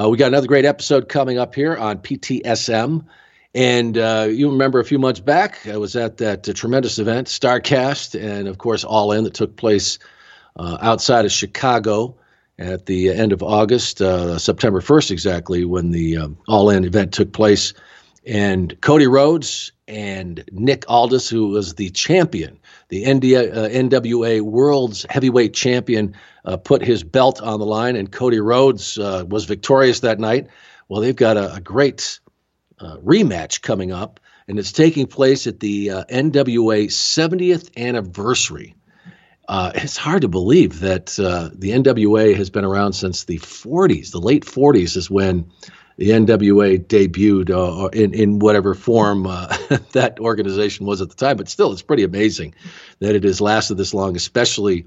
[0.00, 3.04] Uh, we got another great episode coming up here on PTSM.
[3.54, 7.26] And uh, you remember a few months back, I was at that uh, tremendous event,
[7.26, 9.98] StarCast, and of course, All In, that took place
[10.56, 12.16] uh, outside of Chicago
[12.58, 17.12] at the end of August, uh, September 1st exactly, when the um, All In event
[17.12, 17.74] took place.
[18.26, 22.58] And Cody Rhodes and Nick Aldis, who was the champion,
[22.90, 26.14] the NWA uh, World's Heavyweight Champion,
[26.44, 30.48] uh, put his belt on the line, and Cody Rhodes was victorious that night.
[30.88, 32.20] Well, they've got a, a great
[32.80, 38.74] uh, rematch coming up, and it's taking place at the uh, NWA 70th anniversary.
[39.48, 44.12] Uh, it's hard to believe that uh, the NWA has been around since the 40s.
[44.12, 45.50] The late 40s is when
[45.96, 49.46] the NWA debuted uh, in in whatever form uh,
[49.92, 51.36] that organization was at the time.
[51.36, 52.54] But still, it's pretty amazing
[53.00, 54.86] that it has lasted this long, especially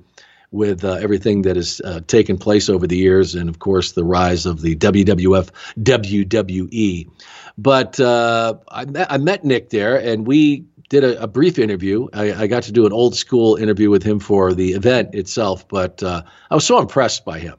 [0.53, 4.03] with uh, everything that has uh, taken place over the years, and of course the
[4.03, 7.09] rise of the WWF WWE.
[7.57, 12.07] But uh, I, met, I met Nick there, and we did a, a brief interview.
[12.13, 15.67] I, I, got to do an old school interview with him for the event itself,
[15.67, 17.55] but uh, I was so impressed by him,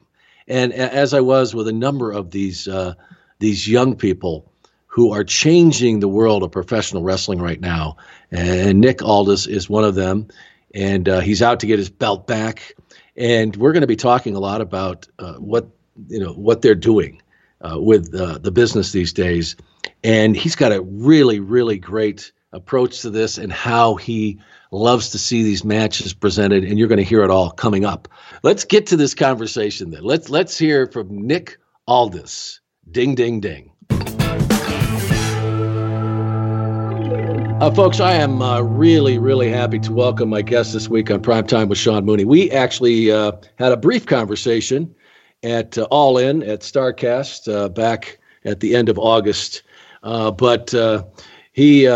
[0.47, 2.93] and as I was with a number of these uh,
[3.39, 4.51] these young people
[4.87, 7.97] who are changing the world of professional wrestling right now.
[8.31, 10.29] And Nick Aldis is one of them,
[10.73, 12.75] and uh, he's out to get his belt back.
[13.17, 15.67] And we're going to be talking a lot about uh, what
[16.07, 17.21] you know what they're doing
[17.61, 19.55] uh, with uh, the business these days.
[20.03, 24.39] And he's got a really, really great approach to this and how he
[24.71, 26.63] loves to see these matches presented.
[26.63, 28.07] And you're going to hear it all coming up.
[28.43, 30.03] Let's get to this conversation then.
[30.03, 32.61] Let's let's hear from Nick Aldis.
[32.91, 33.71] Ding, ding, ding.
[37.59, 41.21] Uh, folks, I am uh, really, really happy to welcome my guest this week on
[41.21, 42.25] Prime Time with Sean Mooney.
[42.25, 44.93] We actually uh, had a brief conversation
[45.41, 49.63] at uh, All In at StarCast uh, back at the end of August.
[50.03, 50.73] Uh, but
[51.53, 51.87] he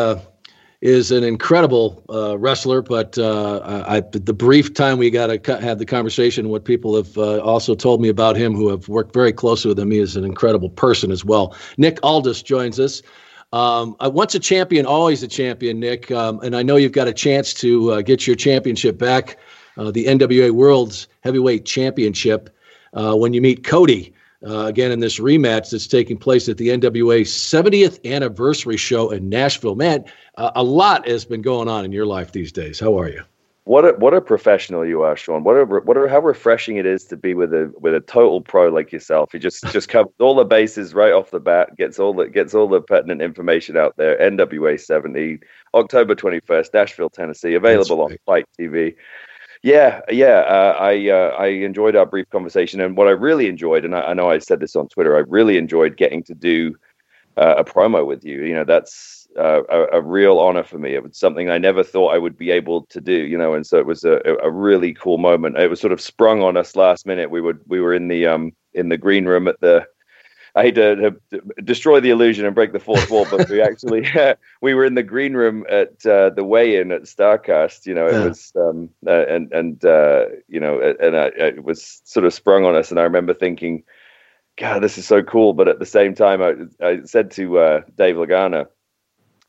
[0.82, 2.82] is an incredible uh, wrestler.
[2.82, 7.76] But I, the brief time we got to have the conversation, what people have also
[7.76, 10.70] told me about him, who have worked very closely with him, he is an incredible
[10.70, 11.56] person as well.
[11.78, 13.02] Nick Aldis joins us.
[13.52, 16.12] Um, once a champion, always a champion, Nick.
[16.12, 19.38] Um, and I know you've got a chance to get your championship back,
[19.76, 22.56] the NWA World's Heavyweight Championship
[22.94, 24.14] uh, when you meet Cody
[24.46, 29.30] uh, again in this rematch that's taking place at the NWA 70th anniversary show in
[29.30, 29.76] Nashville.
[29.76, 30.06] Man,
[30.38, 32.80] uh, a lot has been going on in your life these days.
[32.80, 33.24] How are you?
[33.70, 35.44] What a what a professional you are, Sean.
[35.44, 38.42] What a what a, how refreshing it is to be with a with a total
[38.42, 39.32] pro like yourself.
[39.32, 42.56] He just just covers all the bases right off the bat, gets all the gets
[42.56, 44.18] all the pertinent information out there.
[44.18, 45.38] NWA 70,
[45.76, 48.14] October 21st, Nashville, Tennessee, available right.
[48.14, 48.96] on FITE TV.
[49.62, 50.40] Yeah, yeah.
[50.48, 54.02] Uh, I uh, I enjoyed our brief conversation, and what I really enjoyed, and I,
[54.02, 56.76] I know I said this on Twitter, I really enjoyed getting to do
[57.38, 58.44] uh, a promo with you.
[58.44, 60.96] You know, that's uh, a, a, real honor for me.
[60.96, 63.14] It was something I never thought I would be able to do.
[63.14, 65.58] You know, and so it was a, a really cool moment.
[65.58, 67.30] It was sort of sprung on us last minute.
[67.32, 69.86] We would we were in the um in the green room at the
[70.56, 74.08] I hate to, to, destroy the illusion and break the fourth wall, but we actually
[74.62, 77.86] we were in the green room at uh, the weigh-in at Starcast.
[77.86, 78.26] You know, it yeah.
[78.26, 82.76] was um, uh, and and uh, you know, and it was sort of sprung on
[82.76, 83.84] us, and I remember thinking,
[84.58, 85.54] God, this is so cool.
[85.54, 88.68] But at the same time, I, I said to uh, Dave Lagana,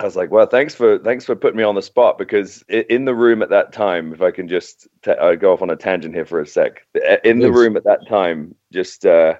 [0.00, 3.04] I was like, well, thanks for thanks for putting me on the spot because in
[3.04, 5.76] the room at that time, if I can just t- uh, go off on a
[5.76, 6.86] tangent here for a sec,
[7.22, 9.34] in the room at that time, just uh,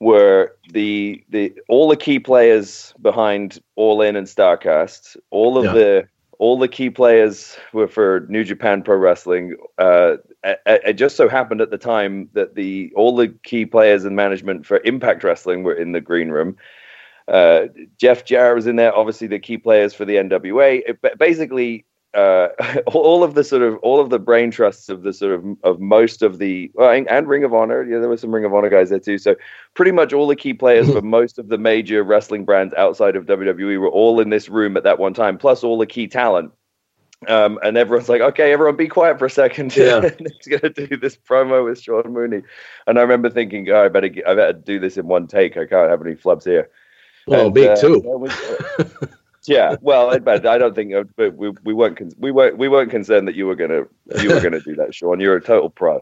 [0.00, 5.72] were the the all the key players behind All In and Starcast, all of yeah.
[5.72, 9.56] the all the key players were for New Japan Pro Wrestling.
[9.76, 14.16] Uh, it, just so happened at the time that the all the key players and
[14.16, 16.56] management for Impact Wrestling were in the green room.
[17.28, 17.66] Uh,
[17.98, 20.82] Jeff Jarrett was in there, obviously the key players for the NWA.
[20.86, 21.84] It, basically,
[22.14, 22.48] uh,
[22.86, 25.80] all of the sort of all of the brain trusts of the sort of of
[25.80, 27.82] most of the well, and Ring of Honor.
[27.82, 29.18] Yeah, there were some Ring of Honor guys there too.
[29.18, 29.36] So
[29.74, 33.26] pretty much all the key players for most of the major wrestling brands outside of
[33.26, 36.52] WWE were all in this room at that one time, plus all the key talent.
[37.28, 39.76] Um, and everyone's like, okay, everyone be quiet for a second.
[39.80, 40.08] Yeah.
[40.18, 42.42] He's going to do this promo with Sean Mooney.
[42.86, 45.56] And I remember thinking, oh, I better, I better do this in one take.
[45.58, 46.70] I can't have any flubs here.
[47.26, 48.28] Well, and, me uh, too.
[49.46, 53.26] Yeah, well, but I don't think uh, we we weren't we weren't we weren't concerned
[53.28, 53.84] that you were gonna
[54.20, 55.20] you were gonna do that, Sean.
[55.20, 56.00] You're a total pro.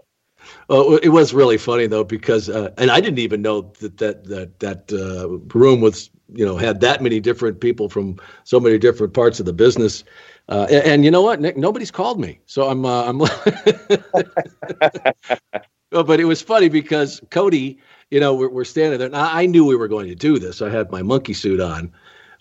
[0.69, 4.25] Well, it was really funny though because, uh, and I didn't even know that that
[4.25, 8.79] that that uh, room was you know had that many different people from so many
[8.79, 10.03] different parts of the business.
[10.49, 11.59] Uh, and, and, you know what, Nick?
[11.59, 13.19] Nobody's called me, so I'm uh, I'm.
[15.91, 17.79] but it was funny because Cody
[18.11, 19.07] you know, we're, we're standing there.
[19.07, 20.63] And I, I knew we were going to do this.
[20.63, 21.93] I had my monkey suit on,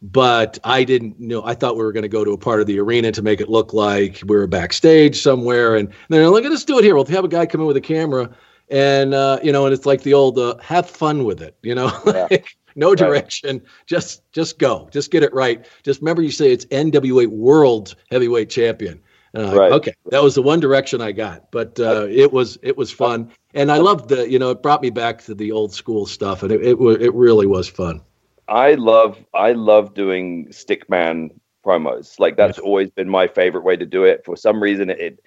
[0.02, 1.44] but I didn't know.
[1.44, 3.42] I thought we were going to go to a part of the arena to make
[3.42, 5.76] it look like we were backstage somewhere.
[5.76, 6.96] And then look at us do it here.
[6.96, 8.30] We'll have a guy come in with a camera,
[8.70, 11.76] and uh, you know, and it's like the old uh, "have fun with it," you
[11.76, 11.92] know.
[12.30, 12.38] Yeah.
[12.76, 13.58] no direction.
[13.58, 13.68] Right.
[13.88, 14.88] Just just go.
[14.92, 15.68] Just get it right.
[15.84, 19.02] Just remember you say it's NWA World Heavyweight Champion.
[19.36, 19.72] Uh, right.
[19.72, 23.32] Okay, that was the one direction I got, but uh, it was it was fun,
[23.54, 26.44] and I loved the you know it brought me back to the old school stuff,
[26.44, 28.02] and it it, it really was fun.
[28.48, 31.32] I love I love doing stickman
[31.66, 32.20] promos.
[32.20, 34.24] Like that's always been my favorite way to do it.
[34.26, 35.20] For some reason, it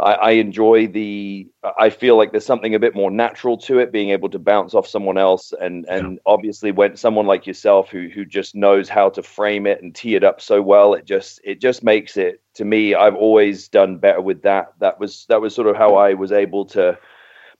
[0.00, 1.46] I, I, enjoy the.
[1.78, 4.72] I feel like there's something a bit more natural to it, being able to bounce
[4.74, 6.18] off someone else, and and yeah.
[6.24, 10.14] obviously when someone like yourself who who just knows how to frame it and tee
[10.14, 12.94] it up so well, it just it just makes it to me.
[12.94, 14.72] I've always done better with that.
[14.78, 16.98] That was that was sort of how I was able to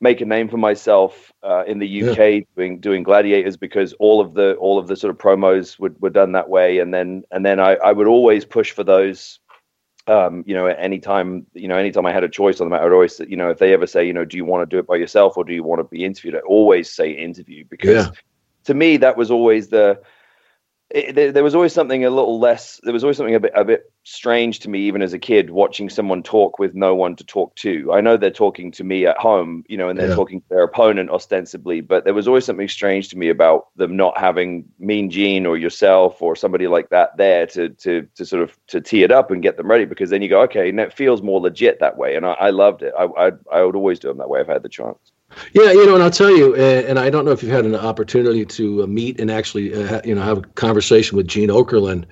[0.00, 2.40] make a name for myself uh, in the UK yeah.
[2.56, 6.10] doing doing gladiators because all of the all of the sort of promos were, were
[6.10, 9.40] done that way and then and then I, I would always push for those
[10.06, 12.92] um, you know, anytime, you know, anytime I had a choice on the matter, I'd
[12.92, 14.86] always, you know, if they ever say, you know, do you want to do it
[14.86, 16.34] by yourself or do you want to be interviewed?
[16.34, 18.10] I always say interview because yeah.
[18.64, 20.00] to me, that was always the,
[20.90, 22.80] it, there, there, was always something a little less.
[22.82, 25.50] There was always something a bit a bit strange to me, even as a kid,
[25.50, 27.92] watching someone talk with no one to talk to.
[27.92, 30.14] I know they're talking to me at home, you know, and they're yeah.
[30.14, 33.96] talking to their opponent ostensibly, but there was always something strange to me about them
[33.96, 38.42] not having Mean Gene or yourself or somebody like that there to to to sort
[38.42, 39.84] of to tee it up and get them ready.
[39.84, 42.50] Because then you go, okay, and it feels more legit that way, and I, I
[42.50, 42.92] loved it.
[42.98, 45.09] I, I I would always do them that way if I had the chance.
[45.52, 47.74] Yeah, you know, and I'll tell you, and I don't know if you've had an
[47.74, 52.04] opportunity to uh, meet and actually, uh, you know, have a conversation with Gene Okerlund,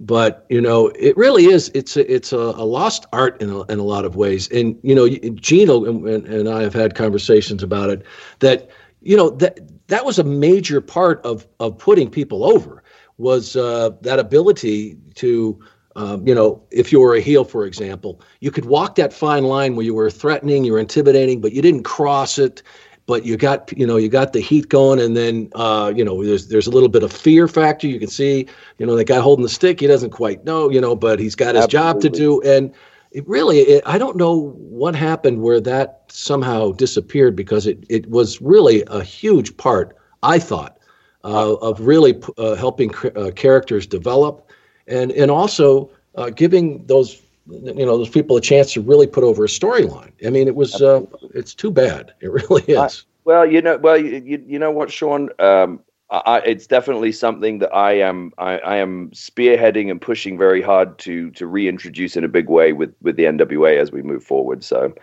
[0.00, 1.70] but you know, it really is.
[1.74, 4.94] It's a, it's a lost art in a, in a lot of ways, and you
[4.94, 8.02] know, Gene and, and I have had conversations about it.
[8.40, 12.82] That you know that that was a major part of of putting people over
[13.16, 15.58] was uh, that ability to
[15.98, 19.42] um, you know, if you were a heel, for example, you could walk that fine
[19.42, 22.62] line where you were threatening, you were intimidating, but you didn't cross it.
[23.06, 26.22] But you got, you know, you got the heat going, and then, uh, you know,
[26.22, 27.88] there's there's a little bit of fear factor.
[27.88, 28.46] You can see,
[28.76, 31.34] you know, the guy holding the stick, he doesn't quite know, you know, but he's
[31.34, 31.92] got his Absolutely.
[31.92, 32.72] job to do, and
[33.10, 38.08] it really, it, I don't know what happened where that somehow disappeared because it it
[38.10, 40.78] was really a huge part, I thought,
[41.24, 44.47] uh, of really uh, helping uh, characters develop
[44.88, 49.24] and and also uh, giving those you know those people a chance to really put
[49.24, 50.12] over a storyline.
[50.26, 51.02] I mean, it was uh,
[51.34, 52.12] it's too bad.
[52.20, 52.78] It really is.
[52.78, 52.88] I,
[53.24, 55.30] well, you know, well, you, you know what, Sean.
[55.38, 55.80] Um,
[56.10, 60.98] I, it's definitely something that I am I, I, am spearheading and pushing very hard
[61.00, 64.64] to to reintroduce in a big way with with the NWA as we move forward.
[64.64, 64.94] So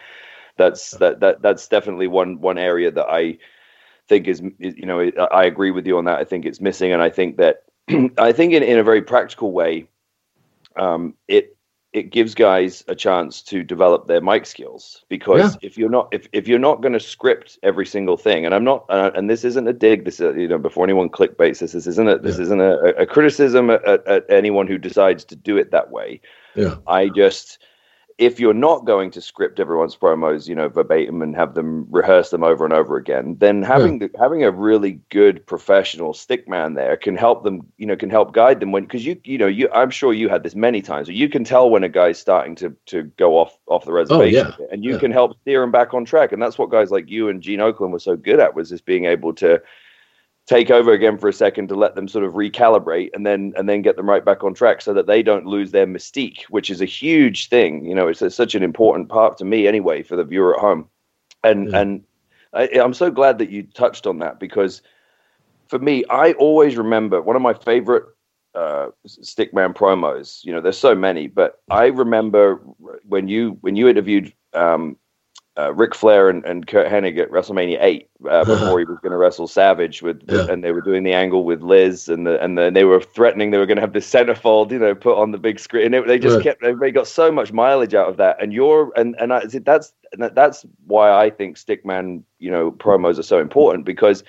[0.57, 3.37] that's that that that's definitely one one area that I
[4.07, 6.17] think is, is you know I agree with you on that.
[6.17, 7.64] I think it's missing, and I think that
[8.17, 9.87] I think in, in a very practical way,
[10.75, 11.55] um, it
[11.95, 15.59] it gives guys a chance to develop their mic skills because yeah.
[15.61, 18.65] if you're not if, if you're not going to script every single thing and i'm
[18.65, 21.71] not uh, and this isn't a dig this is you know before anyone clickbaits this
[21.71, 22.43] this isn't a, this yeah.
[22.43, 26.19] isn't a, a criticism at, at, anyone who decides to do it that way
[26.53, 27.59] yeah i just
[28.17, 32.29] if you're not going to script everyone's promos, you know, verbatim and have them rehearse
[32.29, 34.07] them over and over again, then having yeah.
[34.07, 38.09] the, having a really good professional stick man there can help them, you know, can
[38.09, 40.81] help guide them when because you you know you I'm sure you had this many
[40.81, 41.09] times.
[41.09, 44.55] You can tell when a guy's starting to to go off off the reservation, oh,
[44.59, 44.67] yeah.
[44.71, 44.99] and you yeah.
[44.99, 46.31] can help steer him back on track.
[46.31, 48.85] And that's what guys like you and Gene Okerlund were so good at was just
[48.85, 49.61] being able to
[50.45, 53.67] take over again for a second to let them sort of recalibrate and then and
[53.67, 56.69] then get them right back on track so that they don't lose their mystique which
[56.69, 60.03] is a huge thing you know it's, it's such an important part to me anyway
[60.03, 60.87] for the viewer at home
[61.43, 61.79] and yeah.
[61.79, 62.03] and
[62.53, 64.81] I, i'm so glad that you touched on that because
[65.67, 68.05] for me i always remember one of my favorite
[68.53, 72.55] uh, stickman promos you know there's so many but i remember
[73.05, 74.95] when you when you interviewed um,
[75.57, 79.11] uh, Ric Flair and, and Curt Hennig at WrestleMania eight uh, before he was going
[79.11, 80.47] to wrestle Savage with, yeah.
[80.49, 83.51] and they were doing the angle with Liz and the and then they were threatening
[83.51, 85.95] they were going to have the centerfold you know put on the big screen and
[85.95, 86.43] it, they just right.
[86.43, 89.93] kept they got so much mileage out of that and you're and and I, that's
[90.17, 94.23] that's why I think Stickman you know promos are so important because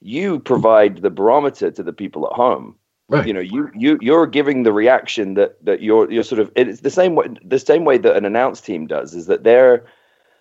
[0.00, 2.76] you provide the barometer to the people at home
[3.10, 3.26] Right.
[3.26, 6.82] You know, you you you're giving the reaction that that you're you're sort of it's
[6.82, 9.84] the same way the same way that an announce team does is that they're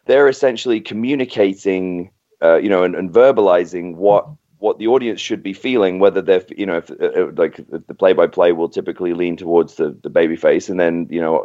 [0.10, 2.10] they're essentially communicating,
[2.42, 6.00] uh, you know, and, and, verbalizing what what the audience should be feeling.
[6.00, 9.96] Whether they're, you know, if, uh, uh like the play-by-play will typically lean towards the
[10.02, 11.36] the baby face, and then you know,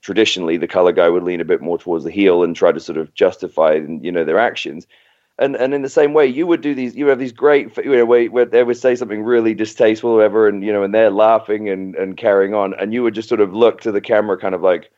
[0.00, 2.80] traditionally the color guy would lean a bit more towards the heel and try to
[2.80, 4.86] sort of justify, you know, their actions.
[5.38, 6.96] and and in the same way, you would do these.
[6.96, 10.16] You have these great, you know, where, where they would say something really distasteful, or
[10.16, 13.28] whatever, and you know, and they're laughing and and carrying on, and you would just
[13.28, 14.90] sort of look to the camera, kind of like,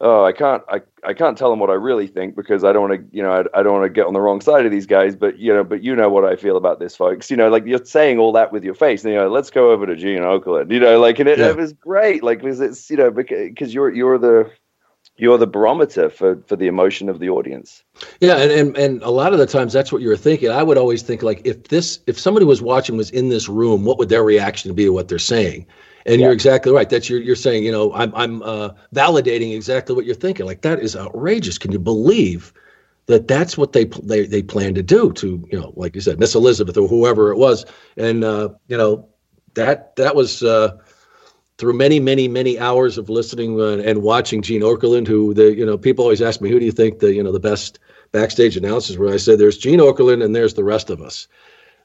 [0.00, 2.88] oh, I can't, I, I can't tell them what I really think because I don't
[2.88, 4.72] want to, you know, I, I don't want to get on the wrong side of
[4.72, 7.30] these guys, but you know, but you know what I feel about this, folks.
[7.30, 9.70] You know, like you're saying all that with your face, and you know, let's go
[9.70, 10.70] over to Gene Okerlund.
[10.70, 11.50] You know, like, and it, yeah.
[11.50, 14.50] it was great, like, because it's you know, because you're you're the
[15.16, 17.84] you're the barometer for for the emotion of the audience.
[18.20, 20.48] Yeah, and, and and a lot of the times that's what you're thinking.
[20.48, 23.84] I would always think like if this if somebody was watching was in this room,
[23.84, 25.66] what would their reaction be to what they're saying?
[26.06, 26.26] And yeah.
[26.26, 26.88] you're exactly right.
[26.88, 30.46] That's you're you're saying, you know, I'm I'm uh, validating exactly what you're thinking.
[30.46, 31.58] Like that is outrageous.
[31.58, 32.52] Can you believe
[33.06, 36.18] that that's what they they they plan to do to you know, like you said,
[36.18, 37.66] Miss Elizabeth or whoever it was,
[37.96, 39.08] and uh, you know
[39.54, 40.42] that that was.
[40.42, 40.78] Uh,
[41.58, 45.66] through many, many, many hours of listening uh, and watching Gene Okerlund, who the you
[45.66, 47.78] know people always ask me, who do you think the you know the best
[48.12, 49.12] backstage announcers were?
[49.12, 51.28] I said, there's Gene Okerlund and there's the rest of us,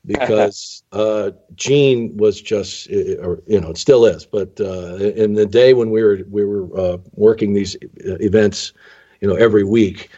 [0.05, 4.25] because uh, Gene was just, or you know, it still is.
[4.25, 8.73] But uh, in the day when we were we were uh, working these events,
[9.21, 10.09] you know, every week.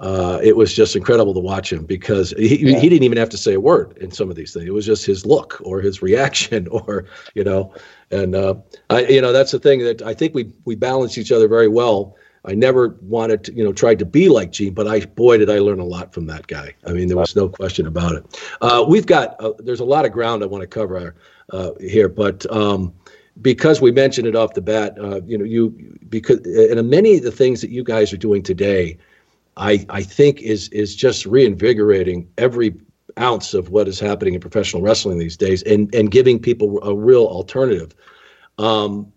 [0.00, 2.80] Uh, it was just incredible to watch him because he, yeah.
[2.80, 4.66] he didn't even have to say a word in some of these things.
[4.66, 7.72] It was just his look or his reaction or, you know,
[8.10, 8.54] and uh,
[8.90, 11.68] I, you know, that's the thing that I think we we balance each other very
[11.68, 12.16] well.
[12.44, 15.48] I never wanted to, you know, tried to be like Gene, but I, boy, did
[15.48, 16.74] I learn a lot from that guy.
[16.86, 18.40] I mean, there was no question about it.
[18.60, 21.14] Uh, we've got, uh, there's a lot of ground I want to cover
[21.50, 22.92] uh, here, but um,
[23.40, 27.22] because we mentioned it off the bat, uh, you know, you, because, and many of
[27.22, 28.98] the things that you guys are doing today,
[29.56, 32.74] I, I think is, is just reinvigorating every
[33.18, 36.94] ounce of what is happening in professional wrestling these days and, and giving people a
[36.94, 37.94] real alternative.
[38.58, 39.12] Um,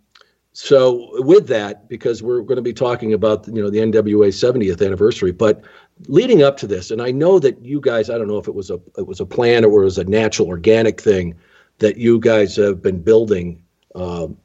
[0.60, 4.84] so with that, because we're going to be talking about you know the NWA 70th
[4.84, 5.62] anniversary, but
[6.08, 8.56] leading up to this, and I know that you guys, I don't know if it
[8.56, 11.36] was a it was a plan or it was a natural organic thing
[11.78, 13.62] that you guys have been building,
[13.94, 14.36] um,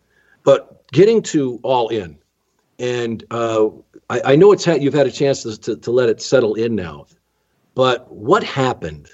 [0.45, 2.19] but getting to all in,
[2.79, 3.69] and uh,
[4.11, 6.75] I, I, know it's you've had a chance to, to, to let it settle in
[6.75, 7.07] now,
[7.75, 9.09] but what happened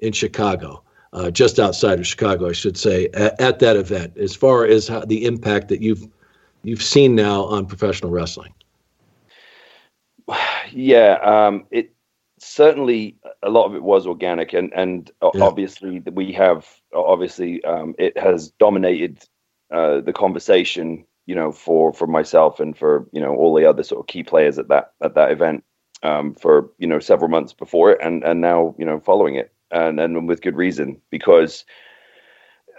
[0.00, 0.82] in Chicago,
[1.14, 4.86] uh, just outside of Chicago, I should say, at, at that event, as far as
[4.86, 6.06] how, the impact that you've
[6.62, 8.54] you've seen now on professional wrestling?
[10.74, 11.92] Yeah, um, it
[12.38, 15.42] certainly a lot of it was organic, and and yeah.
[15.42, 19.22] obviously we have obviously um, it has dominated
[19.70, 21.04] uh, the conversation.
[21.26, 24.22] You know, for for myself and for you know all the other sort of key
[24.22, 25.62] players at that at that event
[26.02, 29.52] um, for you know several months before it, and and now you know following it,
[29.70, 31.64] and and with good reason because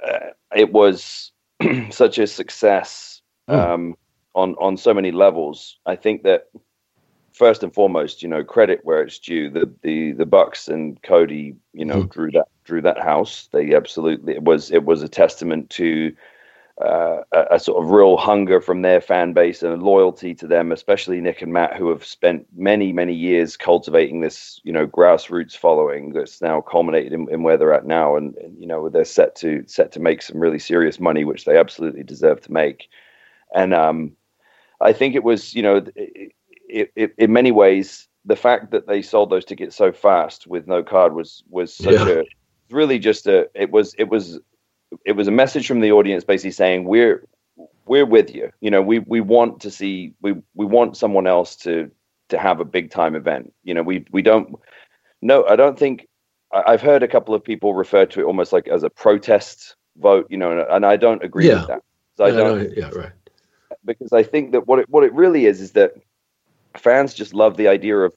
[0.07, 1.31] uh, it was
[1.89, 3.12] such a success.
[3.47, 3.95] Um,
[4.35, 5.77] on on so many levels.
[5.85, 6.49] I think that
[7.33, 9.49] first and foremost, you know, credit where it's due.
[9.49, 12.11] The the the Bucks and Cody, you know, mm.
[12.11, 13.49] drew that drew that house.
[13.51, 16.15] They absolutely it was it was a testament to
[16.81, 20.47] uh, a, a, sort of real hunger from their fan base and a loyalty to
[20.47, 24.87] them, especially Nick and Matt, who have spent many, many years cultivating this, you know,
[24.87, 28.89] grassroots following that's now culminated in, in where they're at now, and, and, you know
[28.89, 32.51] they're set to set to make some really serious money, which they absolutely deserve to
[32.51, 32.89] make.
[33.53, 34.13] And um,
[34.81, 36.33] I think it was, you know, it,
[36.69, 40.67] it, it, in many ways, the fact that they sold those tickets so fast with
[40.67, 42.07] no card was was such yeah.
[42.07, 42.23] a
[42.69, 44.39] really just a it was it was
[45.05, 47.27] it was a message from the audience basically saying we're
[47.85, 48.51] we're with you.
[48.61, 51.91] You know, we we want to see we we want someone else to
[52.29, 53.53] to have a big time event.
[53.63, 54.55] You know, we we don't
[55.21, 56.07] no, I don't think
[56.51, 60.27] I've heard a couple of people refer to it almost like as a protest vote,
[60.29, 61.55] you know, and, I don't agree yeah.
[61.55, 61.83] with that.
[62.15, 63.11] So I don't, yeah, right
[63.85, 65.93] because I think that what it what it really is is that
[66.77, 68.13] fans just love the idea of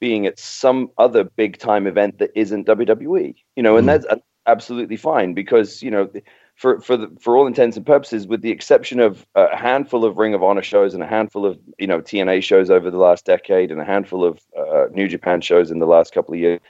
[0.00, 3.34] being at some other big time event that isn't WWE.
[3.56, 3.92] You know, and mm.
[3.92, 4.06] that's
[4.46, 6.10] absolutely fine because you know
[6.56, 10.18] for for the, for all intents and purposes, with the exception of a handful of
[10.18, 13.24] Ring of Honor shows and a handful of you know TNA shows over the last
[13.24, 16.60] decade and a handful of uh, New Japan shows in the last couple of years,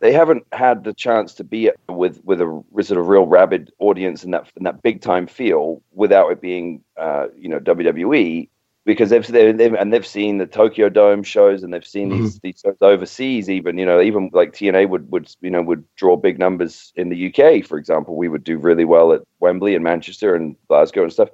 [0.00, 4.24] they haven't had the chance to be with with a sort of real rabid audience
[4.24, 8.48] and that and that big time feel without it being uh, you know WWE
[8.84, 12.22] because they've, they've, and they've seen the Tokyo Dome shows and they've seen mm-hmm.
[12.22, 15.84] these these shows overseas even you know even like TNA would would you know would
[15.96, 19.74] draw big numbers in the UK for example we would do really well at Wembley
[19.74, 21.30] and Manchester and Glasgow and stuff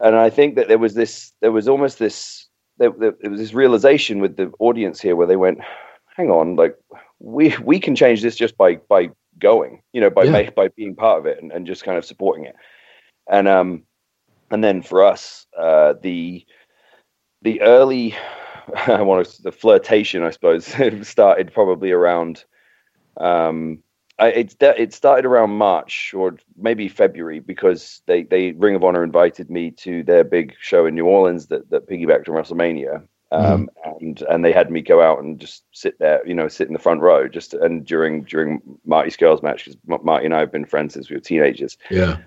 [0.00, 2.46] and I think that there was this there was almost this
[2.78, 5.58] there, there, there was this realization with the audience here where they went
[6.16, 6.78] hang on like
[7.18, 10.50] we we can change this just by by going, you know, by yeah.
[10.50, 12.56] by being part of it and, and just kind of supporting it.
[13.30, 13.82] And um
[14.50, 16.44] and then for us, uh the
[17.42, 18.14] the early
[18.86, 20.66] I want to the flirtation, I suppose,
[21.02, 22.44] started probably around
[23.16, 23.82] Um,
[24.18, 29.04] I, it it started around March or maybe February because they they Ring of Honor
[29.04, 33.06] invited me to their big show in New Orleans that that piggybacked on WrestleMania.
[33.32, 34.00] Um, mm.
[34.00, 36.72] and and they had me go out and just sit there, you know, sit in
[36.72, 37.28] the front row.
[37.28, 41.10] Just and during during Marty Scurll's match, because Marty and I have been friends since
[41.10, 41.76] we were teenagers.
[41.90, 42.18] Yeah,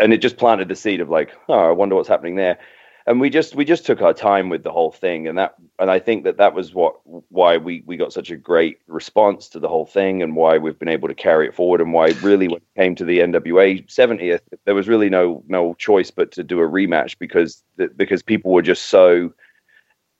[0.00, 2.58] and it just planted the seed of like, oh, I wonder what's happening there
[3.06, 5.90] and we just we just took our time with the whole thing and that and
[5.90, 6.96] i think that that was what
[7.30, 10.78] why we we got such a great response to the whole thing and why we've
[10.78, 13.86] been able to carry it forward and why really when it came to the nwa
[13.88, 18.22] 70th there was really no no choice but to do a rematch because the, because
[18.22, 19.32] people were just so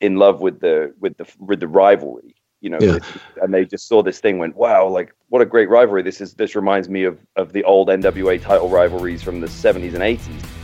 [0.00, 2.99] in love with the with the with the rivalry you know yeah.
[3.42, 6.35] and they just saw this thing went wow like what a great rivalry this is
[6.35, 10.61] this reminds me of of the old nwa title rivalries from the 70s and 80s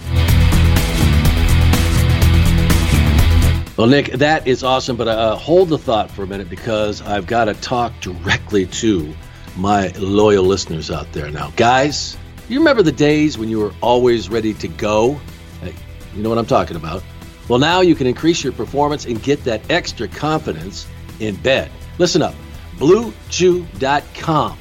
[3.77, 7.27] Well, Nick, that is awesome, but uh, hold the thought for a minute because I've
[7.27, 9.15] got to talk directly to
[9.55, 11.53] my loyal listeners out there now.
[11.57, 12.17] Guys,
[12.49, 15.21] you remember the days when you were always ready to go?
[15.61, 15.75] Hey,
[16.15, 17.03] you know what I'm talking about.
[17.49, 20.87] Well, now you can increase your performance and get that extra confidence
[21.21, 21.71] in bed.
[21.99, 22.35] Listen up
[22.79, 24.59] BlueChew.com.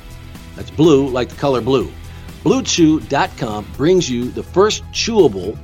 [0.56, 1.92] That's blue like the color blue.
[2.44, 5.58] BlueChew.com brings you the first chewable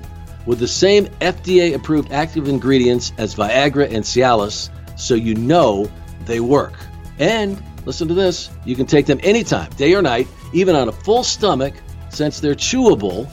[0.46, 5.90] with the same FDA approved active ingredients as Viagra and Cialis, so you know
[6.26, 6.74] they work.
[7.20, 10.92] And listen to this you can take them anytime, day or night, even on a
[10.92, 11.76] full stomach,
[12.10, 13.30] since they're chewable.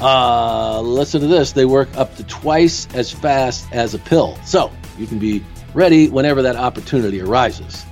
[0.00, 4.36] Uh, listen to this they work up to twice as fast as a pill.
[4.44, 7.84] So you can be ready whenever that opportunity arises.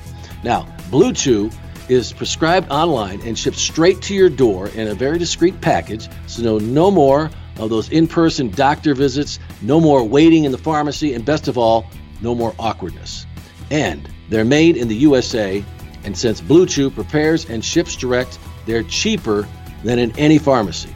[0.42, 1.50] Now, Blue Chew
[1.88, 6.42] is prescribed online and shipped straight to your door in a very discreet package, so
[6.42, 11.14] no, no more of those in person doctor visits, no more waiting in the pharmacy,
[11.14, 11.86] and best of all,
[12.20, 13.26] no more awkwardness.
[13.70, 15.64] And they're made in the USA,
[16.04, 19.46] and since Blue Chew prepares and ships direct, they're cheaper
[19.84, 20.94] than in any pharmacy.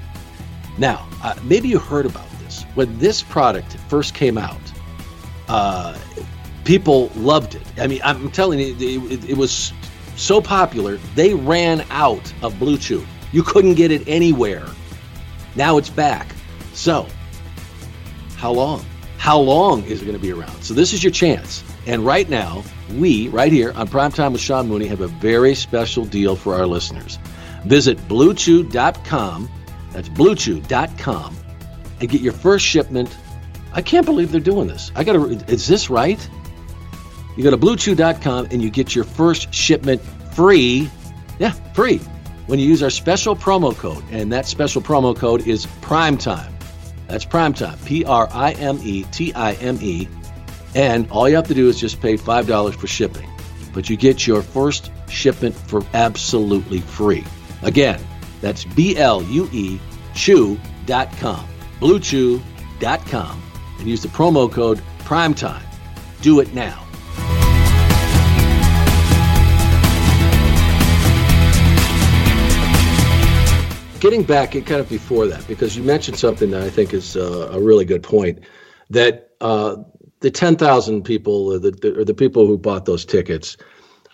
[0.78, 2.62] Now, uh, maybe you heard about this.
[2.74, 4.60] When this product first came out,
[5.48, 5.98] uh,
[6.64, 7.62] people loved it.
[7.78, 9.72] I mean, I'm telling you, it, it, it was
[10.16, 13.06] so popular, they ran out of Blue Chew.
[13.32, 14.66] You couldn't get it anywhere.
[15.54, 16.26] Now it's back.
[16.72, 17.06] So,
[18.36, 18.84] how long?
[19.18, 20.62] How long is it going to be around?
[20.62, 21.62] So, this is your chance.
[21.86, 26.04] And right now, we, right here on Primetime with Sean Mooney, have a very special
[26.04, 27.18] deal for our listeners.
[27.64, 29.48] Visit bluechew.com,
[29.96, 31.36] that's bluechew.com,
[32.00, 33.16] and get your first shipment.
[33.72, 34.92] I can't believe they're doing this.
[34.94, 36.30] I got to, is this right?
[37.34, 40.02] You go to bluechew.com and you get your first shipment
[40.34, 40.90] free.
[41.38, 41.98] Yeah, free
[42.46, 44.04] when you use our special promo code.
[44.10, 46.52] And that special promo code is PRIMETIME.
[47.08, 50.08] That's Primetime, P R I M E T I M E.
[50.74, 53.26] And all you have to do is just pay $5 for shipping.
[53.72, 57.24] But you get your first shipment for absolutely free.
[57.62, 57.98] Again,
[58.40, 59.78] that's B L U E
[60.14, 61.46] Chew.com,
[61.80, 63.42] BlueChew.com,
[63.78, 65.62] and use the promo code PRIMETIME.
[66.22, 66.86] Do it now.
[74.00, 77.48] getting back kind of before that, because you mentioned something that I think is uh,
[77.50, 78.38] a really good point,
[78.90, 79.76] that uh,
[80.20, 83.56] the 10,000 people, or the, the, or the people who bought those tickets,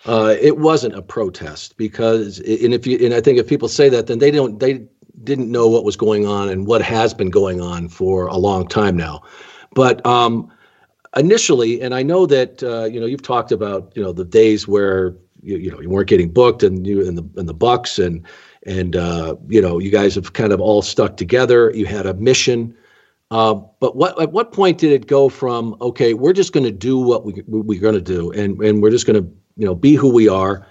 [0.05, 3.89] uh, it wasn't a protest because, and if you, and I think if people say
[3.89, 4.85] that, then they don't, they
[5.23, 8.67] didn't know what was going on and what has been going on for a long
[8.67, 9.21] time now.
[9.73, 10.51] But um,
[11.15, 14.67] initially, and I know that uh, you know you've talked about you know the days
[14.67, 17.99] where you, you know you weren't getting booked and you and the and the Bucks
[17.99, 18.25] and
[18.65, 21.71] and uh, you know you guys have kind of all stuck together.
[21.73, 22.75] You had a mission,
[23.31, 26.71] uh, but what at what point did it go from okay, we're just going to
[26.71, 29.75] do what we we're going to do, and and we're just going to you know
[29.75, 30.65] be who we are,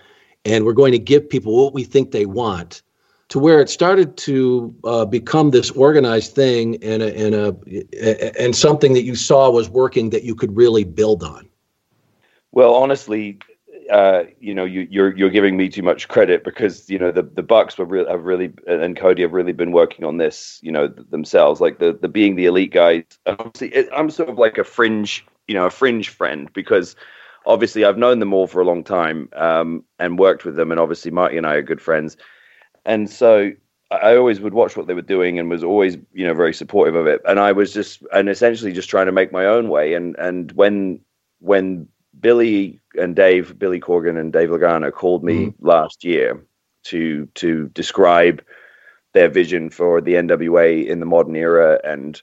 [0.45, 2.83] and we're going to give people what we think they want,
[3.29, 8.55] to where it started to uh, become this organized thing and a, and a and
[8.57, 11.49] something that you saw was working that you could really build on.
[12.53, 13.38] Well, honestly,
[13.90, 17.11] uh, you know, you, are you're, you're giving me too much credit because you know
[17.11, 20.61] the the Bucks were really have really and Cody have really been working on this,
[20.62, 21.61] you know, themselves.
[21.61, 23.05] Like the the being the elite guys.
[23.27, 26.97] Obviously, I'm sort of like a fringe, you know, a fringe friend because
[27.47, 30.81] obviously I've known them all for a long time um, and worked with them, and
[30.81, 32.17] obviously Marty and I are good friends,
[32.85, 33.53] and so
[33.91, 36.95] I always would watch what they were doing and was always, you know, very supportive
[36.95, 37.21] of it.
[37.27, 39.95] And I was just and essentially just trying to make my own way.
[39.95, 41.01] And and when
[41.41, 41.89] when
[42.21, 45.67] Billy and Dave, Billy Corgan and Dave Lagana called me mm-hmm.
[45.67, 46.43] last year
[46.85, 48.43] to to describe
[49.13, 52.23] their vision for the NWA in the modern era and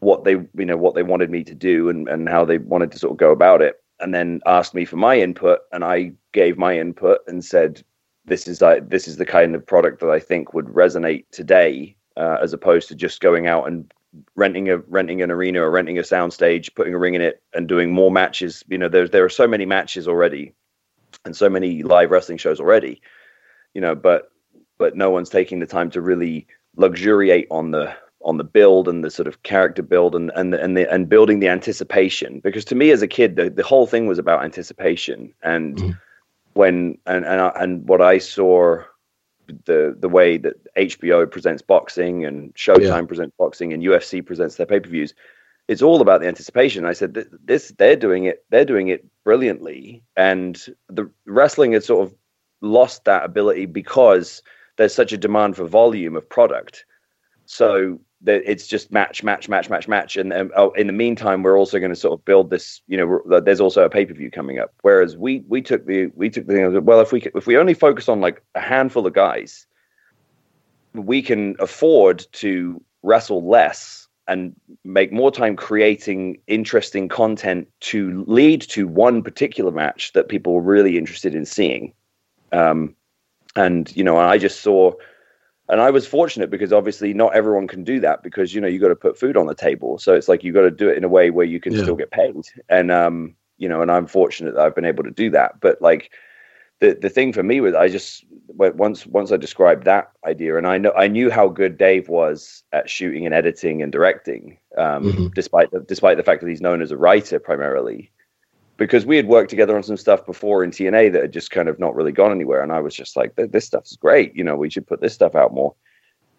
[0.00, 2.92] what they you know what they wanted me to do and, and how they wanted
[2.92, 6.12] to sort of go about it and then asked me for my input and I
[6.32, 7.82] gave my input and said
[8.24, 11.96] this is like this is the kind of product that I think would resonate today,
[12.16, 13.92] uh, as opposed to just going out and
[14.36, 17.68] renting a renting an arena or renting a soundstage, putting a ring in it, and
[17.68, 18.64] doing more matches.
[18.68, 20.54] You know, there's there are so many matches already,
[21.24, 23.02] and so many live wrestling shows already.
[23.74, 24.30] You know, but
[24.78, 29.04] but no one's taking the time to really luxuriate on the on the build and
[29.04, 32.40] the sort of character build and and the, and the, and building the anticipation.
[32.40, 35.32] Because to me as a kid the, the whole thing was about anticipation.
[35.42, 35.98] And mm.
[36.54, 38.82] when and and and what I saw
[39.66, 43.02] the the way that HBO presents boxing and Showtime yeah.
[43.02, 45.14] presents boxing and UFC presents their pay-per-views
[45.68, 46.84] it's all about the anticipation.
[46.84, 50.02] I said this they're doing it they're doing it brilliantly.
[50.16, 52.14] And the wrestling has sort of
[52.60, 54.42] lost that ability because
[54.76, 56.84] there's such a demand for volume of product.
[57.46, 60.16] So it's just match, match, match, match, match.
[60.16, 62.80] And um, oh, in the meantime, we're also going to sort of build this.
[62.86, 64.72] You know, there's also a pay per view coming up.
[64.82, 67.74] Whereas we we took the we took the thing well, if we if we only
[67.74, 69.66] focus on like a handful of guys,
[70.94, 78.62] we can afford to wrestle less and make more time creating interesting content to lead
[78.62, 81.92] to one particular match that people were really interested in seeing.
[82.52, 82.96] Um,
[83.56, 84.92] and you know, I just saw
[85.68, 88.78] and I was fortunate because obviously not everyone can do that because you know you
[88.78, 89.98] got to put food on the table.
[89.98, 91.82] So it's like you got to do it in a way where you can yeah.
[91.82, 92.36] still get paid.
[92.68, 95.60] And um, you know, and I'm fortunate that I've been able to do that.
[95.60, 96.10] But like
[96.80, 100.66] the the thing for me was I just once once I described that idea, and
[100.66, 105.04] I know I knew how good Dave was at shooting and editing and directing, um,
[105.04, 105.26] mm-hmm.
[105.34, 108.10] despite the, despite the fact that he's known as a writer primarily
[108.76, 111.68] because we had worked together on some stuff before in TNA that had just kind
[111.68, 112.62] of not really gone anywhere.
[112.62, 114.34] And I was just like, this stuff's great.
[114.34, 115.74] You know, we should put this stuff out more.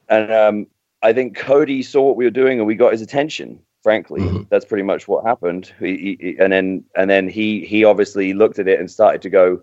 [0.10, 0.67] And um,
[1.02, 3.60] I think Cody saw what we were doing and we got his attention.
[3.84, 4.43] Frankly, mm-hmm.
[4.50, 5.71] that's pretty much what happened.
[5.80, 9.30] He, he, and then and then he he obviously looked at it and started to
[9.30, 9.62] go,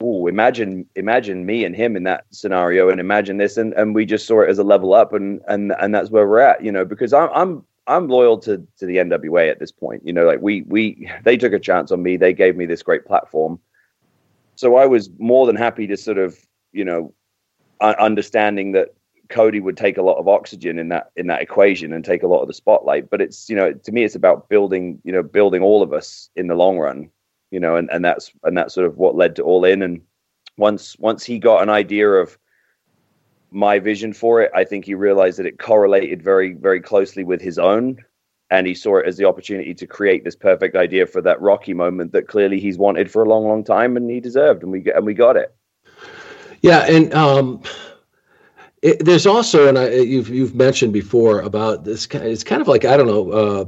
[0.00, 4.04] "Oh, imagine imagine me and him in that scenario, and imagine this." And and we
[4.04, 6.64] just saw it as a level up, and and and that's where we're at.
[6.64, 10.06] You know, because I'm I'm I'm loyal to to the NWA at this point.
[10.06, 12.16] You know, like we we they took a chance on me.
[12.16, 13.58] They gave me this great platform.
[14.54, 16.38] So I was more than happy to sort of,
[16.72, 17.12] you know,
[17.80, 18.90] understanding that
[19.28, 22.28] Cody would take a lot of oxygen in that in that equation and take a
[22.28, 23.10] lot of the spotlight.
[23.10, 26.30] But it's you know to me it's about building you know building all of us
[26.36, 27.10] in the long run.
[27.50, 29.82] You know, and and that's and that's sort of what led to All In.
[29.82, 30.00] And
[30.56, 32.38] once once he got an idea of
[33.50, 37.40] my vision for it, I think he realized that it correlated very, very closely with
[37.40, 38.04] his own.
[38.52, 41.72] And he saw it as the opportunity to create this perfect idea for that Rocky
[41.72, 44.90] moment that clearly he's wanted for a long, long time, and he deserved, and we
[44.92, 45.54] and we got it.
[46.60, 47.62] Yeah, and um,
[48.82, 52.06] it, there's also, and I, you've you've mentioned before about this.
[52.06, 53.30] It's kind of like I don't know.
[53.30, 53.64] Uh,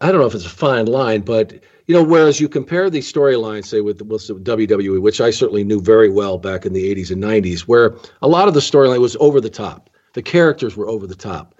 [0.00, 1.54] I don't know if it's a fine line, but
[1.90, 5.80] you know, whereas you compare these storylines, say with, with WWE, which I certainly knew
[5.80, 9.16] very well back in the 80s and 90s, where a lot of the storyline was
[9.18, 9.90] over the top.
[10.12, 11.56] The characters were over the top.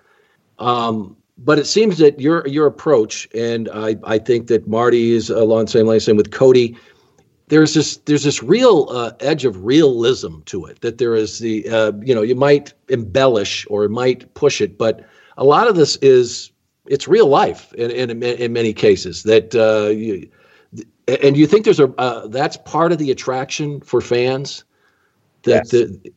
[0.61, 5.31] Um, but it seems that your your approach, and I, I think that Marty is
[5.31, 6.77] along the same line, same with Cody.
[7.49, 10.81] There's this there's this real uh, edge of realism to it.
[10.83, 15.05] That there is the uh, you know you might embellish or might push it, but
[15.37, 16.53] a lot of this is
[16.91, 20.29] it's real life in in, in many cases that uh, you,
[21.23, 24.65] and you think there's a uh, that's part of the attraction for fans
[25.45, 25.71] that yes.
[25.71, 26.13] the,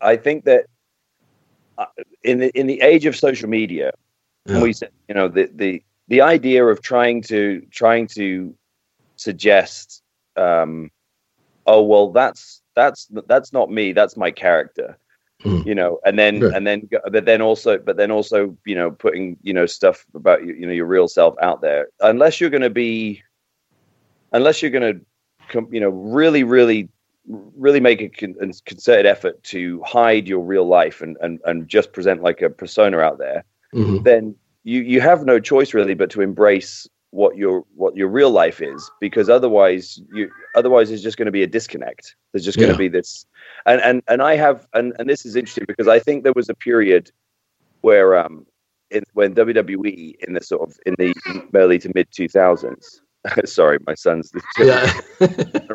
[0.00, 0.66] I think that
[1.76, 1.86] uh,
[2.22, 3.92] in the in the age of social media
[4.46, 4.62] yeah.
[4.62, 8.54] we said you know the the the idea of trying to trying to
[9.16, 10.02] suggest
[10.36, 10.90] um
[11.66, 14.96] oh well that's that's that's not me that's my character
[15.44, 15.66] Mm.
[15.66, 19.36] you know and then and then but then also but then also you know putting
[19.42, 22.62] you know stuff about you, you know your real self out there unless you're going
[22.62, 23.22] to be
[24.32, 25.00] unless you're going
[25.52, 26.88] to you know really really
[27.56, 32.22] really make a, concerted effort to hide your real life and and, and just present
[32.22, 34.02] like a persona out there mm-hmm.
[34.02, 38.30] then you you have no choice really but to embrace what your what your real
[38.30, 42.16] life is because otherwise you otherwise there's just going to be a disconnect.
[42.32, 43.24] There's just going to be this
[43.66, 46.48] and and and i have and and this is interesting because i think there was
[46.48, 47.10] a period
[47.80, 48.46] where um
[48.90, 51.14] in, when wwe in the sort of in the
[51.54, 53.00] early to mid 2000s
[53.46, 55.00] sorry my son's yeah.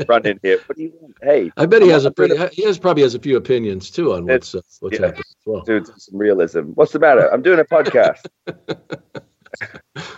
[0.08, 0.60] running here.
[0.68, 1.16] What do you want?
[1.24, 4.14] hey i bet he has a pretty he has probably has a few opinions too
[4.14, 5.62] on what's uh, what's yeah, happening as well.
[5.62, 6.74] Dude some realism.
[6.76, 7.28] What's the matter?
[7.34, 8.28] I'm doing a podcast.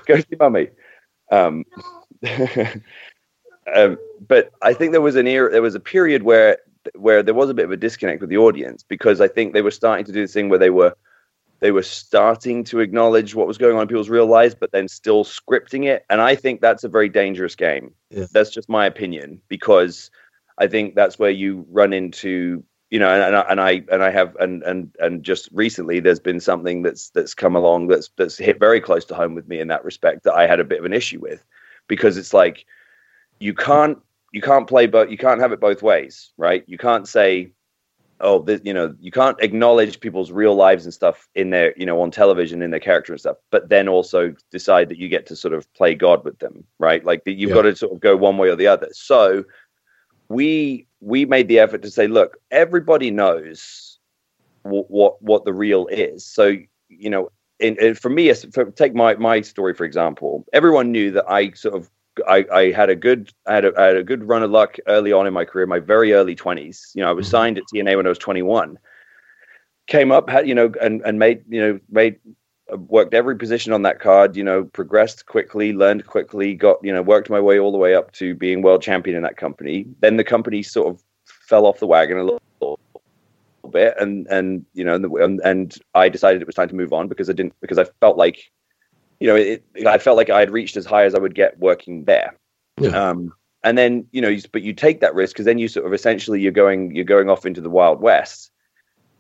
[0.08, 0.72] Go see mummy
[1.32, 1.66] um,
[3.76, 6.58] um, but I think there was an era, there was a period where
[6.96, 9.62] where there was a bit of a disconnect with the audience because I think they
[9.62, 10.96] were starting to do this thing where they were
[11.60, 14.88] they were starting to acknowledge what was going on in people's real lives, but then
[14.88, 16.04] still scripting it.
[16.10, 17.94] And I think that's a very dangerous game.
[18.10, 18.26] Yeah.
[18.34, 20.10] That's just my opinion because
[20.58, 24.36] I think that's where you run into you know, and, and I and I have
[24.36, 28.60] and and and just recently there's been something that's that's come along that's that's hit
[28.60, 30.86] very close to home with me in that respect that I had a bit of
[30.86, 31.44] an issue with
[31.88, 32.66] because it's like
[33.40, 33.98] you can't
[34.34, 36.66] you can't play but you can't have it both ways, right?
[36.68, 37.54] You can't say
[38.20, 41.86] oh this, you know you can't acknowledge people's real lives and stuff in their you
[41.86, 45.26] know on television in their character and stuff but then also decide that you get
[45.26, 47.56] to sort of play god with them right like you've yeah.
[47.56, 49.44] got to sort of go one way or the other so
[50.30, 54.00] we we made the effort to say, look, everybody knows
[54.64, 56.26] w- what what the real is.
[56.26, 56.56] So
[56.90, 60.46] you know, in, in, for me, for, take my my story for example.
[60.54, 61.90] Everyone knew that I sort of
[62.28, 64.78] I, I had a good I had a, I had a good run of luck
[64.88, 66.92] early on in my career, my very early twenties.
[66.94, 67.32] You know, I was mm-hmm.
[67.32, 68.78] signed at TNA when I was twenty one.
[69.88, 72.20] Came up, had you know, and and made you know made
[72.78, 77.02] worked every position on that card, you know, progressed quickly, learned quickly, got, you know,
[77.02, 79.86] worked my way all the way up to being world champion in that company.
[80.00, 82.80] Then the company sort of fell off the wagon a little, little
[83.72, 87.08] bit and and you know and, and I decided it was time to move on
[87.08, 88.52] because I didn't because I felt like
[89.20, 91.60] you know it, I felt like I had reached as high as I would get
[91.60, 92.36] working there.
[92.80, 92.90] Yeah.
[92.90, 95.86] Um, and then you know, you, but you take that risk because then you sort
[95.86, 98.52] of essentially you're going you're going off into the wild west,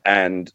[0.05, 0.51] and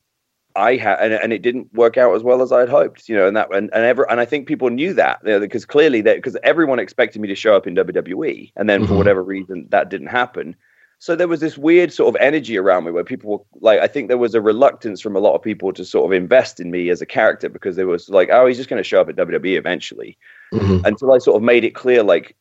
[0.56, 3.16] I had, and, and, it didn't work out as well as I had hoped, you
[3.16, 5.64] know, and that, and, and ever, and I think people knew that, you know, because
[5.64, 8.88] clearly that, because everyone expected me to show up in WWE, and then mm-hmm.
[8.88, 10.56] for whatever reason that didn't happen.
[10.98, 13.86] So there was this weird sort of energy around me where people were like, I
[13.86, 16.70] think there was a reluctance from a lot of people to sort of invest in
[16.70, 19.08] me as a character because there was like, oh, he's just going to show up
[19.10, 20.16] at WWE eventually,
[20.54, 20.84] mm-hmm.
[20.86, 22.34] until I sort of made it clear, like,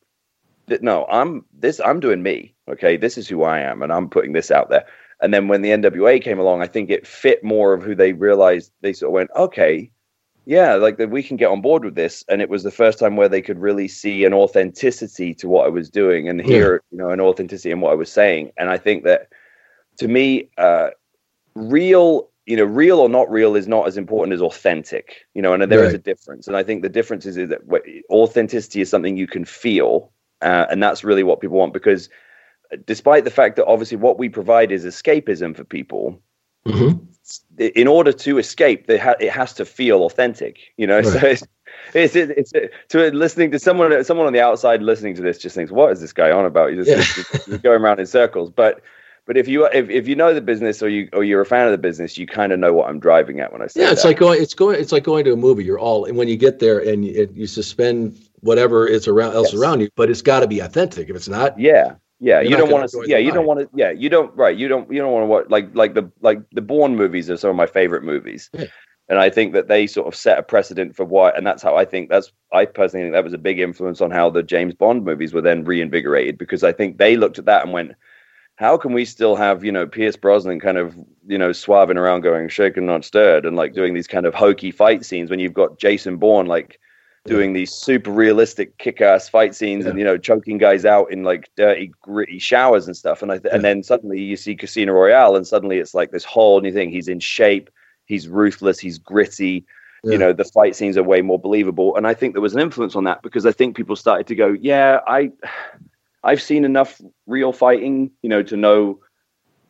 [0.68, 4.08] that no, I'm this, I'm doing me, okay, this is who I am, and I'm
[4.08, 4.86] putting this out there
[5.20, 8.12] and then when the NWA came along, I think it fit more of who they
[8.12, 9.90] realized they sort of went, okay,
[10.44, 12.24] yeah, like that we can get on board with this.
[12.28, 15.66] And it was the first time where they could really see an authenticity to what
[15.66, 16.78] I was doing and hear, yeah.
[16.90, 18.52] you know, an authenticity in what I was saying.
[18.56, 19.28] And I think that
[19.98, 20.90] to me, uh,
[21.54, 25.52] real, you know, real or not real is not as important as authentic, you know,
[25.52, 25.88] and there right.
[25.88, 26.46] is a difference.
[26.46, 27.62] And I think the difference is, is that
[28.10, 30.12] authenticity is something you can feel.
[30.42, 32.10] Uh, and that's really what people want because
[32.84, 36.20] despite the fact that obviously what we provide is escapism for people,
[36.66, 36.98] mm-hmm.
[37.58, 40.58] in order to escape, ha- it has to feel authentic.
[40.76, 41.06] You know, right.
[41.06, 41.46] so it's,
[41.94, 45.54] it's, it's, it's to listening to someone someone on the outside listening to this just
[45.54, 47.38] thinks, "What is this guy on about?" You just, yeah.
[47.46, 48.82] just going around in circles, but.
[49.28, 51.66] But if you if, if you know the business or you or you're a fan
[51.66, 53.80] of the business, you kind of know what I'm driving at when I say.
[53.80, 54.10] Yeah, it's that.
[54.10, 55.64] like going it's going it's like going to a movie.
[55.64, 59.52] You're all and when you get there and you, you suspend whatever is around else
[59.52, 59.60] yes.
[59.60, 61.08] around you, but it's got to be authentic.
[61.08, 63.04] If it's not, yeah, yeah, You're you don't want to.
[63.06, 63.68] Yeah, you don't want to.
[63.74, 64.34] Yeah, you don't.
[64.34, 64.90] Right, you don't.
[64.90, 67.56] You don't want to watch like like the like the Bourne movies are some of
[67.56, 68.64] my favorite movies, yeah.
[69.10, 71.76] and I think that they sort of set a precedent for why, and that's how
[71.76, 72.32] I think that's.
[72.52, 75.42] I personally think that was a big influence on how the James Bond movies were
[75.42, 77.92] then reinvigorated because I think they looked at that and went,
[78.54, 82.22] "How can we still have you know Pierce Brosnan kind of you know swabbing around,
[82.22, 85.52] going shaken not stirred, and like doing these kind of hokey fight scenes when you've
[85.52, 86.80] got Jason Bourne like."
[87.26, 89.90] Doing these super realistic kick-ass fight scenes yeah.
[89.90, 93.22] and you know choking guys out in like dirty gritty showers and stuff.
[93.22, 93.54] And I th- yeah.
[93.56, 96.90] and then suddenly you see Casino Royale and suddenly it's like this whole new thing.
[96.90, 97.70] He's in shape.
[98.06, 98.78] He's ruthless.
[98.78, 99.64] He's gritty.
[100.04, 100.12] Yeah.
[100.12, 101.96] you know the fight scenes are way more believable.
[101.96, 104.34] And I think there was an influence on that because I think people started to
[104.34, 105.32] go yeah I
[106.24, 109.00] I've seen enough real fighting you know to know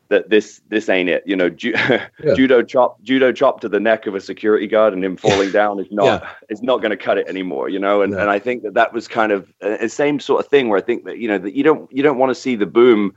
[0.09, 1.23] that this this ain't it.
[1.27, 2.35] You know, ju- yeah.
[2.35, 5.79] judo chop judo chop to the neck of a security guard and him falling down
[5.79, 6.31] is not yeah.
[6.49, 7.69] is not going to cut it anymore.
[7.69, 8.21] You know, and yeah.
[8.21, 10.79] and I think that that was kind of uh, the same sort of thing where
[10.79, 13.15] I think that you know that you don't you don't want to see the boom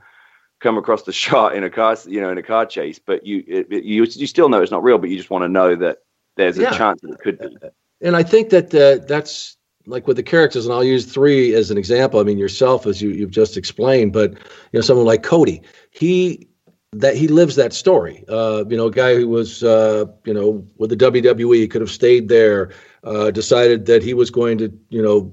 [0.60, 3.44] come across the shot in a car you know in a car chase, but you
[3.46, 5.98] it, you you still know it's not real, but you just want to know that
[6.36, 7.46] there's a chance that it could be.
[7.46, 11.04] Uh, uh, and I think that uh, that's like with the characters, and I'll use
[11.04, 12.20] three as an example.
[12.20, 14.38] I mean, yourself, as you, you've just explained, but you
[14.74, 16.48] know, someone like Cody, he
[16.92, 18.24] that he lives that story.
[18.28, 21.90] Uh, you know, a guy who was, uh, you know, with the WWE could have
[21.90, 22.72] stayed there,
[23.04, 25.32] uh, decided that he was going to, you know,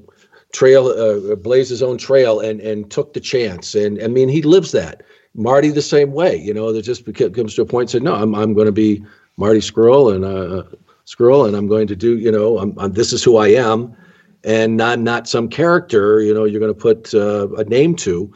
[0.54, 3.74] trail, uh, blaze his own trail, and and took the chance.
[3.74, 5.04] And I mean, he lives that.
[5.34, 6.36] Marty the same way.
[6.36, 7.90] You know, that just comes to a point.
[7.90, 9.04] Said, no, I'm I'm going to be
[9.38, 10.64] Marty Scurll and uh,
[11.06, 12.18] Scurll, and I'm going to do.
[12.18, 13.96] You know, I'm, I'm, this is who I am,
[14.44, 16.22] and not not some character.
[16.22, 18.32] You know, you're going to put uh, a name to.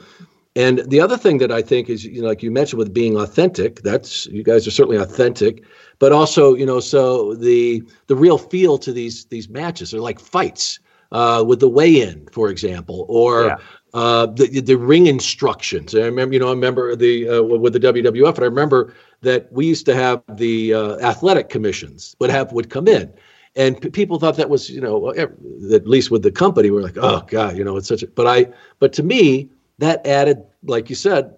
[0.56, 3.16] And the other thing that I think is, you know, like you mentioned with being
[3.18, 5.64] authentic, that's you guys are certainly authentic,
[6.00, 10.20] but also, you know, so the the real feel to these these matches are like
[10.20, 10.80] fights
[11.14, 13.56] uh, with the weigh-in, for example, or yeah.
[13.94, 15.96] uh, the the ring instructions.
[15.96, 19.52] I remember, you know, I remember the uh, with the WWF, and I remember that
[19.54, 23.14] we used to have the uh, athletic commissions would have would come in.
[23.56, 26.98] And p- people thought that was, you know, at least with the company, we're like,
[26.98, 28.08] oh God, you know, it's such a.
[28.08, 28.48] But I,
[28.80, 31.36] but to me, that added, like you said,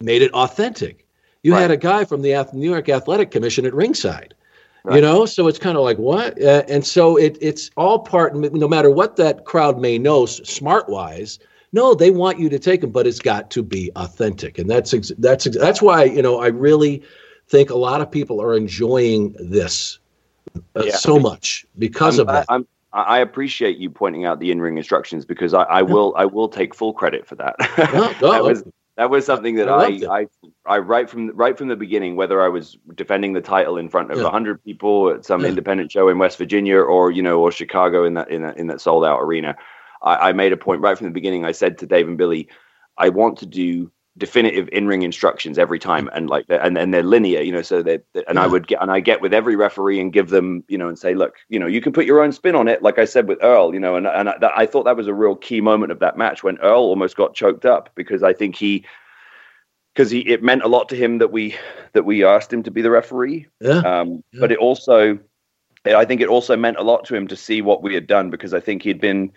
[0.00, 1.06] made it authentic.
[1.42, 1.62] You right.
[1.62, 4.34] had a guy from the New York Athletic Commission at ringside.
[4.82, 4.96] Right.
[4.96, 8.36] You know, so it's kind of like what, uh, and so it it's all part.
[8.36, 11.40] No matter what that crowd may know, smart wise,
[11.72, 14.92] no, they want you to take them, but it's got to be authentic, and that's
[15.18, 17.02] that's that's why you know I really
[17.48, 19.98] think a lot of people are enjoying this
[20.76, 20.96] uh, yeah.
[20.96, 22.46] so much because I'm, of that.
[22.48, 22.66] I'm,
[23.02, 26.74] I appreciate you pointing out the in-ring instructions because I, I will I will take
[26.74, 27.56] full credit for that.
[28.20, 28.64] that, was,
[28.96, 30.26] that was something that I, I, I
[30.64, 34.10] I right from right from the beginning, whether I was defending the title in front
[34.10, 34.30] of yeah.
[34.30, 35.48] hundred people at some yeah.
[35.48, 38.66] independent show in West Virginia or you know or Chicago in that in that in
[38.68, 39.56] that sold out arena,
[40.02, 41.44] I, I made a point right from the beginning.
[41.44, 42.48] I said to Dave and Billy,
[42.96, 47.40] I want to do definitive in-ring instructions every time and like and and they're linear
[47.40, 48.42] you know so they and yeah.
[48.42, 50.98] i would get and i get with every referee and give them you know and
[50.98, 53.28] say look you know you can put your own spin on it like i said
[53.28, 55.92] with earl you know and and I, I thought that was a real key moment
[55.92, 58.86] of that match when earl almost got choked up because i think he
[59.94, 61.54] because he it meant a lot to him that we
[61.92, 63.80] that we asked him to be the referee yeah.
[63.80, 64.40] Um, yeah.
[64.40, 65.18] but it also
[65.84, 68.30] i think it also meant a lot to him to see what we had done
[68.30, 69.30] because i think he'd been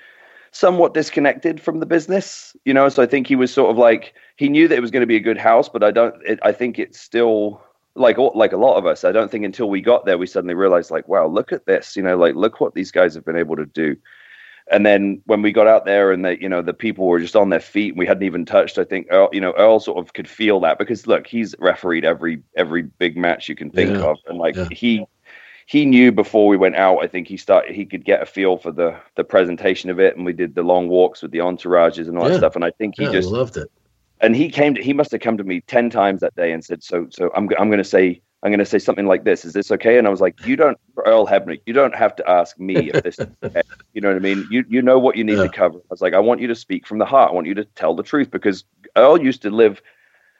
[0.51, 2.89] somewhat disconnected from the business, you know.
[2.89, 5.05] So I think he was sort of like he knew that it was going to
[5.05, 6.15] be a good house, but I don't.
[6.25, 7.61] It, I think it's still
[7.95, 9.03] like like a lot of us.
[9.03, 11.97] I don't think until we got there we suddenly realized like, wow, look at this,
[11.97, 13.97] you know, like look what these guys have been able to do.
[14.71, 17.35] And then when we got out there and the you know the people were just
[17.35, 19.97] on their feet and we hadn't even touched, I think Earl, you know Earl sort
[19.97, 23.91] of could feel that because look, he's refereed every every big match you can think
[23.91, 24.05] yeah.
[24.05, 24.69] of, and like yeah.
[24.71, 25.05] he
[25.65, 27.03] he knew before we went out.
[27.03, 27.75] I think he started.
[27.75, 30.63] He could get a feel for the the presentation of it, and we did the
[30.63, 32.29] long walks with the entourages and all yeah.
[32.29, 32.55] that stuff.
[32.55, 33.69] And I think he yeah, just loved it.
[34.21, 34.75] And he came.
[34.75, 37.31] To, he must have come to me ten times that day and said, "So, so
[37.35, 39.43] I'm I'm going to say." I'm going to say something like this.
[39.43, 39.97] Is this okay?
[39.97, 43.03] And I was like, you don't, Earl Hebner, you don't have to ask me if
[43.03, 43.61] this is okay.
[43.93, 44.47] You know what I mean?
[44.49, 45.43] You you know what you need yeah.
[45.43, 45.77] to cover.
[45.77, 47.31] I was like, I want you to speak from the heart.
[47.31, 48.63] I want you to tell the truth because
[48.95, 49.81] Earl used to live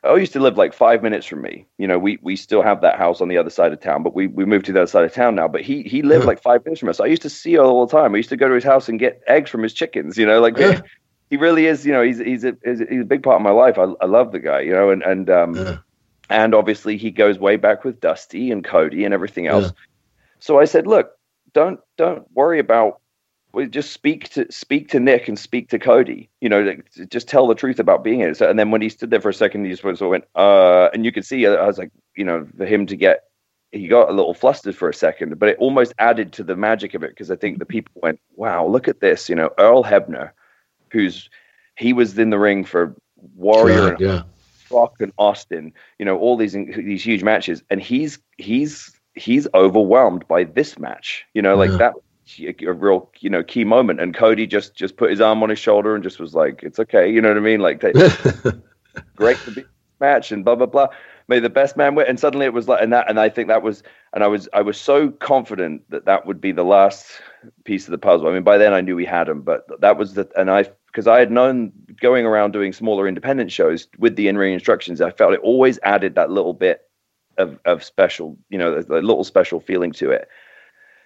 [0.04, 1.66] I used to live like five minutes from me.
[1.78, 4.16] You know, we we still have that house on the other side of town, but
[4.16, 5.48] we we moved to the other side of town now.
[5.48, 7.02] But he he lived like five minutes from us.
[7.02, 8.14] I used to see earl all the time.
[8.14, 10.18] I used to go to his house and get eggs from his chickens.
[10.18, 10.56] You know, like
[11.30, 11.86] he really is.
[11.86, 13.78] You know, he's he's a he's a big part of my life.
[13.78, 14.62] I I love the guy.
[14.62, 15.80] You know, and and um
[16.30, 19.66] and obviously he goes way back with Dusty and Cody and everything else.
[19.66, 19.72] Yeah.
[20.40, 21.12] So I said, look,
[21.54, 23.02] don't don't worry about
[23.52, 26.30] we just speak to speak to Nick and speak to Cody.
[26.42, 28.38] You know, like, just tell the truth about being it.
[28.38, 30.12] So, and then when he stood there for a second, he just went, sort of
[30.12, 33.24] went, uh, and you could see, I was like, you know, for him to get,
[33.72, 36.94] he got a little flustered for a second, but it almost added to the magic
[36.94, 39.30] of it because I think the people went, wow, look at this.
[39.30, 40.32] You know, Earl Hebner,
[40.92, 41.30] who's
[41.76, 42.96] he was in the ring for
[43.36, 44.22] Warrior God, and yeah.
[44.72, 45.74] Rock and Austin.
[45.98, 51.26] You know, all these these huge matches, and he's he's he's overwhelmed by this match.
[51.34, 51.78] You know, like yeah.
[51.78, 51.94] that
[52.40, 55.58] a real you know key moment and cody just just put his arm on his
[55.58, 57.82] shoulder and just was like it's okay you know what i mean like
[59.16, 59.64] great to be
[60.00, 60.88] match and blah blah blah
[61.28, 63.48] may the best man win and suddenly it was like and that and i think
[63.48, 67.20] that was and i was i was so confident that that would be the last
[67.64, 69.98] piece of the puzzle i mean by then i knew we had him but that
[69.98, 71.72] was the and i because i had known
[72.02, 76.16] going around doing smaller independent shows with the in-ring instructions i felt it always added
[76.16, 76.88] that little bit
[77.38, 80.28] of, of special you know a little special feeling to it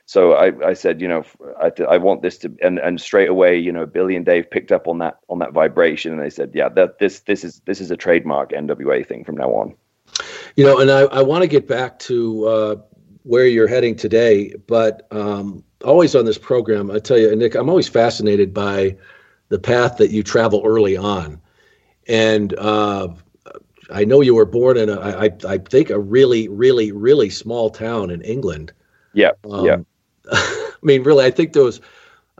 [0.06, 1.24] so I, I said, you know,
[1.62, 4.72] I, I want this to, and, and straight away, you know, Billy and Dave picked
[4.72, 6.12] up on that, on that vibration.
[6.12, 9.38] And they said, yeah, that this, this is, this is a trademark NWA thing from
[9.38, 9.76] now on.
[10.56, 12.76] You know, and I, I want to get back to uh,
[13.24, 17.70] where you're heading today, but um, always on this program, I tell you, Nick, I'm
[17.70, 18.98] always fascinated by
[19.50, 21.40] the path that you travel early on.
[22.08, 23.10] And uh,
[23.90, 27.70] I know you were born in a, I, I think a really, really, really small
[27.70, 28.74] town in England.
[29.14, 29.32] Yeah.
[29.50, 29.78] Um, yeah.
[30.32, 31.80] I mean, really, I think there was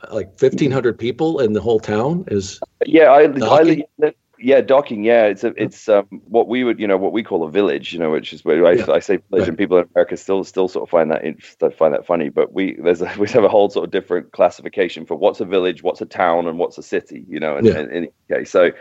[0.02, 2.26] uh, like fifteen hundred people in the whole town.
[2.28, 4.14] Is yeah, I, I
[4.44, 5.06] yeah, docking.
[5.06, 7.94] Yeah, it's a, it's um, what we would you know what we call a village.
[7.94, 8.92] You know, which is where I, yeah.
[8.92, 9.48] I say village, right.
[9.48, 12.28] and people in America still still sort of find that find that funny.
[12.30, 15.46] But we there's a, we have a whole sort of different classification for what's a
[15.46, 17.26] village, what's a town, and what's a city.
[17.28, 17.80] You know, and, yeah.
[17.80, 18.72] and, okay, so.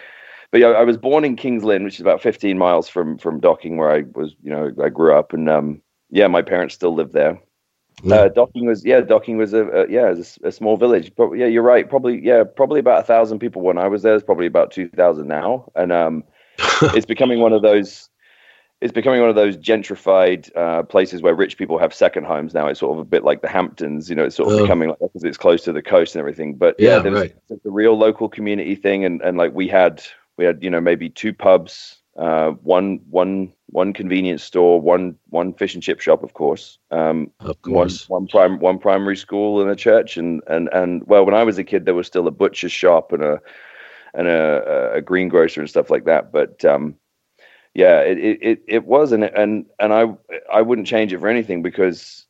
[0.50, 3.40] But yeah, I was born in Kings Lynn, which is about 15 miles from from
[3.40, 4.34] Docking, where I was.
[4.42, 5.80] You know, I grew up, and um,
[6.10, 7.40] yeah, my parents still live there.
[8.02, 8.16] Yeah.
[8.16, 11.12] Uh, Docking was yeah, Docking was a, a yeah, was a, a, small village.
[11.16, 11.88] But yeah, you're right.
[11.88, 14.14] Probably yeah, probably about a thousand people when I was there.
[14.14, 16.24] It's probably about two thousand now, and um,
[16.58, 18.08] it's becoming one of those.
[18.80, 22.66] It's becoming one of those gentrified uh, places where rich people have second homes now.
[22.66, 24.24] It's sort of a bit like the Hamptons, you know.
[24.24, 26.54] It's sort of becoming like because it's close to the coast and everything.
[26.54, 27.34] But yeah, yeah there's, right.
[27.48, 30.02] there's a real local community thing, and and like we had
[30.36, 35.54] we had you know maybe two pubs uh, one one one convenience store, one one
[35.54, 36.78] fish and chip shop, of course.
[36.90, 38.08] Um, of course.
[38.08, 41.44] One one, prim- one primary school and a church, and and and well, when I
[41.44, 43.40] was a kid, there was still a butcher's shop and a
[44.14, 46.32] and a, a greengrocer and stuff like that.
[46.32, 46.96] But um,
[47.74, 50.06] yeah, it, it, it was, and and and I
[50.52, 52.26] I wouldn't change it for anything because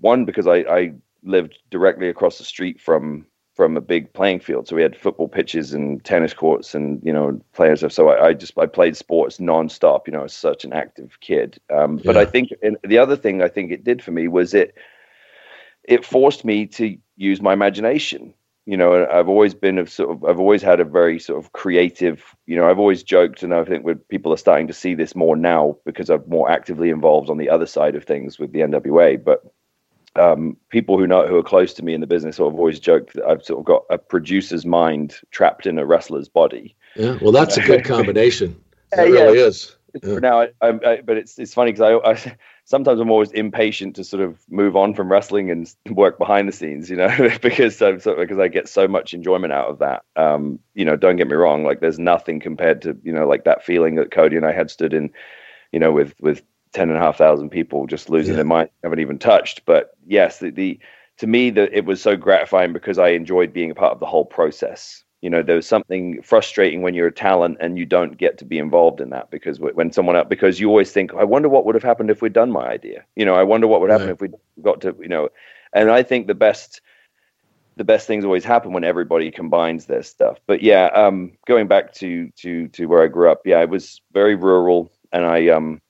[0.00, 0.92] one because I I
[1.24, 5.28] lived directly across the street from from a big playing field, so we had football
[5.28, 7.84] pitches and tennis courts and you know players.
[7.92, 10.06] So I, I just I played sports nonstop.
[10.06, 11.60] You know, I was such an active kid.
[11.72, 12.50] Um, but I think
[12.82, 14.74] the other thing I think it did for me was it
[15.84, 18.34] it forced me to use my imagination
[18.66, 21.52] you know, I've always been of sort of, I've always had a very sort of
[21.52, 25.14] creative, you know, I've always joked, and I think people are starting to see this
[25.14, 28.60] more now because I'm more actively involved on the other side of things with the
[28.60, 29.22] NWA.
[29.22, 29.42] But
[30.16, 32.80] um, people who know who are close to me in the business sort of always
[32.80, 36.76] joked that I've sort of got a producer's mind trapped in a wrestler's body.
[36.96, 38.60] Yeah, well, that's a good combination.
[38.92, 39.46] It yeah, really yeah.
[39.46, 39.76] is.
[40.02, 40.18] Yeah.
[40.18, 44.04] now, I, I, but it's it's funny because I, I sometimes I'm always impatient to
[44.04, 47.08] sort of move on from wrestling and work behind the scenes, you know,
[47.42, 50.04] because I'm of, because I get so much enjoyment out of that.
[50.16, 53.44] Um, you know, don't get me wrong, like there's nothing compared to, you know, like
[53.44, 55.10] that feeling that Cody and I had stood in,
[55.72, 56.42] you know, with, with
[56.74, 58.36] 10 and a half thousand people just losing yeah.
[58.36, 59.64] their mind, haven't even touched.
[59.64, 60.78] But yes, the, the
[61.18, 64.06] to me that it was so gratifying because I enjoyed being a part of the
[64.06, 68.18] whole process you know there was something frustrating when you're a talent and you don't
[68.18, 71.24] get to be involved in that because when someone else because you always think i
[71.24, 73.80] wonder what would have happened if we'd done my idea you know i wonder what
[73.80, 74.14] would happen right.
[74.14, 74.28] if we
[74.62, 75.30] got to you know
[75.72, 76.82] and i think the best
[77.76, 81.94] the best things always happen when everybody combines their stuff but yeah um going back
[81.94, 85.80] to to to where i grew up yeah it was very rural and i um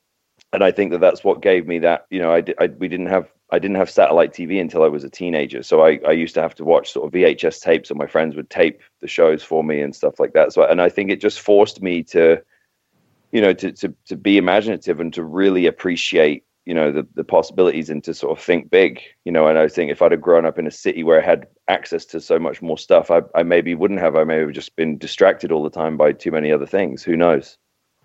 [0.54, 3.06] and i think that that's what gave me that you know i, I we didn't
[3.06, 5.62] have I didn't have satellite TV until I was a teenager.
[5.62, 8.34] So I, I used to have to watch sort of VHS tapes, and my friends
[8.34, 10.52] would tape the shows for me and stuff like that.
[10.52, 12.42] So, and I think it just forced me to,
[13.30, 17.22] you know, to to to be imaginative and to really appreciate, you know, the the
[17.22, 19.46] possibilities and to sort of think big, you know.
[19.46, 22.04] And I think if I'd have grown up in a city where I had access
[22.06, 24.16] to so much more stuff, I, I maybe wouldn't have.
[24.16, 27.04] I may have just been distracted all the time by too many other things.
[27.04, 27.56] Who knows?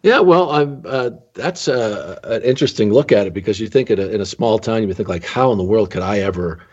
[0.02, 4.00] Yeah, well, I'm, uh, that's a, an interesting look at it because you think in
[4.00, 6.66] a, in a small town, you think like, how in the world could I ever,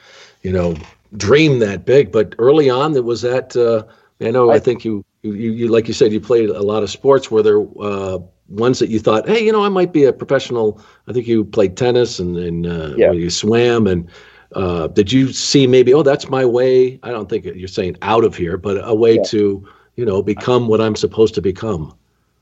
[0.42, 0.76] you know,
[1.16, 2.12] dream that big?
[2.12, 3.56] But early on, there was that.
[3.56, 3.82] Uh,
[4.24, 4.50] I know.
[4.50, 7.28] I, I think you, you, you, like you said, you played a lot of sports.
[7.28, 8.18] Were there uh,
[8.48, 10.80] ones that you thought, hey, you know, I might be a professional?
[11.08, 13.10] I think you played tennis and, and uh, yeah.
[13.10, 13.88] you swam.
[13.88, 14.08] And
[14.54, 17.00] uh, did you see maybe, oh, that's my way?
[17.02, 19.22] I don't think you're saying out of here, but a way yeah.
[19.24, 21.92] to, you know, become what I'm supposed to become.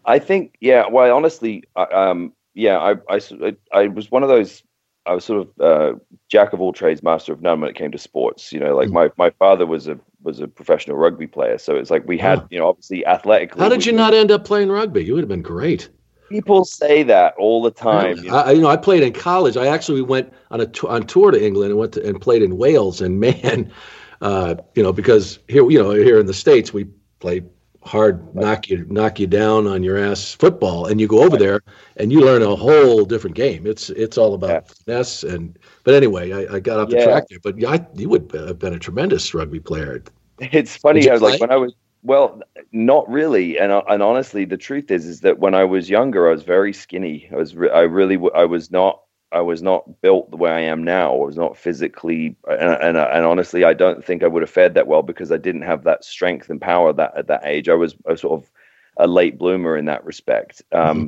[0.07, 0.86] I think, yeah.
[0.88, 4.62] Well, honestly, um, yeah, I, I, I was one of those.
[5.07, 5.98] I was sort of uh,
[6.30, 8.52] jack of all trades, master of none when it came to sports.
[8.52, 8.92] You know, like mm.
[8.92, 12.46] my, my father was a was a professional rugby player, so it's like we had,
[12.50, 13.61] you know, obviously athletically.
[13.61, 15.05] How did you not end up playing rugby?
[15.05, 15.90] You would have been great.
[16.30, 18.16] People say that all the time.
[18.16, 18.36] You know?
[18.36, 19.59] I, you know, I played in college.
[19.59, 22.42] I actually went on a t- on tour to England and went to, and played
[22.42, 23.02] in Wales.
[23.02, 23.70] And man,
[24.22, 26.84] uh, you know, because here, you know, here in the states we
[27.20, 27.42] play
[27.85, 31.62] hard knock you knock you down on your ass football and you go over there
[31.97, 33.66] and you learn a whole different game.
[33.66, 34.61] It's it's all about yeah.
[34.61, 37.05] finesse and but anyway i, I got off the yeah.
[37.05, 40.03] track there but yeah, you would have been a tremendous rugby player.
[40.39, 42.41] It's funny i was like when i was well
[42.72, 46.28] not really and uh, and honestly the truth is is that when i was younger
[46.28, 47.28] i was very skinny.
[47.32, 49.03] I was i really i was not
[49.35, 51.12] I was not built the way I am now.
[51.12, 54.74] I was not physically, and, and, and honestly, I don't think I would have fared
[54.74, 57.68] that well because I didn't have that strength and power that at that age.
[57.68, 58.51] I was, sort of
[58.97, 60.62] a late bloomer in that respect.
[60.70, 61.07] Um, mm-hmm.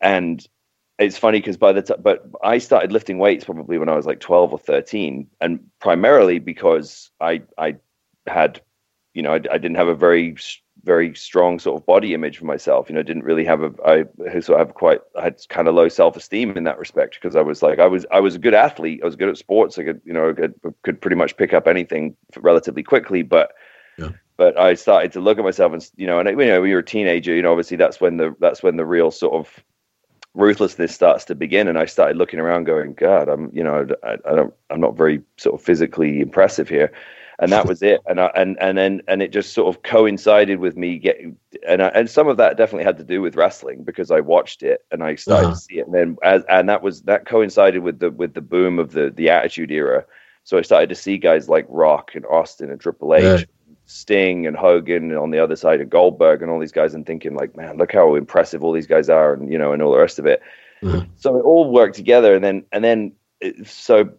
[0.00, 0.48] And
[0.98, 4.04] it's funny because by the time, but I started lifting weights probably when I was
[4.04, 7.76] like 12 or 13, and primarily because I, I
[8.26, 8.60] had,
[9.14, 10.34] you know, I, I didn't have a very
[10.88, 12.88] very strong sort of body image for myself.
[12.88, 15.74] You know, didn't really have a I sort of have quite I had kind of
[15.74, 18.38] low self esteem in that respect because I was like I was I was a
[18.38, 19.00] good athlete.
[19.02, 19.78] I was good at sports.
[19.78, 23.52] I could you know could, could pretty much pick up anything relatively quickly, but.
[23.98, 24.12] Yeah.
[24.36, 26.78] But I started to look at myself, and you know, and you know, when you're
[26.78, 29.64] a teenager, you know, obviously that's when the that's when the real sort of
[30.34, 34.12] ruthlessness starts to begin and i started looking around going god i'm you know I,
[34.24, 36.92] I, don't i'm not very sort of physically impressive here
[37.40, 38.00] and that was it.
[38.06, 41.36] And I, and and then and it just sort of coincided with me getting
[41.66, 44.62] and I, and some of that definitely had to do with wrestling because I watched
[44.62, 45.54] it and I started uh-huh.
[45.54, 45.86] to see it.
[45.86, 49.10] And then as, and that was that coincided with the with the boom of the
[49.10, 50.04] the Attitude Era.
[50.44, 53.22] So I started to see guys like Rock and Austin and Triple H.
[53.22, 53.44] Yeah.
[53.90, 57.06] Sting and Hogan and on the other side of Goldberg and all these guys and
[57.06, 59.92] thinking like, man, look how impressive all these guys are and you know and all
[59.92, 60.42] the rest of it.
[60.82, 61.04] Uh-huh.
[61.16, 63.12] So it all worked together and then and then
[63.64, 64.10] so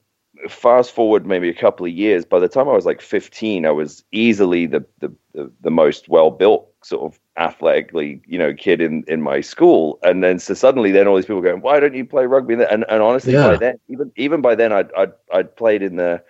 [0.47, 3.71] fast forward maybe a couple of years, by the time I was like 15, I
[3.71, 8.79] was easily the the, the, the most well built sort of athletically, you know, kid
[8.79, 9.99] in, in my school.
[10.03, 12.53] And then so suddenly then all these people going, why don't you play rugby?
[12.53, 13.47] And and honestly, yeah.
[13.47, 16.23] by then, even even by then, I'd I'd, I'd played in the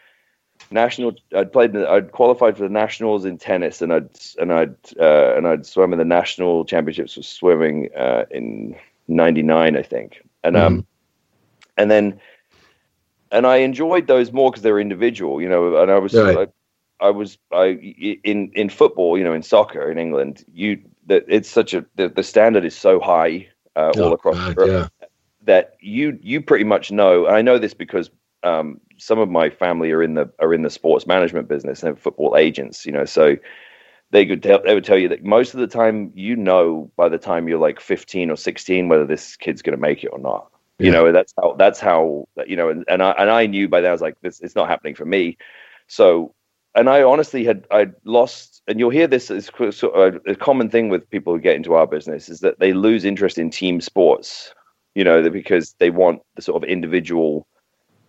[0.72, 1.14] national.
[1.36, 1.74] I'd played.
[1.74, 5.66] The, I'd qualified for the nationals in tennis, and I'd and I'd uh, and I'd
[5.66, 8.76] swum in the national championships for swimming uh, in
[9.08, 10.82] '99, I think, and um, mm-hmm.
[11.78, 12.20] and then
[13.32, 15.82] and I enjoyed those more because they're individual, you know.
[15.82, 16.50] And I was, right.
[17.02, 17.68] I, I, was, I
[18.24, 22.10] in in football, you know, in soccer in England, you that it's such a the,
[22.10, 25.08] the standard is so high uh, oh, all across God, Europe yeah.
[25.44, 27.26] that you you pretty much know.
[27.26, 28.10] And I know this because
[28.44, 32.00] um, some of my family are in the are in the sports management business and
[32.00, 33.38] football agents, you know, so
[34.12, 37.10] they could tell they would tell you that most of the time you know by
[37.10, 40.20] the time you're like 15 or 16 whether this kid's going to make it or
[40.20, 40.92] not you yeah.
[40.92, 43.90] know that's how that's how you know and, and i and i knew by then
[43.90, 45.38] i was like this it's not happening for me
[45.88, 46.34] so
[46.76, 50.70] and i honestly had i lost and you'll hear this as sort of a common
[50.70, 53.82] thing with people who get into our business is that they lose interest in team
[53.82, 54.54] sports
[54.96, 57.46] you know because they want the sort of individual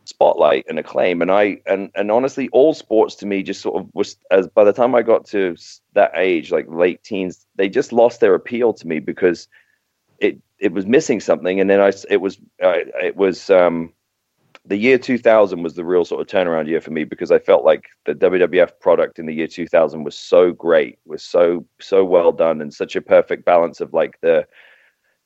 [0.04, 3.88] spotlight and acclaim and i and and honestly all sports to me just sort of
[3.94, 5.56] was as by the time i got to
[5.92, 9.46] that age like late teens they just lost their appeal to me because
[10.18, 13.92] it it was missing something and then i it was uh, it was um
[14.66, 17.64] the year 2000 was the real sort of turnaround year for me because i felt
[17.64, 22.32] like the wwf product in the year 2000 was so great was so so well
[22.32, 24.46] done and such a perfect balance of like the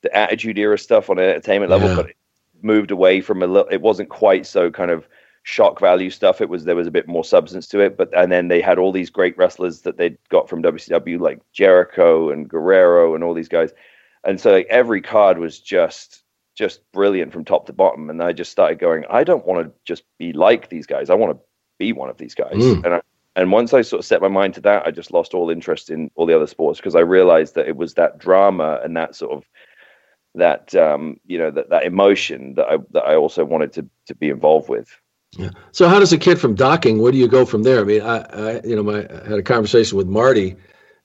[0.01, 1.95] the attitude era stuff on an entertainment level yeah.
[1.95, 2.17] but it
[2.61, 3.69] moved away from a little.
[3.69, 5.07] It wasn't quite so kind of
[5.43, 6.41] shock value stuff.
[6.41, 7.95] It was there was a bit more substance to it.
[7.97, 11.39] But and then they had all these great wrestlers that they'd got from WCW, like
[11.53, 13.71] Jericho and Guerrero and all these guys.
[14.25, 16.23] And so like, every card was just
[16.55, 18.09] just brilliant from top to bottom.
[18.09, 21.09] And I just started going, I don't want to just be like these guys.
[21.09, 21.43] I want to
[21.77, 22.55] be one of these guys.
[22.55, 22.85] Mm.
[22.85, 23.01] And I,
[23.35, 25.89] and once I sort of set my mind to that, I just lost all interest
[25.89, 29.15] in all the other sports because I realized that it was that drama and that
[29.15, 29.43] sort of
[30.35, 34.15] that um, you know that, that emotion that I that I also wanted to to
[34.15, 34.89] be involved with.
[35.37, 35.49] Yeah.
[35.73, 37.01] So how does a kid from docking?
[37.01, 37.81] Where do you go from there?
[37.81, 40.55] I mean, I, I you know, my, I had a conversation with Marty,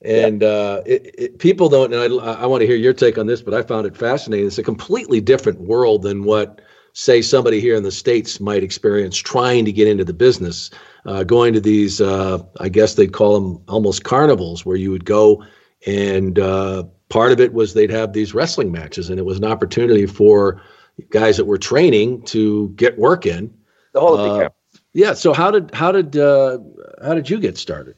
[0.03, 1.93] and uh, it, it, people don't.
[1.93, 4.47] And I, I want to hear your take on this, but I found it fascinating.
[4.47, 6.61] It's a completely different world than what,
[6.93, 10.69] say, somebody here in the states might experience trying to get into the business.
[11.05, 15.05] Uh, going to these, uh, I guess they'd call them almost carnivals, where you would
[15.05, 15.43] go
[15.85, 19.45] and uh, part of it was they'd have these wrestling matches, and it was an
[19.45, 20.61] opportunity for
[21.09, 23.53] guys that were training to get work in.
[23.93, 24.49] The whole uh,
[24.93, 25.13] yeah.
[25.13, 26.59] So how did how did uh,
[27.03, 27.95] how did you get started?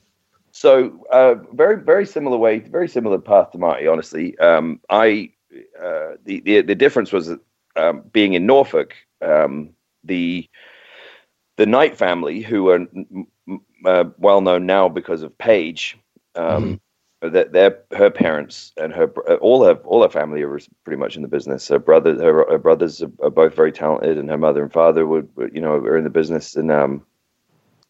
[0.63, 3.85] So uh, very very similar way, very similar path to Marty.
[3.85, 5.29] Honestly, um, I
[5.77, 7.31] uh, the, the the difference was
[7.75, 8.93] um, being in Norfolk.
[9.21, 9.71] Um,
[10.05, 10.49] the
[11.57, 12.79] the Knight family, who are
[13.85, 15.97] uh, well known now because of Paige,
[16.35, 16.73] um, mm-hmm
[17.29, 19.07] that their her parents and her
[19.39, 21.67] all her all her family are pretty much in the business.
[21.67, 25.05] Her brother, her, her brothers are, are, both very talented, and her mother and father
[25.07, 27.05] would, you know, are in the business, and um,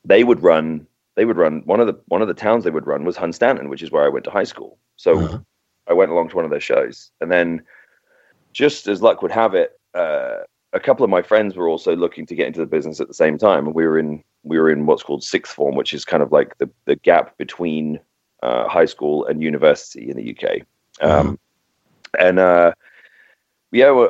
[0.05, 0.87] they would run.
[1.15, 3.69] They would run one of the one of the towns they would run was Hunstanton,
[3.69, 4.77] which is where I went to high school.
[4.95, 5.39] So uh-huh.
[5.87, 7.63] I went along to one of their shows, and then
[8.51, 10.37] just as luck would have it, uh,
[10.73, 13.13] a couple of my friends were also looking to get into the business at the
[13.13, 16.03] same time, and we were in we were in what's called sixth form, which is
[16.03, 17.99] kind of like the the gap between
[18.41, 20.61] uh, high school and university in the UK.
[21.01, 21.33] Um, mm-hmm.
[22.19, 22.73] And uh,
[23.71, 24.05] yeah,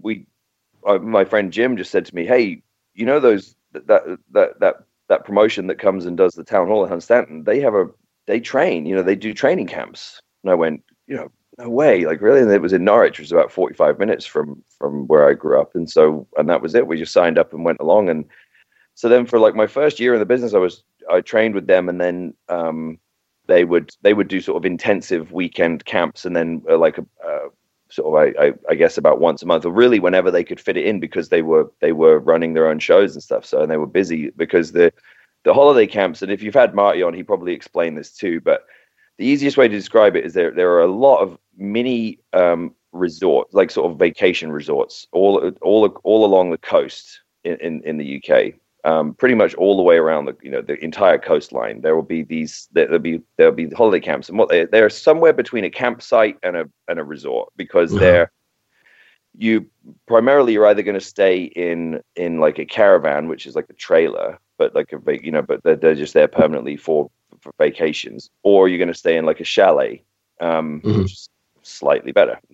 [0.00, 0.26] we,
[0.86, 2.62] uh, my friend Jim just said to me, "Hey,
[2.94, 3.86] you know those that
[4.32, 4.76] that that
[5.10, 7.44] that promotion that comes and does the town hall at Hunstanton?
[7.44, 7.86] They have a
[8.26, 12.06] they train, you know, they do training camps." And I went, you know, no way,
[12.06, 12.40] like really?
[12.40, 15.34] And it was in Norwich, which was about forty five minutes from from where I
[15.34, 16.86] grew up, and so and that was it.
[16.86, 18.24] We just signed up and went along, and
[18.94, 21.66] so then for like my first year in the business, I was I trained with
[21.66, 22.98] them, and then um,
[23.50, 27.04] they would they would do sort of intensive weekend camps and then uh, like a
[27.90, 30.60] sort of I, I, I, guess about once a month or really whenever they could
[30.60, 33.60] fit it in because they were they were running their own shows and stuff so
[33.60, 34.92] and they were busy because the
[35.44, 38.66] the holiday camps and if you've had Marty on he probably explained this too but
[39.18, 42.74] the easiest way to describe it is there there are a lot of mini um,
[42.92, 47.96] resorts like sort of vacation resorts all all all along the coast in, in, in
[47.98, 48.54] the UK
[48.84, 51.80] um, pretty much all the way around the you know the entire coastline.
[51.80, 55.32] There will be these there'll be there'll be holiday camps, and what they they're somewhere
[55.32, 58.00] between a campsite and a and a resort because mm-hmm.
[58.00, 58.32] they're
[59.36, 59.66] you
[60.06, 63.74] primarily you're either going to stay in in like a caravan, which is like a
[63.74, 67.10] trailer, but like a you know, but they're, they're just there permanently for
[67.40, 70.02] for vacations, or you're going to stay in like a chalet,
[70.40, 71.02] um, mm-hmm.
[71.02, 71.28] which is
[71.62, 72.38] slightly better,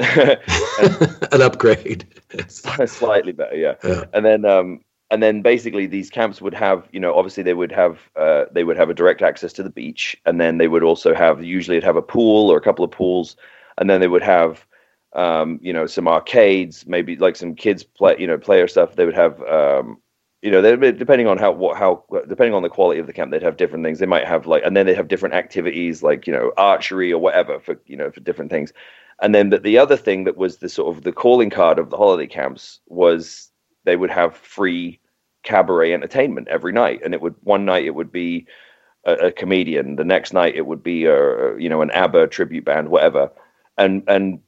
[1.33, 2.07] an upgrade,
[2.49, 3.75] slightly better, yeah.
[3.83, 4.05] yeah.
[4.13, 4.81] And then um,
[5.11, 8.65] and then basically these camps would have you know obviously they would have uh, they
[8.65, 11.77] would have a direct access to the beach and then they would also have usually
[11.77, 13.37] it'd have a pool or a couple of pools
[13.79, 14.67] and then they would have
[15.15, 19.07] um, you know some arcades maybe like some kids play you know player stuff they
[19.07, 19.99] would have um,
[20.47, 23.33] you know, they depending on how what how depending on the quality of the camp,
[23.33, 23.99] they'd have different things.
[23.99, 27.21] They might have like, and then they have different activities like you know archery or
[27.21, 28.73] whatever for you know for different things.
[29.21, 31.91] And then but the other thing that was the sort of the calling card of
[31.91, 33.51] the holiday camps was
[33.87, 35.01] they would have free
[35.43, 38.47] cabaret entertainment every night, and it would one night it would be
[39.07, 42.67] a, a comedian, the next night it would be a you know an ABBA tribute
[42.67, 43.31] band, whatever,
[43.79, 44.41] and and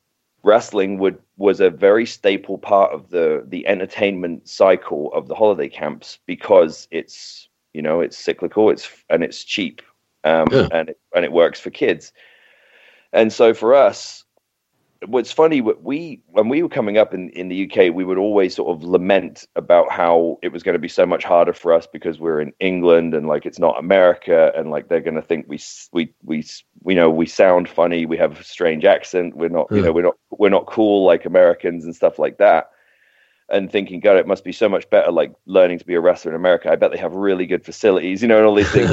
[0.43, 5.69] wrestling would was a very staple part of the the entertainment cycle of the holiday
[5.69, 9.81] camps because it's you know it's cyclical it's and it's cheap
[10.25, 10.69] um, yeah.
[10.73, 12.13] and it, and it works for kids.
[13.13, 14.25] And so for us
[15.07, 18.55] what's funny we when we were coming up in, in the UK we would always
[18.55, 21.87] sort of lament about how it was going to be so much harder for us
[21.87, 25.47] because we're in England and like it's not America and like they're going to think
[25.49, 25.61] we
[25.93, 26.45] we we
[26.83, 30.03] we know we sound funny we have a strange accent we're not you know we're
[30.03, 32.71] not we're not cool like Americans and stuff like that.
[33.51, 36.33] And thinking god it must be so much better like learning to be a wrestler
[36.33, 36.71] in America.
[36.71, 38.91] I bet they have really good facilities you know and all these things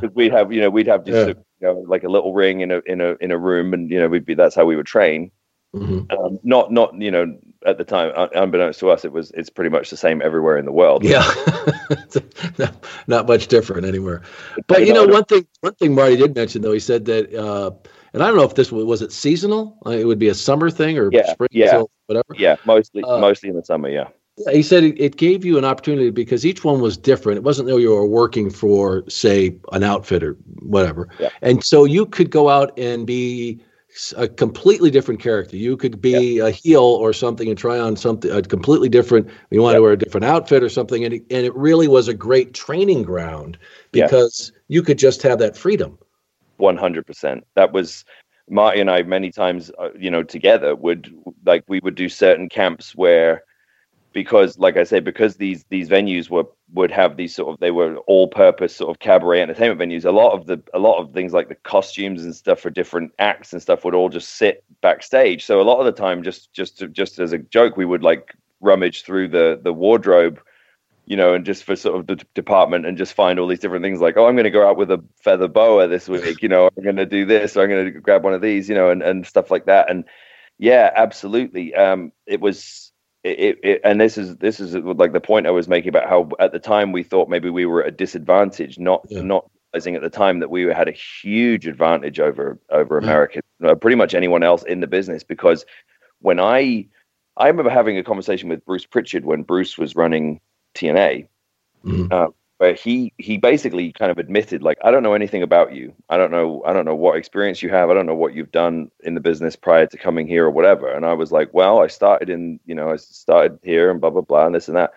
[0.00, 1.34] we we'd have you know we'd have just yeah.
[1.60, 3.98] you know, like a little ring in a in a in a room and you
[3.98, 5.30] know we'd be that's how we would train
[5.74, 6.10] Mm-hmm.
[6.18, 9.68] Um, not, not you know, at the time, unbeknownst to us, it was it's pretty
[9.68, 11.04] much the same everywhere in the world.
[11.04, 11.20] Yeah,
[12.58, 14.22] not, not, much different anywhere.
[14.66, 17.70] But you know, one thing, one thing Marty did mention though, he said that, uh,
[18.14, 19.78] and I don't know if this was, was it seasonal.
[19.84, 22.34] Uh, it would be a summer thing or yeah, spring, yeah, whatever.
[22.34, 23.88] Yeah, mostly, uh, mostly in the summer.
[23.88, 24.08] Yeah.
[24.52, 27.38] He said it, it gave you an opportunity because each one was different.
[27.38, 31.08] It wasn't though you were working for, say, an outfit or whatever.
[31.18, 31.30] Yeah.
[31.42, 33.60] And so you could go out and be
[34.16, 35.56] a completely different character.
[35.56, 39.28] You could be a heel or something and try on something a completely different.
[39.50, 42.08] You want to wear a different outfit or something, and it, and it really was
[42.08, 43.58] a great training ground
[43.92, 45.98] because you could just have that freedom.
[46.56, 47.46] One hundred percent.
[47.54, 48.04] That was
[48.50, 52.48] Marty and I many times, uh, you know, together would like we would do certain
[52.48, 53.42] camps where
[54.12, 56.44] because like i say because these these venues were
[56.74, 60.04] would have these sort of they were all purpose sort of cabaret entertainment venues.
[60.04, 63.12] A lot of the a lot of things like the costumes and stuff for different
[63.18, 65.44] acts and stuff would all just sit backstage.
[65.44, 68.02] So a lot of the time just just to, just as a joke we would
[68.02, 70.40] like rummage through the the wardrobe
[71.06, 73.84] you know and just for sort of the department and just find all these different
[73.84, 76.48] things like oh i'm going to go out with a feather boa this week you
[76.48, 78.74] know i'm going to do this or i'm going to grab one of these you
[78.74, 79.90] know and, and stuff like that.
[79.90, 80.04] And
[80.58, 81.74] yeah absolutely.
[81.74, 82.87] Um it was
[83.24, 86.28] it, it, and this is this is like the point I was making about how
[86.38, 89.22] at the time we thought maybe we were at a disadvantage, not yeah.
[89.22, 93.74] not realizing at the time that we had a huge advantage over over America, uh,
[93.74, 95.24] pretty much anyone else in the business.
[95.24, 95.66] Because
[96.20, 96.86] when I
[97.36, 100.40] I remember having a conversation with Bruce Pritchard when Bruce was running
[100.74, 101.28] TNA,
[101.84, 102.12] mm-hmm.
[102.12, 102.28] uh,
[102.58, 105.94] where he he basically kind of admitted like I don't know anything about you.
[106.08, 107.88] I don't know I don't know what experience you have.
[107.88, 110.92] I don't know what you've done in the business prior to coming here or whatever.
[110.92, 114.10] And I was like, well, I started in you know I started here and blah
[114.10, 114.92] blah blah and this and that.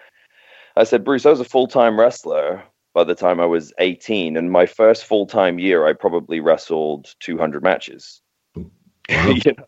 [0.76, 4.36] I said, Bruce, I was a full time wrestler by the time I was 18,
[4.36, 8.22] and my first full time year, I probably wrestled 200 matches.
[8.56, 8.66] you
[9.58, 9.66] know?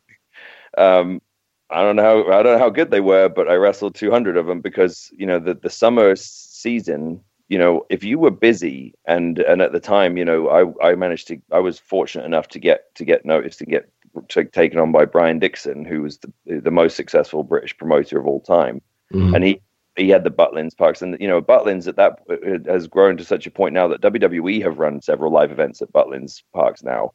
[0.78, 1.22] um,
[1.70, 4.38] I don't know how I don't know how good they were, but I wrestled 200
[4.38, 7.22] of them because you know the the summer season
[7.54, 10.96] you know, if you were busy and and at the time, you know, I I
[10.96, 13.88] managed to I was fortunate enough to get to get noticed to get
[14.30, 16.32] to, taken on by Brian Dixon, who was the
[16.62, 18.82] the most successful British promoter of all time,
[19.14, 19.36] mm.
[19.36, 19.62] and he
[19.96, 22.22] he had the Butlins parks, and you know Butlins at that
[22.66, 25.94] has grown to such a point now that WWE have run several live events at
[25.94, 27.14] Butlins parks now,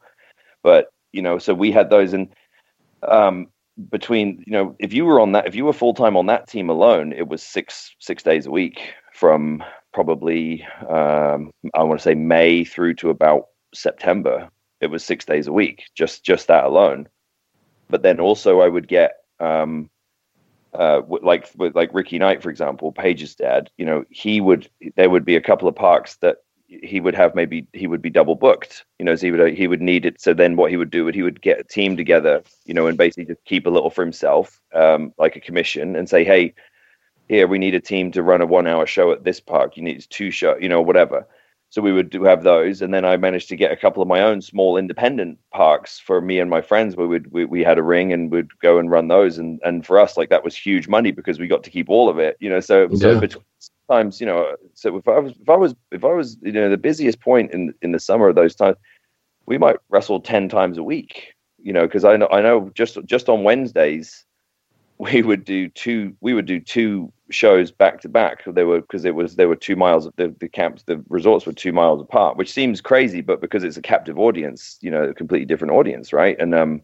[0.62, 2.28] but you know, so we had those, and
[3.02, 3.48] um,
[3.90, 6.46] between you know, if you were on that, if you were full time on that
[6.46, 12.04] team alone, it was six six days a week from probably um, I want to
[12.04, 14.48] say May through to about September.
[14.80, 17.08] It was six days a week, just just that alone.
[17.90, 19.90] But then also I would get um,
[20.72, 23.70] uh, like with like Ricky Knight, for example, Paige's dad.
[23.76, 26.36] You know, he would there would be a couple of parks that
[26.68, 28.84] he would have maybe he would be double booked.
[29.00, 30.20] You know, so he would he would need it.
[30.20, 32.42] So then what he would do would he would get a team together.
[32.66, 36.08] You know, and basically just keep a little for himself, um, like a commission, and
[36.08, 36.54] say, hey
[37.28, 39.76] here we need a team to run a one hour show at this park.
[39.76, 41.26] You need two show you know whatever.
[41.70, 44.08] So we would do have those and then i managed to get a couple of
[44.08, 47.76] my own small independent parks for me and my friends we would we, we had
[47.76, 49.36] a ring and would go and run those.
[49.38, 52.08] And and for us like that was huge money because we got to keep all
[52.08, 52.60] of it you know?
[52.60, 52.98] So yeah.
[52.98, 53.44] so between
[53.90, 56.68] times you know so if i was if i was if i was you know
[56.68, 58.76] the busiest point in in the summer of those times
[59.46, 61.86] we might wrestle 10 times a week you know?
[61.86, 64.24] Because i know i know just just on wednesdays
[64.98, 69.04] we would do two we would do two shows back to back they were because
[69.04, 72.36] it was there were two miles the, the camps the resorts were two miles apart
[72.36, 76.12] which seems crazy but because it's a captive audience you know a completely different audience
[76.12, 76.82] right and um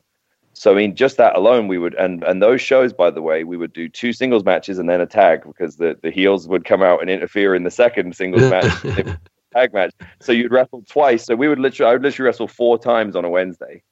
[0.57, 3.43] So I mean, just that alone, we would and and those shows, by the way,
[3.45, 6.65] we would do two singles matches and then a tag because the the heels would
[6.65, 8.73] come out and interfere in the second singles match,
[9.55, 9.93] tag match.
[10.21, 11.25] So you'd wrestle twice.
[11.25, 13.83] So we would literally, I would literally wrestle four times on a Wednesday.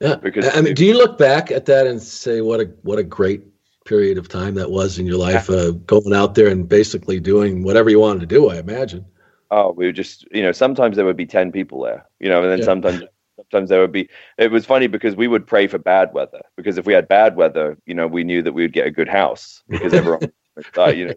[0.00, 2.98] Yeah, because I mean, do you look back at that and say what a what
[2.98, 3.42] a great
[3.86, 7.62] period of time that was in your life, uh, going out there and basically doing
[7.62, 8.50] whatever you wanted to do?
[8.50, 9.06] I imagine.
[9.50, 12.42] Oh, we were just, you know, sometimes there would be ten people there, you know,
[12.42, 12.64] and then yeah.
[12.64, 13.02] sometimes
[13.36, 14.08] sometimes there would be
[14.38, 17.36] it was funny because we would pray for bad weather because if we had bad
[17.36, 20.32] weather you know we knew that we would get a good house because everyone
[20.78, 21.14] uh, you know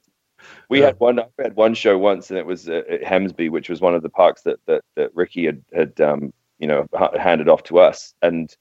[0.70, 0.88] we yeah.
[0.88, 3.82] had one we had one show once and it was uh, at Hemsby which was
[3.82, 7.64] one of the parks that that, that Ricky had had um, you know handed off
[7.64, 8.56] to us and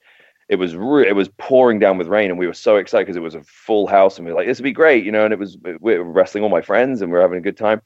[0.49, 3.15] it was re- it was pouring down with rain and we were so excited because
[3.15, 5.23] it was a full house and we were like this would be great you know
[5.23, 7.57] and it was we were wrestling all my friends and we are having a good
[7.57, 7.81] time.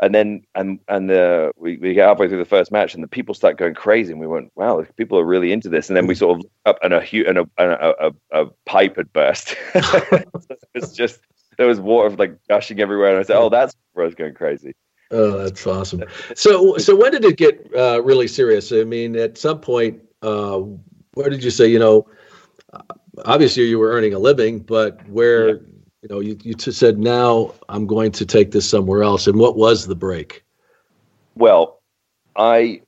[0.00, 3.08] And then and and the we, we get halfway through the first match and the
[3.08, 5.88] people start going crazy and we went wow people are really into this.
[5.88, 8.12] And then we sort of up and a and a and a, a,
[8.42, 9.54] a pipe had burst.
[10.74, 11.20] It's just
[11.58, 14.34] there was water like gushing everywhere and i said oh that's where i was going
[14.34, 14.74] crazy.
[15.12, 16.02] Oh that's awesome.
[16.34, 18.72] So so when did it get uh, really serious?
[18.72, 20.62] I mean at some point uh,
[21.14, 22.06] where did you say you know
[23.24, 25.60] obviously you were earning a living but where yeah
[26.04, 29.26] you know, you, you said now I'm going to take this somewhere else.
[29.26, 30.44] And what was the break?
[31.34, 31.80] Well,
[32.36, 32.82] I,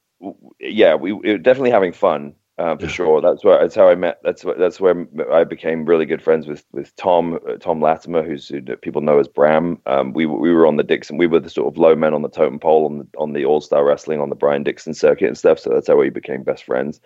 [0.61, 2.91] yeah, we, we were definitely having fun uh, for yeah.
[2.91, 3.20] sure.
[3.22, 4.20] That's where that's how I met.
[4.22, 8.22] That's what that's where I became really good friends with with Tom uh, Tom Latimer,
[8.22, 9.81] who's who people know as Bram.
[9.87, 11.16] Um, we we were on the Dixon.
[11.16, 13.47] We were the sort of low men on the totem pole on the on the
[13.47, 15.59] All Star Wrestling on the Brian Dixon circuit and stuff.
[15.59, 17.01] So that's how we became best friends.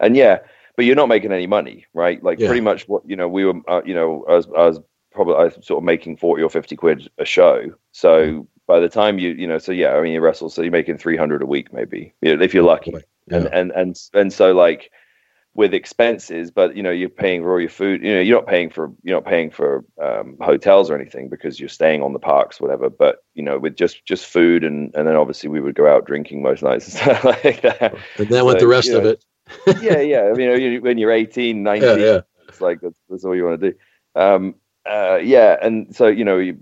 [0.00, 0.38] And yeah,
[0.76, 2.22] but you're not making any money, right?
[2.22, 2.48] Like yeah.
[2.48, 3.28] pretty much what you know.
[3.28, 4.80] We were, uh, you know, I was, I was
[5.16, 7.72] probably I was sort of making 40 or 50 quid a show.
[7.92, 8.46] So mm.
[8.68, 10.98] by the time you, you know, so yeah, I mean, you wrestle, so you're making
[10.98, 12.92] 300 a week, maybe, if you're lucky.
[13.26, 13.38] Yeah.
[13.38, 14.92] And, and, and, and so like
[15.54, 18.46] with expenses, but you know, you're paying for all your food, you know, you're not
[18.46, 22.18] paying for, you're not paying for um, hotels or anything because you're staying on the
[22.18, 22.90] parks, whatever.
[22.90, 24.62] But, you know, with just, just food.
[24.62, 27.96] And, and then obviously we would go out drinking most nights and stuff like that.
[28.18, 29.24] And then so, with the rest of know, it.
[29.80, 30.00] Yeah.
[30.00, 30.30] Yeah.
[30.30, 32.20] I mean, when you're 18, 19, yeah, yeah.
[32.48, 33.78] it's like, that's, that's all you want to do.
[34.14, 34.54] Um,
[34.88, 36.58] uh, yeah, and so you know, you,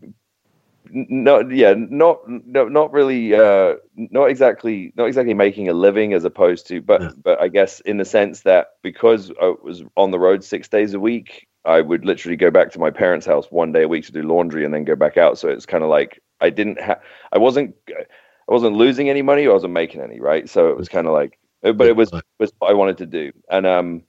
[0.90, 6.24] not yeah, not no, not really, uh, not exactly, not exactly making a living as
[6.24, 7.10] opposed to, but yeah.
[7.22, 10.94] but I guess in the sense that because I was on the road six days
[10.94, 14.04] a week, I would literally go back to my parents' house one day a week
[14.06, 15.38] to do laundry and then go back out.
[15.38, 17.00] So it's kind of like I didn't have,
[17.32, 20.48] I wasn't, I wasn't losing any money, I wasn't making any, right?
[20.48, 21.38] So it was kind of like,
[21.72, 24.02] but it was was what I wanted to do, and um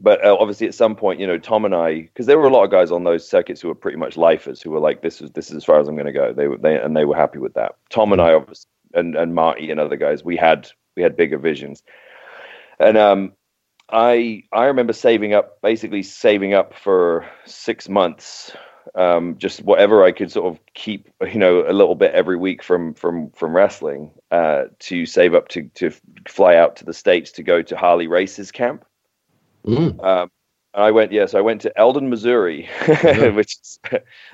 [0.00, 2.52] but uh, obviously at some point you know tom and i because there were a
[2.52, 5.20] lot of guys on those circuits who were pretty much lifers who were like this
[5.20, 6.32] is this is as far as i'm going to go.
[6.32, 7.76] They were they and they were happy with that.
[7.90, 11.38] Tom and i obviously and and marty and other guys we had we had bigger
[11.38, 11.82] visions.
[12.78, 13.32] And um
[13.90, 18.56] i i remember saving up basically saving up for six months
[18.94, 22.62] um, just whatever I could sort of keep, you know, a little bit every week
[22.62, 25.92] from from from wrestling uh, to save up to to
[26.28, 28.84] fly out to the states to go to Harley Race's camp.
[29.66, 30.02] Mm.
[30.04, 30.30] Um,
[30.74, 33.28] I went, yes, I went to Eldon, Missouri, yeah.
[33.34, 33.78] which is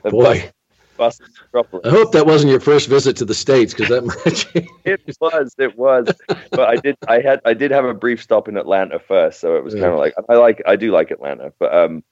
[0.04, 0.50] a boy.
[0.96, 1.20] Bus,
[1.52, 4.04] I hope that wasn't your first visit to the states because that
[4.54, 4.70] might.
[4.84, 6.08] it was, it was,
[6.50, 9.56] but I did, I had, I did have a brief stop in Atlanta first, so
[9.56, 9.82] it was yeah.
[9.82, 12.02] kind of like I like, I do like Atlanta, but um,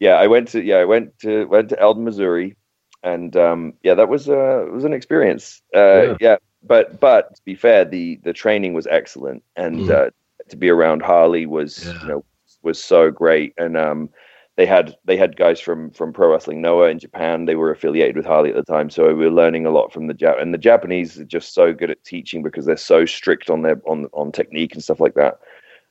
[0.00, 2.56] yeah, I went to, yeah, I went to, went to Eldon, Missouri,
[3.02, 5.62] and um, yeah, that was uh, was an experience.
[5.74, 6.16] Uh, yeah.
[6.20, 6.36] yeah.
[6.62, 9.90] but but to be fair, the the training was excellent, and mm.
[9.90, 10.10] uh,
[10.48, 12.00] to be around Harley was yeah.
[12.02, 12.24] you know
[12.62, 14.10] was so great, and um,
[14.56, 17.44] they had they had guys from from Pro Wrestling Noah in Japan.
[17.44, 20.08] They were affiliated with Harley at the time, so we were learning a lot from
[20.08, 20.42] the Jap.
[20.42, 23.80] And the Japanese are just so good at teaching because they're so strict on their
[23.86, 25.38] on on technique and stuff like that.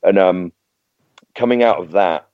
[0.04, 0.52] And um,
[1.34, 2.28] coming out of that,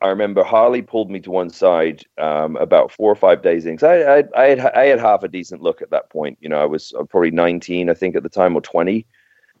[0.00, 3.76] I remember Harley pulled me to one side um, about four or five days in.
[3.76, 6.38] Cause I, I, I, had I had half a decent look at that point.
[6.40, 9.06] You know, I was probably 19, I think, at the time, or 20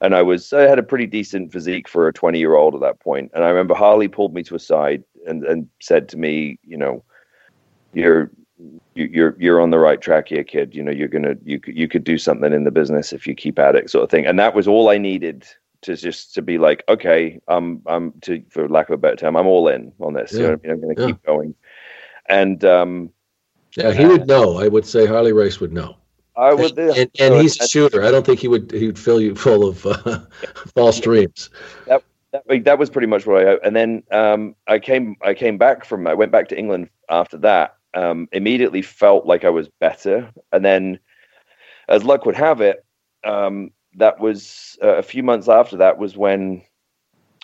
[0.00, 2.80] and I was I had a pretty decent physique for a 20 year old at
[2.80, 3.30] that point.
[3.34, 6.76] And I remember Harley pulled me to a side and and said to me, you
[6.76, 7.02] know,
[7.92, 8.30] you're
[8.94, 10.74] you're you're on the right track here, kid.
[10.74, 13.58] You know, you're gonna you you could do something in the business if you keep
[13.58, 14.26] at it, sort of thing.
[14.26, 15.46] And that was all I needed
[15.82, 19.36] to just to be like, okay, I'm I'm to for lack of a better term,
[19.36, 20.32] I'm all in on this.
[20.32, 20.38] Yeah.
[20.38, 21.06] You know I am gonna yeah.
[21.06, 21.54] keep going.
[22.28, 23.10] And um,
[23.76, 24.58] yeah, he would know.
[24.58, 25.96] I would say Harley Race would know.
[26.36, 26.78] I would.
[26.78, 28.02] And, and he's a shooter.
[28.02, 28.70] I don't think he would.
[28.70, 30.20] He would fill you full of uh,
[30.74, 31.50] false dreams.
[31.86, 33.54] That, that that was pretty much what I.
[33.64, 35.16] And then um, I came.
[35.22, 36.06] I came back from.
[36.06, 37.76] I went back to England after that.
[37.94, 41.00] Um, immediately felt like I was better, and then,
[41.88, 42.84] as luck would have it,
[43.24, 46.62] um, that was uh, a few months after that was when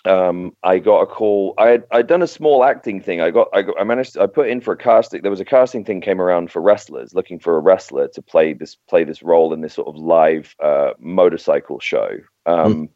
[0.05, 1.53] um, I got a call.
[1.57, 3.21] I had I'd done a small acting thing.
[3.21, 4.13] I got I got I managed.
[4.13, 5.21] To, I put in for a casting.
[5.21, 8.53] There was a casting thing came around for wrestlers, looking for a wrestler to play
[8.53, 12.17] this play this role in this sort of live uh, motorcycle show.
[12.45, 12.89] Um, mm.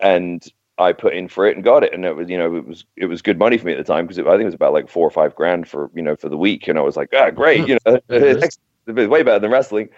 [0.00, 2.66] And I put in for it and got it, and it was you know it
[2.66, 4.54] was it was good money for me at the time because I think it was
[4.54, 6.96] about like four or five grand for you know for the week, and I was
[6.96, 8.00] like ah great, you know
[8.86, 9.88] it's way better than wrestling.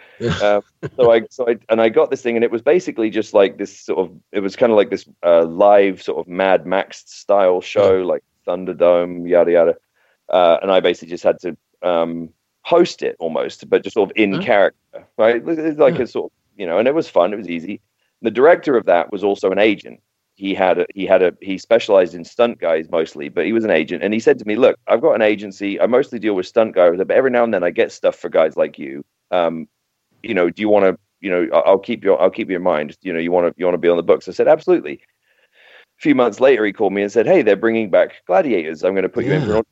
[0.43, 0.63] um,
[0.97, 3.59] so I so I and I got this thing, and it was basically just like
[3.59, 7.05] this sort of it was kind of like this uh, live sort of Mad Max
[7.07, 8.05] style show, yeah.
[8.05, 9.77] like Thunderdome, yada yada,
[10.29, 12.31] uh, and I basically just had to um,
[12.63, 15.43] host it almost, but just sort of in character, right?
[15.47, 16.03] It's like yeah.
[16.03, 17.81] a sort of you know, and it was fun, it was easy.
[18.23, 20.01] The director of that was also an agent,
[20.37, 23.65] he had a he had a he specialized in stunt guys mostly, but he was
[23.65, 24.03] an agent.
[24.03, 25.81] And he said to me, "Look, I've got an agency.
[25.81, 28.29] I mostly deal with stunt guys, but every now and then I get stuff for
[28.29, 29.05] guys like you.
[29.31, 29.69] Um,
[30.23, 30.99] you know, do you want to?
[31.21, 32.97] You know, I'll keep your I'll keep your mind.
[33.03, 35.01] You know, you want to you want to be on the books." I said, "Absolutely."
[35.99, 38.83] A few months later, he called me and said, "Hey, they're bringing back Gladiators.
[38.83, 39.35] I'm going to put yeah.
[39.35, 39.65] you in for an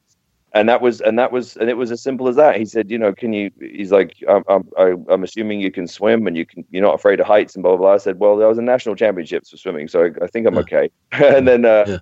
[0.55, 2.91] and that was and that was and it was as simple as that he said
[2.91, 4.45] you know can you he's like i'm
[4.79, 7.63] i'm, I'm assuming you can swim and you can you're not afraid of heights and
[7.63, 7.95] blah blah, blah.
[7.95, 10.55] i said well there was a national championships for swimming so i, I think i'm
[10.55, 10.61] yeah.
[10.61, 11.99] okay and then uh, yeah.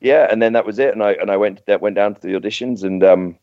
[0.00, 0.28] yeah.
[0.30, 2.34] and then that was it and i and i went that went down to the
[2.34, 3.38] auditions and um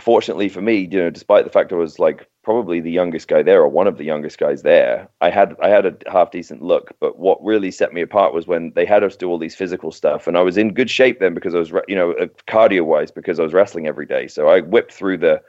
[0.00, 3.42] fortunately for me you know despite the fact i was like probably the youngest guy
[3.42, 5.06] there or one of the youngest guys there.
[5.20, 8.46] I had I had a half decent look, but what really set me apart was
[8.46, 11.20] when they had us do all these physical stuff, and I was in good shape
[11.20, 14.28] then because I was you know uh, cardio wise because I was wrestling every day,
[14.28, 15.42] so I whipped through the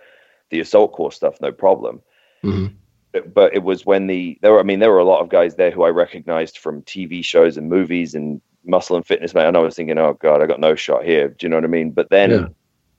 [0.50, 2.02] the assault course stuff no problem.
[2.44, 2.76] Mm-hmm.
[3.14, 5.30] But, but it was when the there were I mean there were a lot of
[5.30, 9.48] guys there who I recognized from TV shows and movies and muscle and fitness man,
[9.48, 11.30] and I was thinking, oh god, I got no shot here.
[11.30, 11.92] Do you know what I mean?
[11.92, 12.30] But then.
[12.30, 12.48] Yeah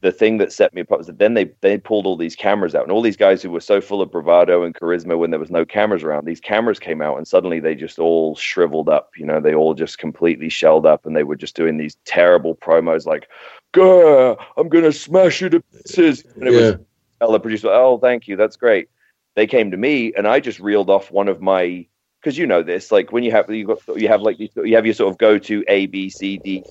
[0.03, 2.75] the thing that set me apart was that then they they pulled all these cameras
[2.75, 5.41] out and all these guys who were so full of bravado and charisma when there
[5.41, 9.11] was no cameras around these cameras came out and suddenly they just all shriveled up
[9.17, 12.55] you know they all just completely shelled up and they were just doing these terrible
[12.55, 13.29] promos like
[13.73, 16.25] Gah, i'm gonna smash you to pieces.
[16.37, 16.61] And it yeah.
[16.61, 16.77] was
[17.19, 18.89] tell the producer oh thank you that's great.
[19.37, 21.87] They came to me and i just reeled off one of my
[22.21, 24.85] because you know this like when you have you got you have like you have
[24.85, 26.65] your sort of go to a b c d.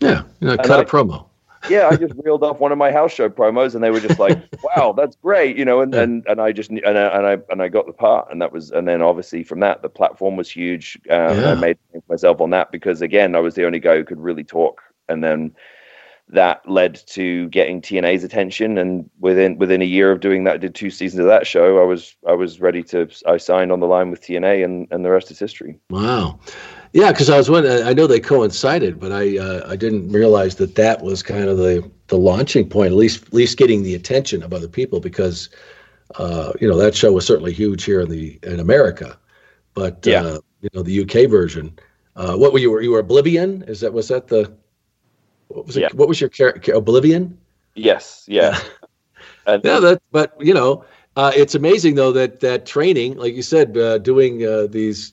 [0.00, 1.26] Yeah you know, cut I, a promo
[1.68, 4.18] yeah, I just reeled off one of my house show promos, and they were just
[4.18, 5.80] like, "Wow, that's great," you know.
[5.80, 8.40] And and, and I just and I, and I and I got the part, and
[8.40, 10.98] that was and then obviously from that the platform was huge.
[11.10, 11.52] Um, yeah.
[11.52, 14.44] I made myself on that because again I was the only guy who could really
[14.44, 15.54] talk, and then
[16.28, 18.78] that led to getting TNA's attention.
[18.78, 21.80] And within within a year of doing that, I did two seasons of that show.
[21.80, 25.04] I was I was ready to I signed on the line with TNA, and and
[25.04, 25.78] the rest is history.
[25.90, 26.38] Wow.
[26.96, 27.86] Yeah, because I was wondering.
[27.86, 31.58] I know they coincided, but I uh, I didn't realize that that was kind of
[31.58, 32.90] the the launching point.
[32.90, 35.50] At least at least getting the attention of other people because
[36.18, 39.18] uh, you know that show was certainly huge here in the in America,
[39.74, 40.22] but yeah.
[40.22, 41.78] uh, you know the UK version.
[42.16, 43.62] Uh, what were you were you were Oblivion?
[43.64, 44.50] Is that was that the
[45.48, 45.82] what was it?
[45.82, 45.88] Yeah.
[45.92, 46.72] What was your character?
[46.72, 47.36] Oblivion?
[47.74, 48.24] Yes.
[48.26, 48.58] Yeah.
[49.46, 49.58] yeah.
[49.58, 50.00] That.
[50.12, 50.82] But you know,
[51.16, 55.12] uh, it's amazing though that that training, like you said, uh, doing uh, these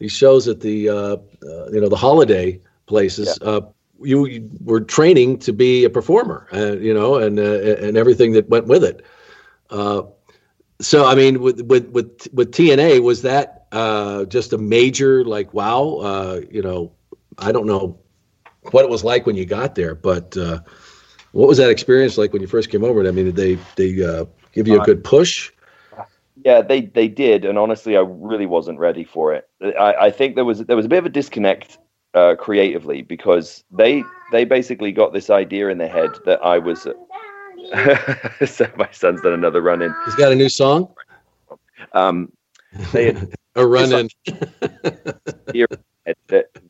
[0.00, 3.38] these shows at the uh, uh, you know the holiday places.
[3.40, 3.48] Yeah.
[3.48, 3.60] Uh,
[4.02, 8.32] you, you, were training to be a performer, uh, you know, and uh, and everything
[8.32, 9.04] that went with it.
[9.68, 10.02] Uh,
[10.80, 13.70] so I mean, with with with with TNA, was that
[14.30, 16.40] just a major like wow?
[16.50, 16.92] you know,
[17.38, 17.98] I don't know
[18.70, 20.34] what it was like when you got there, but
[21.32, 23.06] what was that experience like when you first came over?
[23.06, 23.92] I mean, did they they
[24.52, 25.52] give you a good push?
[26.44, 29.48] Yeah, they they did, and honestly, I really wasn't ready for it.
[29.62, 31.78] I, I think there was there was a bit of a disconnect
[32.14, 34.02] uh, creatively because they
[34.32, 36.82] they basically got this idea in their head that I was.
[38.46, 39.94] so my son's done another run in.
[40.06, 40.92] He's got a new song.
[41.92, 42.32] Um,
[42.92, 44.08] they had a run in.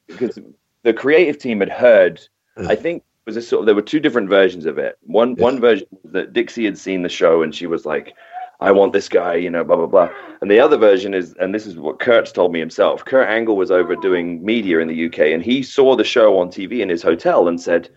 [0.06, 0.38] because
[0.82, 2.20] the creative team had heard.
[2.68, 4.98] I think was a sort of there were two different versions of it.
[5.02, 5.42] One yeah.
[5.42, 8.14] one version that Dixie had seen the show and she was like,
[8.60, 10.10] I want this guy, you know, blah blah blah.
[10.40, 13.04] And the other version is, and this is what Kurt's told me himself.
[13.04, 16.48] Kurt Angle was over doing media in the UK, and he saw the show on
[16.48, 17.88] TV in his hotel and said,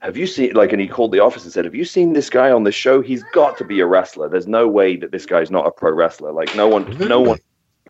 [0.00, 2.30] "Have you seen?" Like, and he called the office and said, "Have you seen this
[2.30, 3.00] guy on the show?
[3.00, 4.28] He's got to be a wrestler.
[4.28, 6.32] There's no way that this guy's not a pro wrestler.
[6.32, 7.38] Like, no one, no one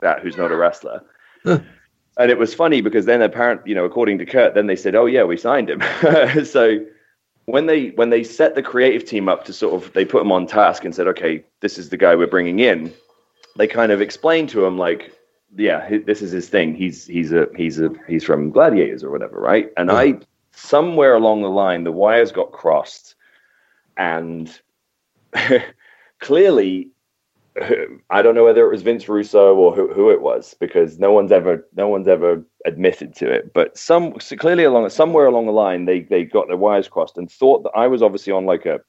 [0.03, 1.03] that who's not a wrestler."
[2.19, 4.95] And it was funny because then, apparently, you know, according to Kurt, then they said,
[4.95, 5.81] "Oh yeah, we signed him."
[6.45, 6.79] so
[7.49, 10.31] when they when they set the creative team up to sort of they put them
[10.31, 12.93] on task and said, okay, this is the guy we're bringing in.
[13.57, 15.15] They kind of explained to him like,
[15.57, 16.75] yeah, this is his thing.
[16.75, 19.73] He's he's a he's a he's from Gladiators or whatever, right?
[19.79, 20.23] And I mm-hmm.
[20.53, 23.15] somewhere along the line the wires got crossed,
[23.97, 24.51] and
[26.21, 26.91] clearly
[28.11, 31.13] I don't know whether it was Vince Russo or who, who it was because no
[31.13, 33.53] one's ever no one's ever admitted to it.
[33.53, 37.19] But some so clearly along somewhere along the line they they got their wires crossed
[37.19, 38.81] and thought that I was obviously on like a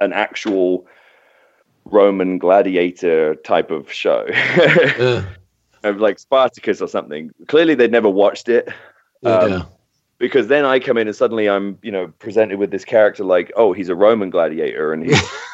[0.00, 0.86] an actual
[1.84, 5.24] Roman gladiator type of show, yeah.
[5.82, 7.30] of like Spartacus or something.
[7.48, 8.68] Clearly they'd never watched it.
[9.24, 9.62] Um, yeah.
[10.18, 13.52] Because then I come in and suddenly I'm, you know, presented with this character like,
[13.56, 15.20] oh, he's a Roman gladiator, and he's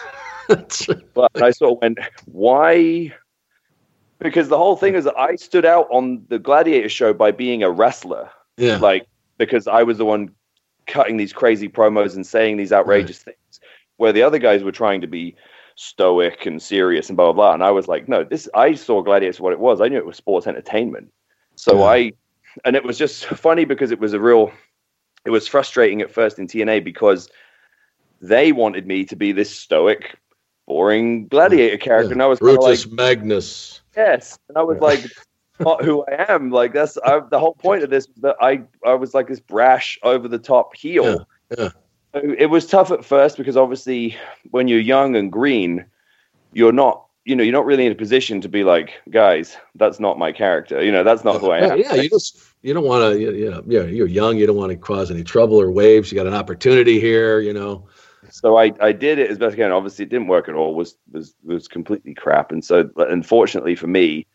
[1.15, 3.15] but I sort of went, why?
[4.19, 7.63] Because the whole thing is that I stood out on the Gladiator show by being
[7.63, 8.31] a wrestler.
[8.57, 8.77] Yeah.
[8.77, 9.07] Like,
[9.39, 10.31] because I was the one
[10.87, 13.37] cutting these crazy promos and saying these outrageous right.
[13.37, 13.61] things,
[13.97, 15.37] where the other guys were trying to be
[15.77, 17.55] stoic and serious and blah, blah, blah.
[17.55, 19.81] And I was like, no, this, I saw Gladiator for what it was.
[19.81, 21.11] I knew it was sports entertainment.
[21.55, 21.85] So yeah.
[21.85, 22.13] I,
[22.65, 24.53] and it was just funny because it was a real,
[25.25, 27.31] it was frustrating at first in TNA because
[28.21, 30.17] they wanted me to be this stoic
[30.71, 32.11] boring gladiator character.
[32.11, 32.13] Yeah.
[32.13, 33.81] And I was Brutus like, Magnus.
[33.97, 34.39] Yes.
[34.49, 34.87] And I was yeah.
[34.87, 35.05] like,
[35.59, 36.51] not who I am.
[36.51, 39.41] Like that's I, the whole point of this was that I I was like this
[39.41, 41.27] brash, over the top heel.
[41.59, 41.71] Yeah.
[42.15, 44.17] It was tough at first because obviously
[44.51, 45.85] when you're young and green,
[46.53, 50.01] you're not you know you're not really in a position to be like guys that's
[50.01, 52.87] not my character you know that's not who i am yeah you just you don't
[52.87, 55.71] want to you know yeah you're young you don't want to cause any trouble or
[55.71, 57.87] waves you got an opportunity here you know
[58.31, 59.73] so I, I did it as best I can.
[59.73, 60.75] Obviously, it didn't work at all.
[60.75, 62.53] was was was completely crap.
[62.53, 64.27] And so, unfortunately for me,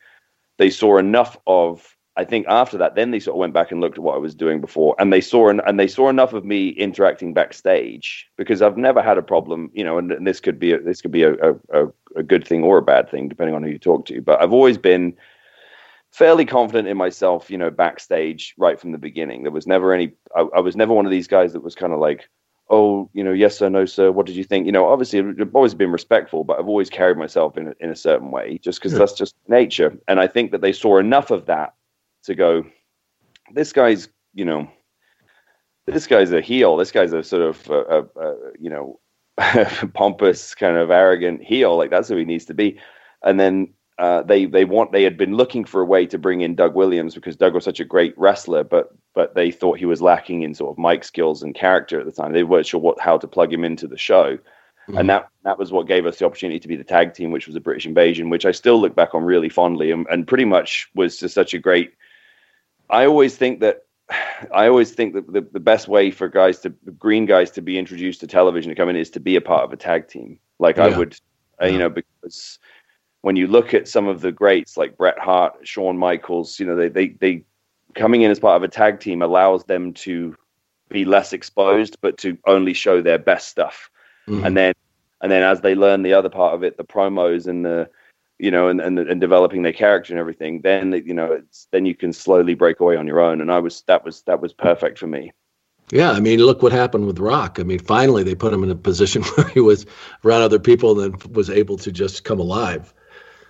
[0.58, 1.91] they saw enough of.
[2.18, 4.20] I think after that, then they sort of went back and looked at what I
[4.20, 8.30] was doing before, and they saw and, and they saw enough of me interacting backstage
[8.38, 9.98] because I've never had a problem, you know.
[9.98, 12.78] And, and this could be a, this could be a, a, a good thing or
[12.78, 14.22] a bad thing depending on who you talk to.
[14.22, 15.18] But I've always been
[16.12, 19.43] fairly confident in myself, you know, backstage right from the beginning.
[19.43, 20.14] There was never any.
[20.34, 22.30] I, I was never one of these guys that was kind of like
[22.70, 24.66] oh, you know, yes sir, no sir, what did you think?
[24.66, 27.89] You know, obviously I've always been respectful, but I've always carried myself in a, in
[27.89, 28.99] a certain way, just because yeah.
[28.99, 29.97] that's just nature.
[30.07, 31.76] And I think that they saw enough of that
[32.24, 32.66] to go,
[33.53, 34.68] this guy's, you know,
[35.86, 36.78] this guy's a heel.
[36.78, 38.99] This guy's a sort of, a, a, a, you know,
[39.93, 41.78] pompous, kind of arrogant heel.
[41.78, 42.80] Like that's who he needs to be.
[43.22, 46.41] And then uh, they they want they had been looking for a way to bring
[46.41, 49.86] in Doug Williams because Doug was such a great wrestler, but but they thought he
[49.86, 52.34] was lacking in sort of mic skills and character at the time.
[52.34, 54.98] They weren't sure what how to plug him into the show, mm-hmm.
[54.98, 57.48] and that that was what gave us the opportunity to be the tag team, which
[57.48, 60.46] was a British Invasion, which I still look back on really fondly, and, and pretty
[60.46, 61.93] much was just such a great.
[62.89, 63.84] I always think that.
[64.54, 66.70] I always think that the, the best way for guys to
[67.00, 69.64] green guys to be introduced to television to come in is to be a part
[69.64, 70.38] of a tag team.
[70.60, 70.88] Like yeah.
[70.88, 71.18] I would,
[71.62, 72.60] uh, you know, because
[73.26, 76.76] when you look at some of the greats like Bret Hart, Shawn Michaels, you know,
[76.76, 77.44] they, they, they
[77.96, 80.38] coming in as part of a tag team allows them to
[80.90, 83.90] be less exposed, but to only show their best stuff.
[84.28, 84.46] Mm-hmm.
[84.46, 84.74] And then,
[85.24, 87.90] and then as they learn the other part of it, the promos and the,
[88.38, 91.88] you know, and, and, and developing their character and everything, then, you know, it's, then
[91.88, 93.42] you can slowly break away on your own.
[93.42, 95.32] And I was, that was, that was perfect for me.
[95.92, 97.60] Yeah, I mean, look what happened with Rock.
[97.60, 99.88] I mean, finally they put him in a position where he was
[100.24, 102.94] around other people and then was able to just come alive.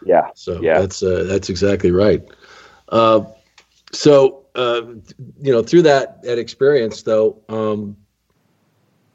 [0.06, 0.30] Yeah.
[0.36, 0.80] So yeah.
[0.80, 2.24] that's uh, that's exactly right.
[2.90, 3.26] Uh,
[3.92, 4.82] so uh,
[5.42, 7.98] you know, through that that experience, though, um,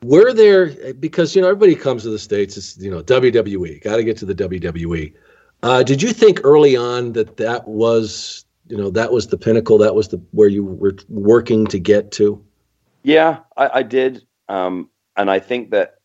[0.02, 2.56] were there because you know everybody comes to the states.
[2.56, 3.82] It's you know WWE.
[3.82, 5.14] Got to get to the WWE.
[5.62, 9.78] Uh, did you think early on that that was you know that was the pinnacle?
[9.78, 12.44] That was the where you were working to get to?
[13.02, 15.99] Yeah, I, I did, um, and I think that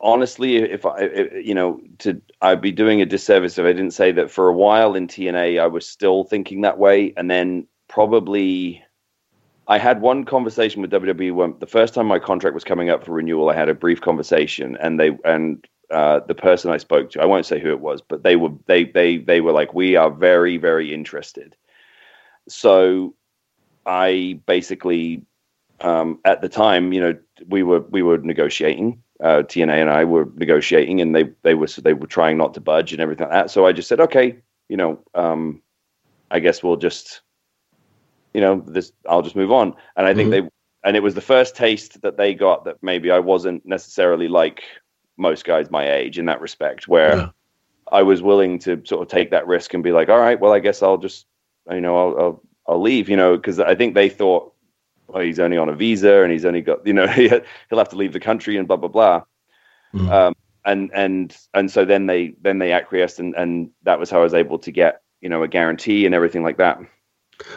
[0.00, 3.92] honestly, if I, if, you know, to I'd be doing a disservice if I didn't
[3.92, 7.66] say that for a while in TNA I was still thinking that way, and then
[7.88, 8.82] probably
[9.68, 13.04] I had one conversation with WWE when the first time my contract was coming up
[13.04, 13.50] for renewal.
[13.50, 17.26] I had a brief conversation, and they and uh, the person I spoke to, I
[17.26, 20.10] won't say who it was, but they were they they they were like, we are
[20.10, 21.56] very very interested.
[22.48, 23.14] So
[23.86, 25.22] I basically
[25.80, 27.18] um, at the time, you know,
[27.48, 31.66] we were we were negotiating uh, TNA and I were negotiating, and they they were
[31.66, 33.50] they were trying not to budge and everything like that.
[33.50, 34.36] So I just said, okay,
[34.68, 35.62] you know, um,
[36.30, 37.22] I guess we'll just,
[38.34, 39.74] you know, this I'll just move on.
[39.96, 40.46] And I think mm-hmm.
[40.46, 40.50] they
[40.84, 44.62] and it was the first taste that they got that maybe I wasn't necessarily like
[45.16, 47.28] most guys my age in that respect, where yeah.
[47.90, 50.52] I was willing to sort of take that risk and be like, all right, well,
[50.52, 51.26] I guess I'll just,
[51.70, 54.52] you know, I'll I'll, I'll leave, you know, because I think they thought
[55.08, 57.40] well, he's only on a visa and he's only got, you know, he'll
[57.70, 59.22] have to leave the country and blah blah blah.
[59.94, 60.10] Mm.
[60.10, 60.34] Um,
[60.64, 64.24] and and and so then they then they acquiesced and and that was how I
[64.24, 66.80] was able to get you know a guarantee and everything like that.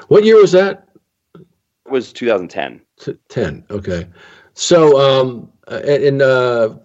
[0.08, 0.89] What year was that?
[1.36, 2.82] It was 2010.
[3.30, 3.66] 10.
[3.72, 4.08] Okay.
[4.54, 6.76] So um and uh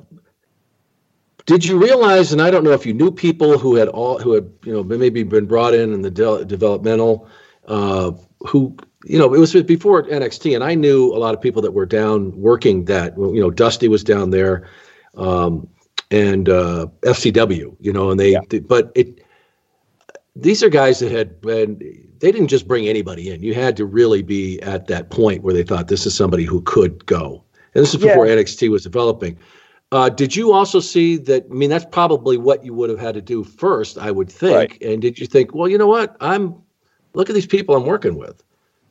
[1.46, 2.32] did you realize?
[2.32, 4.82] And I don't know if you knew people who had all who had you know
[4.82, 7.28] maybe been brought in in the de- developmental,
[7.66, 8.12] uh,
[8.48, 11.72] who you know it was before NXT, and I knew a lot of people that
[11.72, 13.16] were down working that.
[13.16, 14.68] You know, Dusty was down there,
[15.16, 15.68] um,
[16.10, 17.76] and uh, FCW.
[17.80, 18.40] You know, and they, yeah.
[18.48, 19.20] they but it.
[20.36, 21.78] These are guys that had been.
[22.18, 23.42] They didn't just bring anybody in.
[23.42, 26.62] You had to really be at that point where they thought this is somebody who
[26.62, 27.44] could go.
[27.74, 28.36] And this is before yeah.
[28.36, 29.38] NXT was developing.
[29.92, 31.44] Uh, did you also see that?
[31.50, 34.72] I mean, that's probably what you would have had to do first, I would think.
[34.72, 34.82] Right.
[34.82, 36.16] And did you think, well, you know what?
[36.20, 36.56] I'm
[37.12, 38.42] look at these people I'm working with.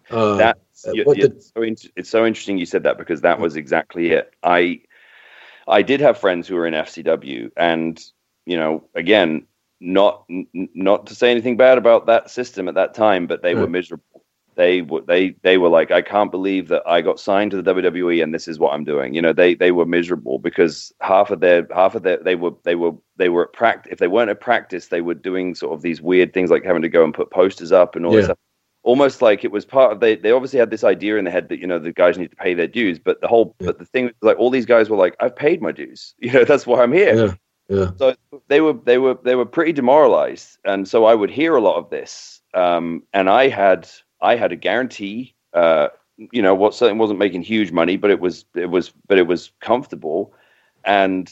[0.10, 3.40] Uh, that's uh, you, the, so in, it's so interesting you said that because that
[3.40, 4.34] was exactly it.
[4.44, 4.82] I
[5.68, 8.02] I did have friends who were in FCW, and
[8.46, 9.46] you know, again,
[9.80, 13.56] not n- not to say anything bad about that system at that time, but they
[13.56, 14.24] were miserable
[14.56, 17.74] they were they they were like, I can't believe that I got signed to the
[17.74, 19.14] WWE and this is what I'm doing.
[19.14, 22.52] You know, they they were miserable because half of their half of their they were
[22.64, 23.92] they were they were at practice.
[23.92, 26.82] If they weren't at practice, they were doing sort of these weird things like having
[26.82, 28.18] to go and put posters up and all yeah.
[28.18, 28.38] this stuff.
[28.84, 31.50] Almost like it was part of they they obviously had this idea in their head
[31.50, 33.86] that you know the guys need to pay their dues, but the whole but the
[33.86, 36.14] thing like all these guys were like, I've paid my dues.
[36.20, 37.16] You know, that's why I'm here.
[37.16, 37.34] Yeah.
[37.70, 37.92] Yeah.
[37.98, 38.16] So
[38.50, 41.78] they were they were they were pretty demoralized, and so I would hear a lot
[41.78, 42.42] of this.
[42.54, 43.90] Um, and I had
[44.22, 45.34] I had a guarantee.
[45.54, 49.18] Uh, you know, what certainly wasn't making huge money, but it was it was but
[49.18, 50.34] it was comfortable.
[50.84, 51.32] And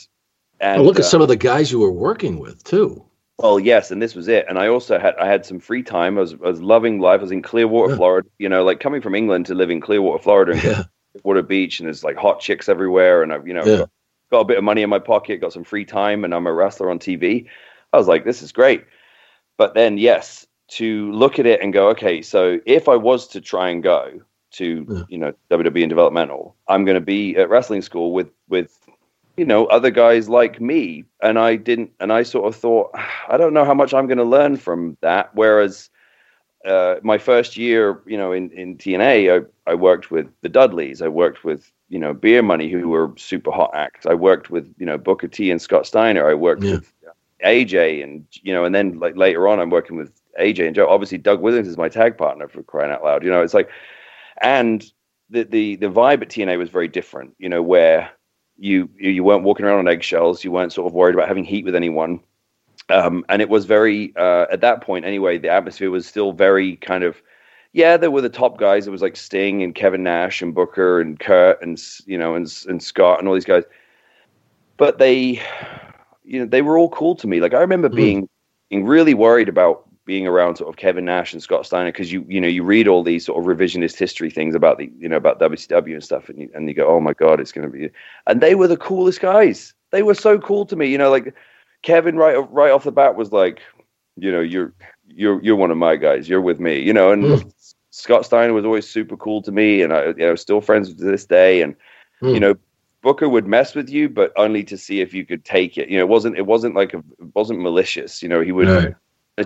[0.60, 3.04] and look at uh, some of the guys you were working with too.
[3.42, 4.46] Well, yes, and this was it.
[4.48, 6.18] And I also had I had some free time.
[6.18, 7.20] I was I was loving life.
[7.20, 7.98] I was in Clearwater, yeah.
[7.98, 8.30] Florida.
[8.38, 10.84] You know, like coming from England to live in Clearwater, Florida, and yeah.
[11.24, 13.24] Water Beach, and there's like hot chicks everywhere.
[13.24, 13.78] And I've you know yeah.
[13.78, 13.90] got,
[14.32, 16.54] got a bit of money in my pocket, got some free time, and I'm a
[16.54, 17.48] wrestler on TV.
[17.94, 18.86] I was like, this is great.
[19.58, 23.42] But then, yes, to look at it and go, okay, so if I was to
[23.42, 24.22] try and go
[24.52, 25.04] to yeah.
[25.10, 28.81] you know WWE and developmental, I'm going to be at wrestling school with with
[29.42, 32.92] you know other guys like me, and I didn't, and I sort of thought,
[33.28, 35.34] I don't know how much I'm going to learn from that.
[35.34, 35.90] Whereas
[36.64, 41.02] uh, my first year, you know, in in TNA, I I worked with the Dudleys,
[41.02, 44.06] I worked with you know Beer Money, who were super hot acts.
[44.06, 46.30] I worked with you know Booker T and Scott Steiner.
[46.30, 46.74] I worked yeah.
[46.74, 46.94] with
[47.44, 50.88] AJ, and you know, and then like later on, I'm working with AJ and Joe.
[50.88, 53.24] Obviously, Doug Williams is my tag partner for crying out loud.
[53.24, 53.72] You know, it's like,
[54.44, 54.86] and
[55.32, 57.34] the the the vibe at TNA was very different.
[57.40, 58.12] You know, where
[58.62, 60.44] you you weren't walking around on eggshells.
[60.44, 62.20] You weren't sort of worried about having heat with anyone.
[62.90, 65.40] Um, and it was very uh, at that point anyway.
[65.40, 67.22] The atmosphere was still very kind of
[67.74, 67.98] yeah.
[67.98, 68.86] There were the top guys.
[68.86, 72.54] It was like Sting and Kevin Nash and Booker and Kurt and you know and
[72.70, 73.64] and Scott and all these guys.
[74.78, 75.42] But they,
[76.24, 77.40] you know, they were all cool to me.
[77.40, 77.96] Like I remember mm.
[77.96, 78.30] being
[78.70, 82.26] being really worried about being around sort of Kevin Nash and Scott Steiner because you
[82.28, 85.16] you know you read all these sort of revisionist history things about the you know
[85.16, 87.78] about WCW and stuff and you and you go oh my god it's going to
[87.78, 87.90] be
[88.28, 91.34] and they were the coolest guys they were so cool to me you know like
[91.84, 93.62] Kevin right right off the bat was like
[94.18, 94.74] you know you're
[95.08, 97.74] you're you're one of my guys you're with me you know and mm.
[97.92, 101.04] Scott Steiner was always super cool to me and I you know still friends to
[101.04, 101.76] this day and
[102.22, 102.34] mm.
[102.34, 102.56] you know
[103.04, 105.90] Booker would mess with you, but only to see if you could take it.
[105.90, 108.22] You know, it wasn't it wasn't like a, it wasn't malicious.
[108.22, 108.94] You know, he would right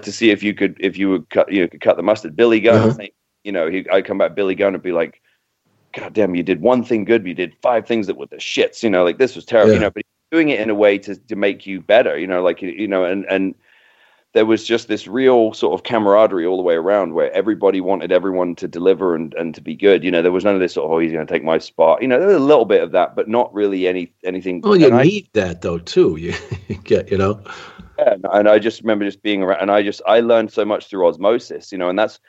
[0.04, 2.36] to see if you could if you would cut you know, could cut the mustard.
[2.36, 3.08] Billy Gunn, uh-huh.
[3.44, 5.22] you know, he, I'd come back Billy Gunn and be like,
[5.94, 8.38] God damn, you did one thing good, but you did five things that were the
[8.38, 8.84] shits.
[8.84, 9.72] You know, like this was terrible.
[9.72, 9.76] Yeah.
[9.76, 12.18] You know, but doing it in a way to to make you better.
[12.18, 13.56] You know, like you know, and and
[14.36, 18.12] there was just this real sort of camaraderie all the way around where everybody wanted
[18.12, 20.04] everyone to deliver and, and to be good.
[20.04, 21.58] You know, there was none of this sort of, oh, he's going to take my
[21.58, 22.02] spot.
[22.02, 24.60] You know, there was a little bit of that, but not really any anything.
[24.60, 26.18] Well, you and need I, that though, too.
[26.68, 27.42] You get, you know.
[27.98, 30.88] Yeah, and I just remember just being around, and I just I learned so much
[30.88, 32.20] through osmosis, you know, and that's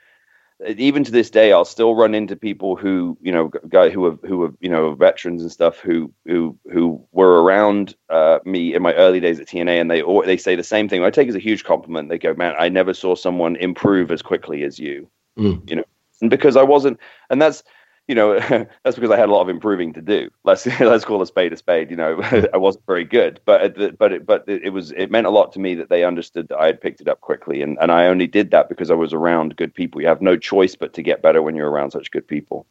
[0.64, 4.18] even to this day, I'll still run into people who you know, guy who are
[4.26, 8.82] who are you know veterans and stuff who who who were around uh, me in
[8.82, 11.04] my early days at TNA, and they they say the same thing.
[11.04, 12.08] I take as a huge compliment.
[12.08, 15.68] They go, "Man, I never saw someone improve as quickly as you," mm.
[15.68, 15.84] you know,
[16.22, 16.98] and because I wasn't,
[17.28, 17.62] and that's
[18.08, 18.38] you know,
[18.84, 20.30] that's because I had a lot of improving to do.
[20.44, 21.90] Let's let's call a spade a spade.
[21.90, 22.20] You know,
[22.54, 25.58] I wasn't very good, but but it, but it was it meant a lot to
[25.58, 28.26] me that they understood that I had picked it up quickly, and and I only
[28.26, 30.00] did that because I was around good people.
[30.00, 32.66] You have no choice but to get better when you're around such good people.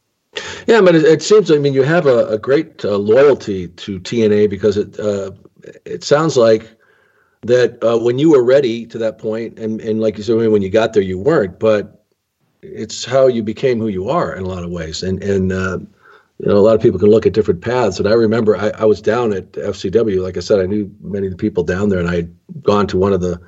[0.68, 1.52] Yeah, but it, it seems.
[1.52, 5.32] I mean, you have a, a great uh, loyalty to TNA because it uh,
[5.86, 6.70] it sounds like
[7.44, 10.62] that uh, when you were ready to that point, and and like you said, when
[10.62, 11.95] you got there, you weren't, but
[12.74, 15.04] it's how you became who you are in a lot of ways.
[15.04, 15.80] And and uh,
[16.40, 18.00] you know, a lot of people can look at different paths.
[18.00, 20.22] And I remember I, I, was down at FCW.
[20.22, 22.88] Like I said, I knew many of the people down there, and I had gone
[22.88, 23.40] to one of the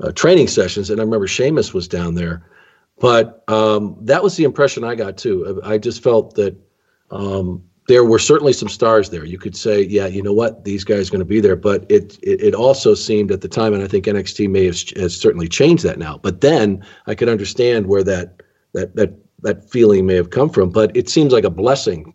[0.00, 0.90] uh, training sessions.
[0.90, 2.44] And I remember Sheamus was down there.
[2.98, 5.60] But um, that was the impression I got too.
[5.64, 6.56] I just felt that
[7.10, 9.24] um, there were certainly some stars there.
[9.24, 11.56] You could say, yeah, you know what, these guys are going to be there.
[11.56, 14.80] But it, it, it also seemed at the time, and I think NXT may have
[14.96, 16.18] has certainly changed that now.
[16.18, 18.42] But then I could understand where that
[18.74, 20.70] that that that feeling may have come from.
[20.70, 22.14] But it seems like a blessing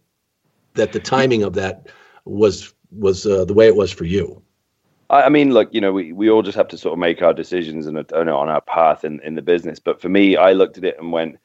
[0.75, 1.87] that the timing of that
[2.25, 4.41] was was uh, the way it was for you.
[5.11, 7.33] I mean, look, you know, we, we all just have to sort of make our
[7.33, 9.79] decisions and on our path in, in the business.
[9.79, 11.39] But for me, I looked at it and went,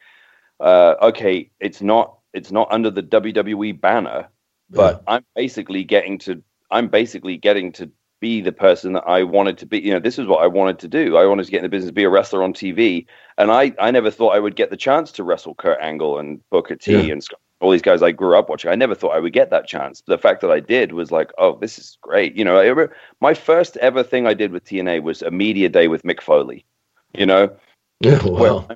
[0.61, 4.29] uh, okay, it's not it's not under the WWE banner,
[4.69, 5.15] but yeah.
[5.15, 7.91] I'm basically getting to I'm basically getting to
[8.25, 9.81] be the person that I wanted to be.
[9.81, 11.19] You know, this is what I wanted to do.
[11.19, 13.05] I wanted to get in the business, be a wrestler on TV,
[13.37, 16.41] and I I never thought I would get the chance to wrestle Kurt Angle and
[16.49, 17.13] Booker T yeah.
[17.13, 17.23] and
[17.61, 18.71] all these guys I grew up watching.
[18.71, 20.03] I never thought I would get that chance.
[20.07, 22.35] The fact that I did was like, oh, this is great.
[22.35, 22.87] You know, I,
[23.21, 26.65] my first ever thing I did with TNA was a media day with Mick Foley.
[27.13, 27.55] You know,
[28.01, 28.67] yeah, wow.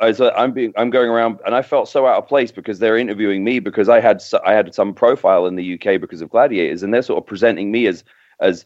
[0.00, 2.78] I was, I'm being, I'm going around, and I felt so out of place because
[2.78, 6.30] they're interviewing me because I had, I had some profile in the UK because of
[6.30, 8.02] Gladiators, and they're sort of presenting me as,
[8.40, 8.64] as,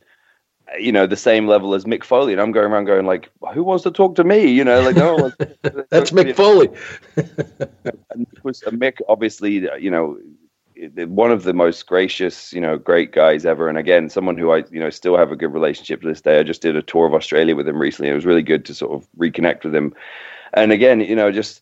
[0.79, 3.63] you know, the same level as Mick Foley, and I'm going around going like, who
[3.63, 4.47] wants to talk to me?
[4.47, 5.31] You know, like no,
[5.91, 6.69] that's Mick Foley.
[8.11, 10.19] and was uh, Mick, obviously, uh, you know,
[11.07, 13.69] one of the most gracious, you know, great guys ever.
[13.69, 16.39] And again, someone who I, you know, still have a good relationship to this day.
[16.39, 18.11] I just did a tour of Australia with him recently.
[18.11, 19.95] It was really good to sort of reconnect with him
[20.57, 21.61] and again, you know, just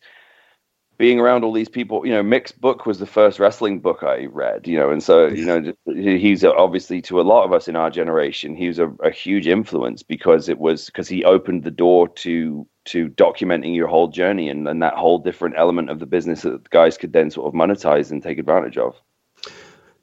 [0.97, 4.25] being around all these people, you know, Mick's book was the first wrestling book I
[4.25, 7.75] read, you know, and so, you know, he's obviously to a lot of us in
[7.75, 11.71] our generation, he was a, a huge influence because it was because he opened the
[11.71, 16.05] door to to documenting your whole journey and, and that whole different element of the
[16.05, 18.95] business that guys could then sort of monetize and take advantage of.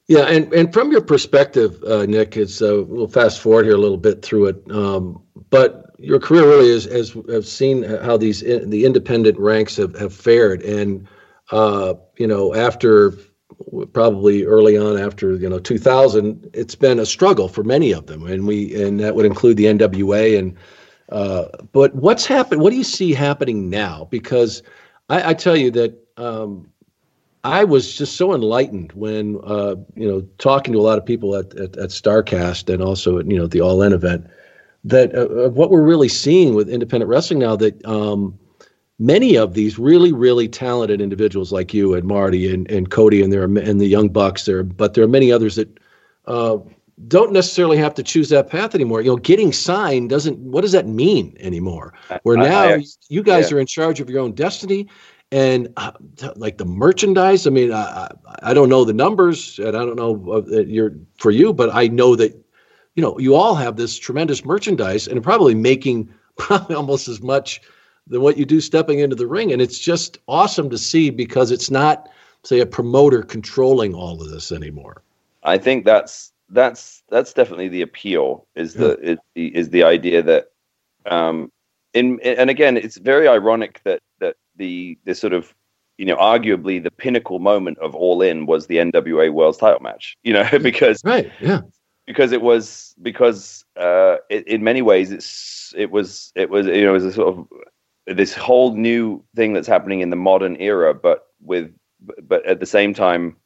[0.08, 3.78] Yeah, and, and from your perspective, uh, Nick, it's uh, we'll fast forward here a
[3.78, 8.40] little bit through it, um, but your career really is has have seen how these
[8.40, 11.06] the independent ranks have, have fared, and
[11.50, 13.14] uh, you know after
[13.92, 18.26] probably early on after you know 2000, it's been a struggle for many of them,
[18.26, 20.56] and we and that would include the NWA and.
[21.08, 22.62] Uh, but what's happened?
[22.62, 24.08] What do you see happening now?
[24.10, 24.62] Because
[25.10, 26.70] I, I tell you that um,
[27.44, 31.36] I was just so enlightened when uh, you know talking to a lot of people
[31.36, 34.26] at, at, at Starrcast and also at, you know the All In event
[34.84, 38.38] that uh, what we're really seeing with independent wrestling now that um,
[38.98, 43.32] many of these really really talented individuals like you and Marty and, and Cody and
[43.32, 45.78] there are, and the Young Bucks there, but there are many others that
[46.26, 46.58] uh,
[47.08, 49.00] don't necessarily have to choose that path anymore.
[49.00, 50.38] You know, getting signed doesn't.
[50.38, 51.94] What does that mean anymore?
[52.22, 53.56] Where now I, you guys yeah.
[53.56, 54.88] are in charge of your own destiny,
[55.30, 55.92] and uh,
[56.36, 57.46] like the merchandise.
[57.46, 58.10] I mean, I,
[58.42, 61.88] I don't know the numbers, and I don't know uh, you're for you, but I
[61.88, 62.38] know that
[62.94, 67.60] you know, you all have this tremendous merchandise and probably making probably almost as much
[68.06, 69.52] than what you do stepping into the ring.
[69.52, 72.08] And it's just awesome to see because it's not,
[72.42, 75.02] say, a promoter controlling all of this anymore.
[75.42, 80.22] I think that's that's that's definitely the appeal is the is the, is the idea
[80.22, 80.50] that
[81.06, 81.50] um
[81.94, 85.54] in and again it's very ironic that that the the sort of
[85.98, 90.16] you know arguably the pinnacle moment of all in was the NWA World Title match
[90.22, 91.62] you know because right yeah
[92.06, 96.82] because it was because uh, it, in many ways it's it was it was you
[96.82, 97.46] know it was a sort of
[98.06, 101.72] this whole new thing that's happening in the modern era, but with
[102.22, 103.36] but at the same time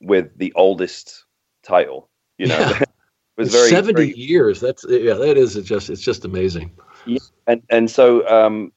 [0.00, 1.24] with the oldest
[1.62, 2.08] title.
[2.38, 2.78] You know, yeah.
[2.82, 2.88] it
[3.36, 4.60] was very seventy very, years.
[4.60, 6.72] That's yeah, that is just it's just amazing.
[7.06, 8.72] Yeah, and and so um,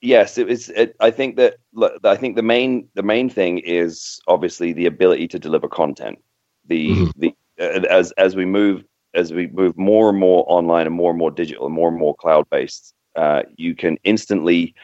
[0.00, 0.68] yes, it was.
[0.70, 1.56] It, I think that
[2.04, 6.18] I think the main the main thing is obviously the ability to deliver content.
[6.66, 7.10] The mm-hmm.
[7.16, 11.18] the as as we move as we move more and more online and more and
[11.18, 14.74] more digital and more and more cloud based, uh, you can instantly,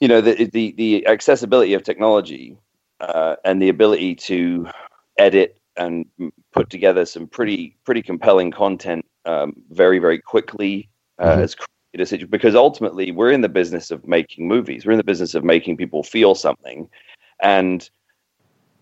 [0.00, 2.56] you know, the the, the accessibility of technology
[3.00, 4.66] uh, and the ability to
[5.18, 6.06] edit and
[6.52, 10.88] put together some pretty pretty compelling content um, very very quickly
[11.18, 11.42] uh, mm-hmm.
[11.42, 11.56] as
[12.30, 14.84] because ultimately we're in the business of making movies.
[14.84, 16.88] We're in the business of making people feel something,
[17.40, 17.88] and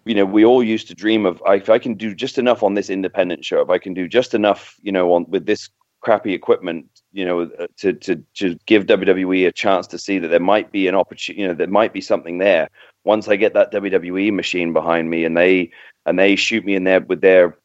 [0.07, 2.75] you know, we all used to dream of if I can do just enough on
[2.75, 5.69] this independent show, if I can do just enough, you know, on with this
[6.01, 10.29] crappy equipment, you know, uh, to to to give WWE a chance to see that
[10.29, 12.71] there might be an opportunity, you know, there might be something there.
[13.03, 15.73] Once I get that WWE machine behind me, and they
[16.07, 17.59] and they shoot me in there with their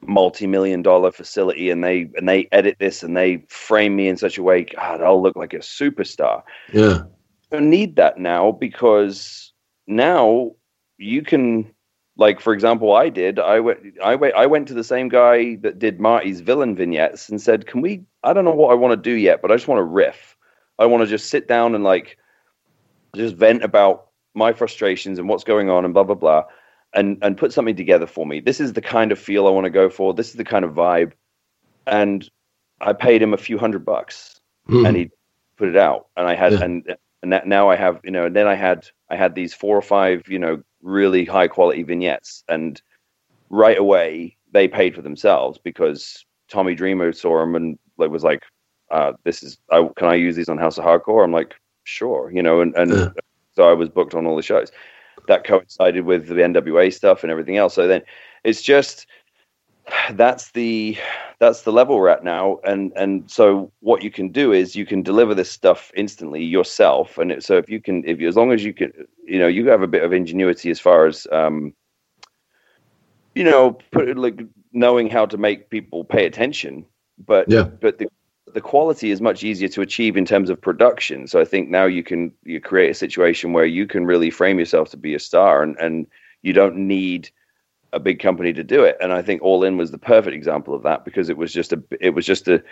[0.00, 4.38] multi-million dollar facility, and they and they edit this and they frame me in such
[4.38, 6.44] a way, God, I'll look like a superstar.
[6.72, 7.02] Yeah,
[7.50, 9.52] I don't need that now because
[9.88, 10.52] now
[10.98, 11.74] you can
[12.18, 15.56] like for example i did i went i went i went to the same guy
[15.56, 18.92] that did marty's villain vignettes and said can we i don't know what i want
[18.92, 20.36] to do yet but i just want to riff
[20.78, 22.18] i want to just sit down and like
[23.16, 26.44] just vent about my frustrations and what's going on and blah blah blah
[26.94, 28.40] and and put something together for me.
[28.40, 30.14] This is the kind of feel I want to go for.
[30.14, 31.12] This is the kind of vibe,
[31.86, 32.28] and
[32.80, 34.86] I paid him a few hundred bucks, mm.
[34.86, 35.10] and he
[35.56, 36.64] put it out, and I had yeah.
[36.64, 39.54] and and that now I have you know, and then I had I had these
[39.54, 42.80] four or five you know really high quality vignettes, and
[43.50, 48.42] right away they paid for themselves because Tommy Dreamer saw them and like was like,
[48.90, 52.30] uh, "This is I, can I use these on House of Hardcore?" I'm like, "Sure,"
[52.32, 53.08] you know, and and yeah.
[53.52, 54.72] so I was booked on all the shows.
[55.26, 57.74] That coincided with the NWA stuff and everything else.
[57.74, 58.02] So then
[58.44, 59.06] it's just
[60.12, 60.96] that's the
[61.38, 62.58] that's the level we're at now.
[62.64, 67.18] And and so what you can do is you can deliver this stuff instantly yourself.
[67.18, 68.92] And it, so if you can if you as long as you can
[69.24, 71.72] you know you have a bit of ingenuity as far as um
[73.34, 74.40] you know put like
[74.72, 76.84] knowing how to make people pay attention.
[77.24, 77.64] But yeah.
[77.64, 78.08] but the
[78.54, 81.26] the quality is much easier to achieve in terms of production.
[81.26, 84.58] So i think now you can you create a situation where you can really frame
[84.58, 86.06] yourself to be a star and and
[86.42, 87.30] you don't need
[87.92, 88.96] a big company to do it.
[89.00, 91.72] And I think All In was the perfect example of that because it was just
[91.72, 92.62] a it was just a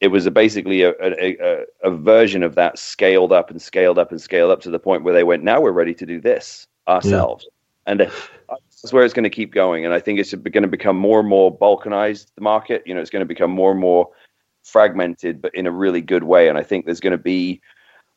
[0.00, 4.10] it was a basically a, a, a, version of that scaled up and scaled up
[4.10, 6.66] and scaled up to the point where they went, now we're ready to do this
[6.88, 7.44] ourselves.
[7.46, 7.50] Yeah.
[7.92, 8.10] And uh,
[8.48, 9.84] that's where it's going to keep going.
[9.84, 12.82] And I think it's going to become more and more balkanized, the market.
[12.86, 14.08] You know, it's going to become more and more
[14.64, 16.48] fragmented, but in a really good way.
[16.48, 17.60] And I think there's going to be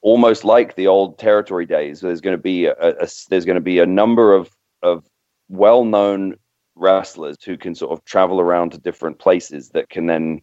[0.02, 2.00] almost like the old territory days.
[2.02, 4.50] There's going to be a, a there's going to be a number of
[4.84, 5.06] of
[5.50, 6.36] well-known
[6.78, 10.42] wrestlers who can sort of travel around to different places that can then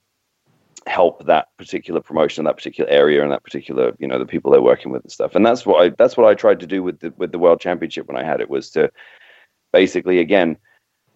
[0.87, 4.63] help that particular promotion, that particular area, and that particular you know the people they're
[4.63, 5.35] working with and stuff.
[5.35, 7.61] And that's what I that's what I tried to do with the with the World
[7.61, 8.91] Championship when I had it was to
[9.73, 10.57] basically again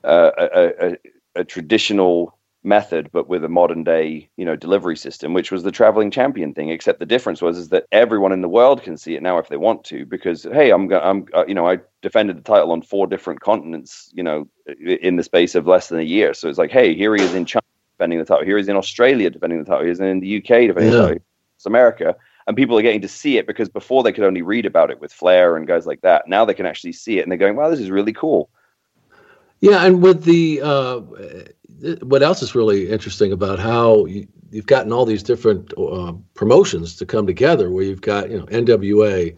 [0.05, 0.97] uh, a, a,
[1.36, 2.38] a traditional
[2.69, 6.55] method, but with a modern day, you know, delivery system, which was the traveling champion
[6.55, 6.69] thing.
[6.69, 9.49] Except the difference was is that everyone in the world can see it now if
[9.49, 12.70] they want to, because hey, I'm going, I'm uh, you know I defended the title
[12.70, 14.47] on four different continents, you know,
[14.78, 16.35] in the space of less than a year.
[16.35, 17.65] So it's like, hey, here he is in China
[17.97, 20.93] defending the title, here he's in Australia defending the title, he's in the UK defending
[20.93, 20.99] yeah.
[20.99, 21.23] the title,
[21.57, 22.15] it's America.
[22.47, 25.01] And people are getting to see it because before they could only read about it
[25.01, 26.28] with Flair and guys like that.
[26.28, 28.49] Now they can actually see it and they're going, wow, this is really cool.
[29.61, 31.01] Yeah, and with the uh,
[32.03, 36.97] what else is really interesting about how you, have gotten all these different uh, promotions
[36.97, 39.37] to come together, where you've got you know NWA,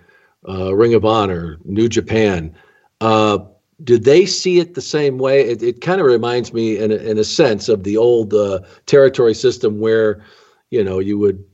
[0.48, 2.54] uh, Ring of Honor, New Japan.
[3.00, 3.38] Uh,
[3.82, 5.40] did they see it the same way?
[5.40, 8.60] It, it kind of reminds me, in a, in a sense, of the old uh,
[8.86, 10.22] territory system where
[10.70, 11.44] you know you would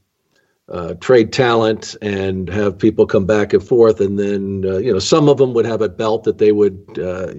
[0.68, 4.98] uh, trade talent and have people come back and forth, and then uh, you know
[4.98, 6.98] some of them would have a belt that they would.
[6.98, 7.32] Uh,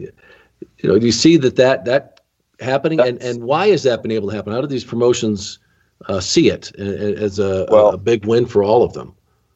[0.80, 2.17] you know, do you see that that that
[2.60, 4.54] happening, and and why has that been able to happen?
[4.54, 5.60] How do these promotions
[6.08, 9.14] uh, see it as a, well, a big win for all of them?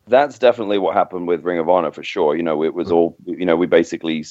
[0.07, 2.36] That's definitely what happened with Ring of Honor for sure.
[2.36, 3.56] You know, it was all you know.
[3.56, 4.26] We basically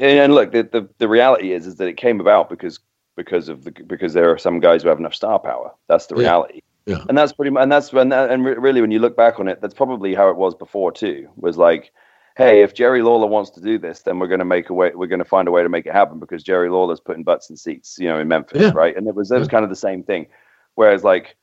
[0.00, 2.78] and look, the, the, the reality is is that it came about because
[3.16, 5.72] because of the because there are some guys who have enough star power.
[5.88, 6.62] That's the reality.
[6.86, 6.96] Yeah.
[6.96, 7.04] yeah.
[7.08, 9.48] And that's pretty much, and that's when, that, and really, when you look back on
[9.48, 11.28] it, that's probably how it was before too.
[11.36, 11.92] Was like,
[12.36, 14.92] hey, if Jerry Lawler wants to do this, then we're going to make a way.
[14.94, 17.50] We're going to find a way to make it happen because Jerry Lawler's putting butts
[17.50, 18.72] in seats, you know, in Memphis, yeah.
[18.74, 18.96] right?
[18.96, 20.26] And it was it was kind of the same thing.
[20.74, 21.36] Whereas like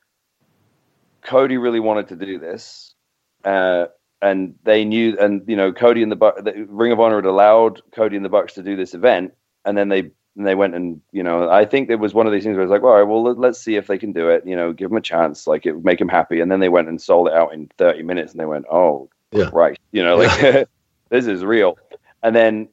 [1.23, 2.95] Cody really wanted to do this,
[3.43, 3.87] uh,
[4.21, 7.25] and they knew, and you know, Cody and the, Bu- the Ring of Honor had
[7.25, 9.33] allowed Cody and the Bucks to do this event,
[9.65, 12.33] and then they and they went and you know I think it was one of
[12.33, 14.45] these things where it's like, all right, well let's see if they can do it.
[14.45, 16.39] You know, give them a chance, like it would make them happy.
[16.39, 19.09] And then they went and sold it out in 30 minutes, and they went, oh,
[19.31, 19.49] yeah.
[19.51, 20.69] right, you know, like
[21.09, 21.77] this is real.
[22.23, 22.69] And then,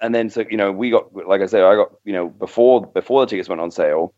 [0.00, 2.86] and then, so you know, we got, like I said, I got, you know, before
[2.86, 4.14] before the tickets went on sale,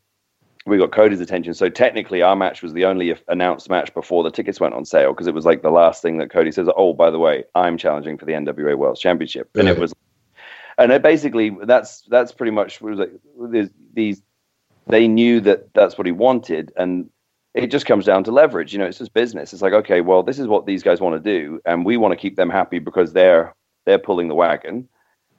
[0.66, 1.54] we got Cody's attention.
[1.54, 5.12] So technically, our match was the only announced match before the tickets went on sale
[5.12, 6.68] because it was like the last thing that Cody says.
[6.76, 9.94] Oh, by the way, I'm challenging for the NWA World Championship, and it was,
[10.76, 13.12] and it basically that's that's pretty much was like
[13.94, 14.22] these.
[14.88, 17.10] They knew that that's what he wanted, and
[17.54, 18.72] it just comes down to leverage.
[18.72, 19.52] You know, it's just business.
[19.52, 22.12] It's like, okay, well, this is what these guys want to do, and we want
[22.12, 23.54] to keep them happy because they're
[23.86, 24.88] they're pulling the wagon.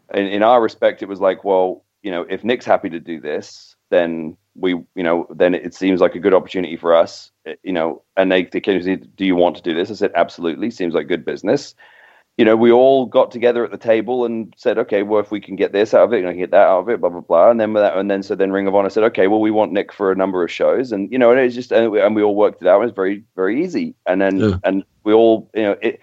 [0.10, 3.19] And in our respect, it was like, well, you know, if Nick's happy to do
[3.19, 7.32] this, then we, you know, then it seems like a good opportunity for us.
[7.45, 9.91] Eh, you know, and they, they came to me, do you want to do this?
[9.91, 10.72] I said, absolutely.
[10.72, 11.76] Seems like good business
[12.38, 15.41] you know, we all got together at the table and said, okay, well, if we
[15.41, 17.10] can get this out of it, and I can get that out of it, blah
[17.10, 19.28] blah blah, and then with that, and then so then Ring of Honor said, okay,
[19.28, 21.72] well, we want Nick for a number of shows, and you know, and it's just,
[21.72, 22.80] and we, and we all worked it out.
[22.80, 24.56] It was very very easy, and then yeah.
[24.64, 25.99] and we all, you know, it,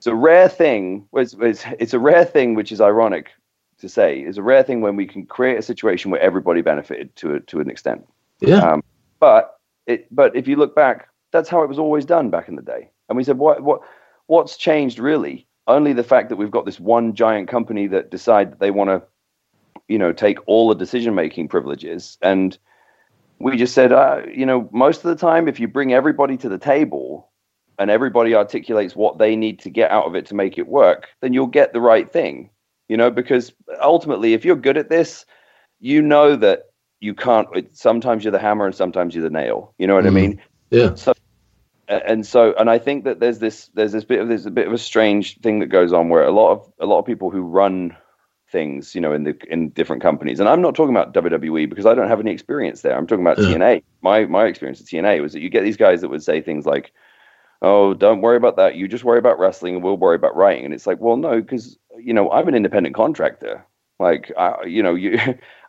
[0.00, 1.06] it's a rare thing.
[1.12, 3.30] It's, it's, it's a rare thing, which is ironic
[3.78, 7.14] to say, is a rare thing when we can create a situation where everybody benefited
[7.16, 8.06] to a, to an extent.
[8.40, 8.58] Yeah.
[8.58, 8.82] Um,
[9.18, 12.56] but it, but if you look back, that's how it was always done back in
[12.56, 12.90] the day.
[13.08, 13.82] And we said, what what
[14.26, 15.46] what's changed really?
[15.70, 18.90] only the fact that we've got this one giant company that decide that they want
[18.90, 19.02] to
[19.88, 22.58] you know take all the decision making privileges and
[23.38, 26.48] we just said uh, you know most of the time if you bring everybody to
[26.48, 27.29] the table
[27.80, 31.08] and everybody articulates what they need to get out of it to make it work
[31.20, 32.48] then you'll get the right thing
[32.88, 33.52] you know because
[33.82, 35.24] ultimately if you're good at this
[35.80, 36.70] you know that
[37.00, 40.08] you can't sometimes you're the hammer and sometimes you're the nail you know what mm.
[40.08, 40.40] i mean
[40.70, 41.12] yeah so
[41.88, 44.68] and so and i think that there's this there's this bit of there's a bit
[44.68, 47.30] of a strange thing that goes on where a lot of a lot of people
[47.30, 47.96] who run
[48.50, 51.86] things you know in the in different companies and i'm not talking about wwe because
[51.86, 53.46] i don't have any experience there i'm talking about yeah.
[53.46, 56.40] tna my my experience at tna was that you get these guys that would say
[56.40, 56.92] things like
[57.62, 60.64] oh don't worry about that you just worry about wrestling and we'll worry about writing
[60.64, 63.64] and it's like well no because you know i'm an independent contractor
[63.98, 65.18] like I, you know you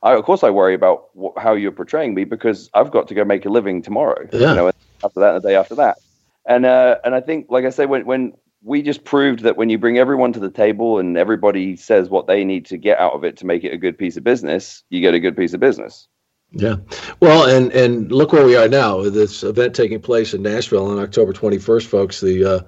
[0.04, 3.14] I, of course i worry about wh- how you're portraying me because i've got to
[3.14, 4.50] go make a living tomorrow yeah.
[4.50, 4.72] you know
[5.04, 5.98] after that and the day after that
[6.46, 9.70] and uh, and I think, like I say, when when we just proved that when
[9.70, 13.14] you bring everyone to the table and everybody says what they need to get out
[13.14, 15.54] of it to make it a good piece of business, you get a good piece
[15.54, 16.08] of business.
[16.54, 16.76] Yeah,
[17.22, 19.02] well, and and look where we are now.
[19.10, 22.20] This event taking place in Nashville on October 21st, folks.
[22.20, 22.60] The uh,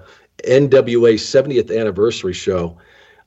[0.47, 2.77] NWA 70th anniversary show.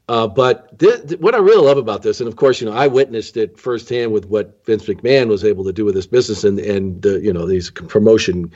[0.08, 2.72] Uh, but th- th- what I really love about this, and of course, you know,
[2.72, 6.44] I witnessed it firsthand with what Vince McMahon was able to do with this business,
[6.44, 8.50] and and uh, you know these promotion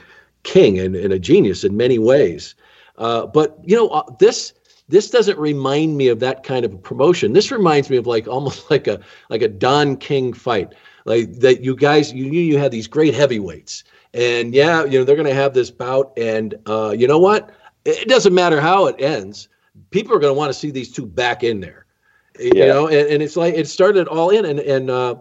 [0.44, 2.54] king and, and a genius in many ways.
[2.98, 4.54] Uh, but you know, uh, this
[4.88, 7.32] this doesn't remind me of that kind of promotion.
[7.32, 10.72] This reminds me of like almost like a like a Don King fight,
[11.04, 11.62] like that.
[11.62, 15.28] You guys, you knew you had these great heavyweights, and yeah, you know they're going
[15.28, 17.50] to have this bout, and uh, you know what?
[17.84, 19.48] It doesn't matter how it ends.
[19.90, 21.86] People are going to want to see these two back in there,
[22.38, 22.66] you yeah.
[22.66, 22.86] know.
[22.88, 25.16] And, and it's like it started all in, and and uh,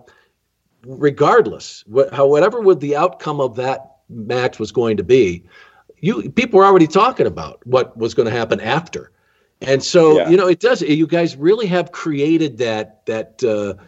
[0.86, 5.44] regardless, what, how whatever would the outcome of that match was going to be,
[6.00, 9.12] you people were already talking about what was going to happen after,
[9.62, 10.30] and so yeah.
[10.30, 10.82] you know it does.
[10.82, 13.44] You guys really have created that that.
[13.44, 13.82] Uh,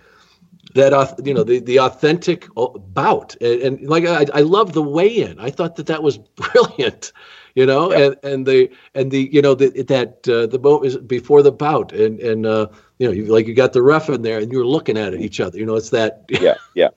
[0.76, 4.82] that you know the the authentic uh, bout and, and like I, I love the
[4.82, 7.12] weigh-in i thought that that was brilliant
[7.56, 10.98] you know and and the and the you know the, that uh, the boat is
[10.98, 12.68] before the bout and and uh,
[13.00, 15.40] you know you, like you got the ref in there and you're looking at each
[15.40, 16.90] other you know it's that yeah yeah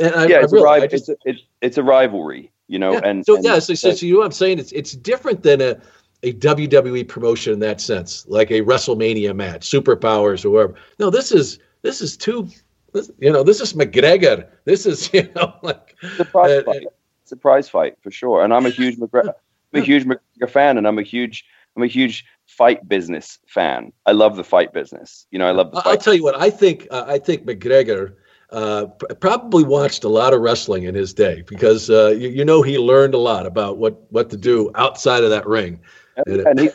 [0.00, 2.94] and I, yeah it's, really, a, just, it's, it's, it's a rivalry you know.
[2.94, 3.00] Yeah.
[3.04, 4.58] And so and, yeah, so, so, so you know what I'm saying?
[4.58, 5.76] It's it's different than a
[6.22, 10.74] a WWE promotion in that sense, like a WrestleMania match, Superpowers or whatever.
[10.98, 12.48] No, this is this is two.
[12.96, 14.48] This, you know, this is McGregor.
[14.64, 16.86] This is you know like surprise uh, fight.
[17.24, 18.42] Surprise fight for sure.
[18.42, 19.34] And I'm a huge McGregor.
[19.74, 21.44] I'm a huge McGregor fan, and I'm a huge
[21.76, 23.92] I'm a huge fight business fan.
[24.06, 25.26] I love the fight business.
[25.30, 25.82] You know, I love the.
[25.84, 26.40] I'll tell you what.
[26.40, 28.14] I think uh, I think McGregor
[28.50, 28.86] uh,
[29.20, 32.78] probably watched a lot of wrestling in his day because uh, you, you, know he
[32.78, 35.80] learned a lot about what what to do outside of that ring.
[36.26, 36.70] And, and he,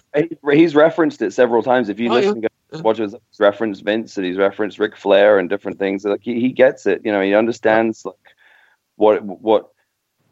[0.53, 1.89] he's referenced it several times.
[1.89, 2.49] If you oh, listen, yeah.
[2.95, 6.06] his referenced Vince and he's referenced Ric Flair and different things.
[6.06, 7.02] Like he, he gets it.
[7.03, 8.15] You know, he understands like
[8.95, 9.72] what what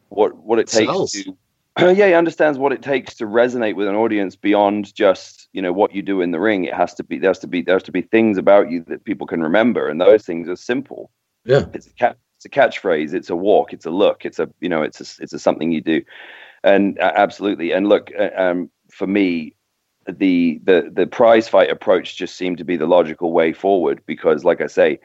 [0.09, 1.11] what what it takes Sells.
[1.11, 1.37] to.
[1.79, 5.73] yeah, he understands what it takes to resonate with an audience beyond just you know
[5.73, 6.63] what you do in the ring.
[6.63, 8.83] It has to be there has to be there has to be things about you
[8.87, 11.11] that people can remember, and those things are simple.
[11.45, 14.49] Yeah, it's a cat, it's a catchphrase, it's a walk, it's a look, it's a
[14.59, 16.01] you know, it's a it's a something you do,
[16.63, 17.71] and uh, absolutely.
[17.71, 19.55] And look, uh, um, for me,
[20.11, 24.43] the the the prize fight approach just seemed to be the logical way forward because,
[24.43, 24.99] like I say,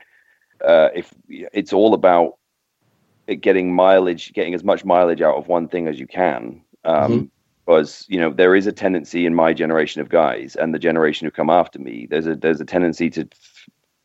[0.65, 2.39] uh, if it's all about
[3.41, 6.63] getting mileage, getting as much mileage out of one thing as you can.
[6.85, 7.25] Um, mm-hmm
[7.67, 11.25] because you know there is a tendency in my generation of guys and the generation
[11.25, 13.27] who come after me there's a there's a tendency to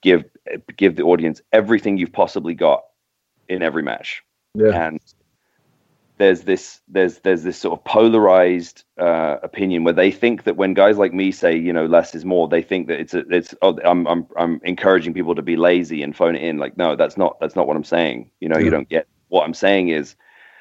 [0.01, 0.23] give
[0.77, 2.83] give the audience everything you've possibly got
[3.47, 4.21] in every match.
[4.53, 4.87] Yeah.
[4.87, 4.99] And
[6.19, 10.73] there's this there's there's this sort of polarized uh, opinion where they think that when
[10.73, 13.55] guys like me say you know less is more, they think that it's a, it's
[13.61, 16.57] oh, I'm I'm I'm encouraging people to be lazy and phone it in.
[16.57, 18.29] Like no, that's not that's not what I'm saying.
[18.41, 18.65] You know, yeah.
[18.65, 20.15] you don't get what I'm saying is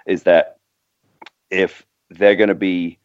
[0.06, 0.58] is that
[1.50, 2.98] if they're going to be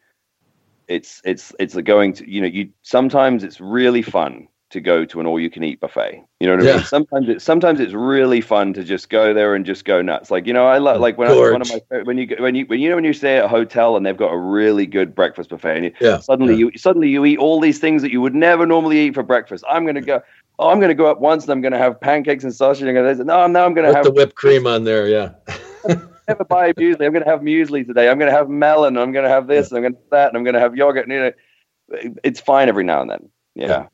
[0.86, 5.20] it's it's it's going to you know you sometimes it's really fun to go to
[5.20, 6.22] an all-you-can-eat buffet.
[6.40, 6.76] You know what I yeah.
[6.76, 6.84] mean?
[6.84, 10.30] Sometimes it's sometimes it's really fun to just go there and just go nuts.
[10.30, 12.66] Like you know, I love like when I, one of my when you when you
[12.66, 15.14] when you know when you stay at a hotel and they've got a really good
[15.14, 16.18] breakfast buffet and you, yeah.
[16.18, 16.70] suddenly yeah.
[16.72, 19.64] you suddenly you eat all these things that you would never normally eat for breakfast.
[19.70, 20.20] I'm gonna go.
[20.58, 22.86] Oh, I'm gonna go up once and I'm gonna have pancakes and sausage.
[22.86, 25.08] And I'm gonna, no, now I'm gonna Put have the whipped cream on there.
[25.08, 25.34] Yeah.
[26.28, 27.06] never buy muesli.
[27.06, 28.08] I'm gonna have muesli today.
[28.08, 28.96] I'm gonna have melon.
[28.96, 29.70] I'm gonna have this.
[29.70, 30.28] And I'm gonna have that.
[30.28, 31.08] And I'm gonna have yogurt.
[31.08, 33.28] And, you know, it's fine every now and then.
[33.54, 33.66] yeah.
[33.68, 33.90] but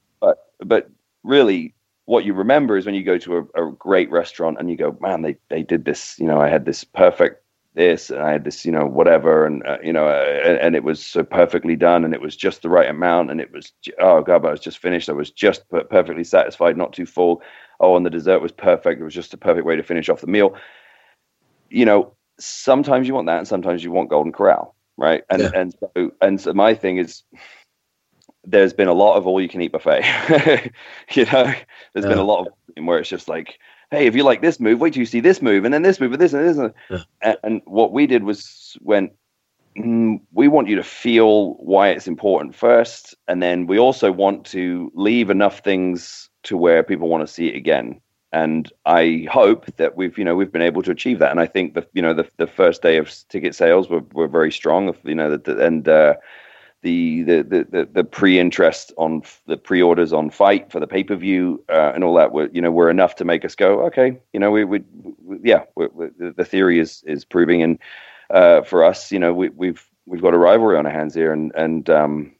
[0.64, 0.90] but
[1.22, 1.74] really
[2.06, 4.96] what you remember is when you go to a, a, great restaurant and you go,
[5.00, 8.42] man, they, they did this, you know, I had this perfect this and I had
[8.42, 9.46] this, you know, whatever.
[9.46, 12.34] And, uh, you know, uh, and, and, it was so perfectly done and it was
[12.36, 13.30] just the right amount.
[13.30, 15.08] And it was, oh God, but I was just finished.
[15.08, 17.42] I was just perfectly satisfied, not too full.
[17.78, 19.00] oh, and the dessert was perfect.
[19.00, 20.56] It was just a perfect way to finish off the meal.
[21.68, 25.22] You know, sometimes you want that, and sometimes you want Golden Corral, right?
[25.30, 25.50] And yeah.
[25.54, 27.22] and so and so my thing is
[28.44, 30.02] there's been a lot of all you can eat buffet.
[31.12, 31.52] you know,
[31.92, 32.08] there's yeah.
[32.08, 33.58] been a lot of where it's just like,
[33.90, 36.00] hey, if you like this move, wait till you see this move, and then this
[36.00, 36.56] move, and this and this.
[36.56, 36.98] And, yeah.
[37.22, 39.10] and, and what we did was when
[39.76, 44.46] mm, we want you to feel why it's important first, and then we also want
[44.46, 48.00] to leave enough things to where people want to see it again.
[48.32, 51.32] And I hope that we've, you know, we've been able to achieve that.
[51.32, 54.28] And I think the, you know, the, the first day of ticket sales were, were
[54.28, 54.94] very strong.
[55.02, 56.14] You know, that and uh,
[56.82, 62.02] the the the, the pre-interest on the pre-orders on fight for the pay-per-view uh, and
[62.04, 64.64] all that were you know were enough to make us go okay you know we
[64.64, 64.84] would
[65.42, 67.62] yeah we, we, the theory is is proving.
[67.62, 67.78] And
[68.30, 71.32] uh, for us you know we, we've we've got a rivalry on our hands here.
[71.32, 72.34] And and um,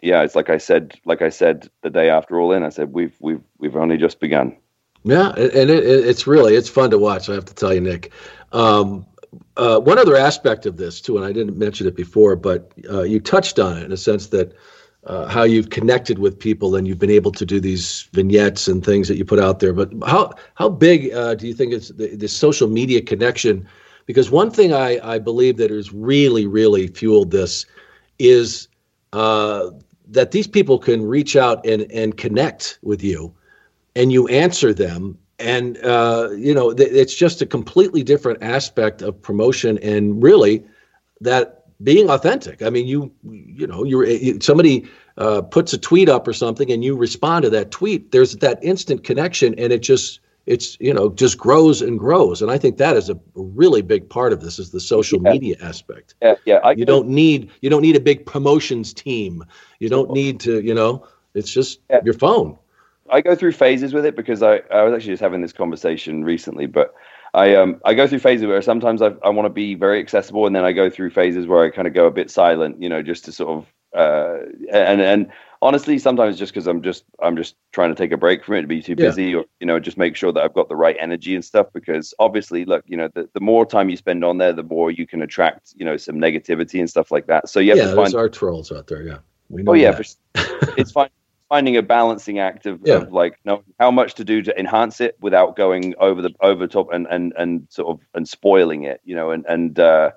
[0.00, 2.92] yeah it's like I said like I said the day after all in I said
[2.92, 4.56] we've we've we've only just begun.
[5.02, 8.12] Yeah and it, it's really it's fun to watch I have to tell you Nick.
[8.52, 9.06] Um,
[9.56, 13.02] uh, one other aspect of this too, and I didn't mention it before, but uh,
[13.02, 14.54] you touched on it in a sense that
[15.04, 18.84] uh, how you've connected with people and you've been able to do these vignettes and
[18.84, 19.72] things that you put out there.
[19.72, 23.66] But how how big uh, do you think is the, the, social media connection?
[24.06, 27.64] Because one thing I, I believe that has really really fueled this
[28.18, 28.68] is
[29.12, 29.70] uh,
[30.08, 33.34] that these people can reach out and and connect with you,
[33.96, 39.02] and you answer them and uh, you know th- it's just a completely different aspect
[39.02, 40.64] of promotion and really
[41.20, 42.62] that being authentic.
[42.62, 46.84] I mean you you know you're somebody uh, puts a tweet up or something and
[46.84, 51.10] you respond to that tweet there's that instant connection and it just it's you know
[51.10, 52.42] just grows and grows.
[52.42, 55.32] And i think that is a really big part of this is the social yeah.
[55.32, 56.14] media aspect.
[56.22, 59.44] Yeah yeah I you don't need you don't need a big promotions team.
[59.78, 62.00] You don't need to you know it's just yeah.
[62.04, 62.58] your phone
[63.10, 66.24] I go through phases with it because I, I was actually just having this conversation
[66.24, 66.94] recently, but
[67.34, 70.46] I um I go through phases where sometimes I I want to be very accessible,
[70.46, 72.88] and then I go through phases where I kind of go a bit silent, you
[72.88, 75.32] know, just to sort of uh and and
[75.62, 78.62] honestly sometimes just because I'm just I'm just trying to take a break from it
[78.62, 79.38] to be too busy yeah.
[79.38, 82.14] or you know just make sure that I've got the right energy and stuff because
[82.20, 85.08] obviously look you know the, the more time you spend on there the more you
[85.08, 87.48] can attract you know some negativity and stuff like that.
[87.48, 89.18] So you have yeah, to find our trolls out there yeah.
[89.48, 90.04] We know oh yeah for,
[90.76, 91.10] it's fine
[91.50, 92.94] finding a balancing act of, yeah.
[92.94, 96.66] of like knowing how much to do to enhance it without going over the over
[96.66, 100.10] top and and and sort of and spoiling it you know and and uh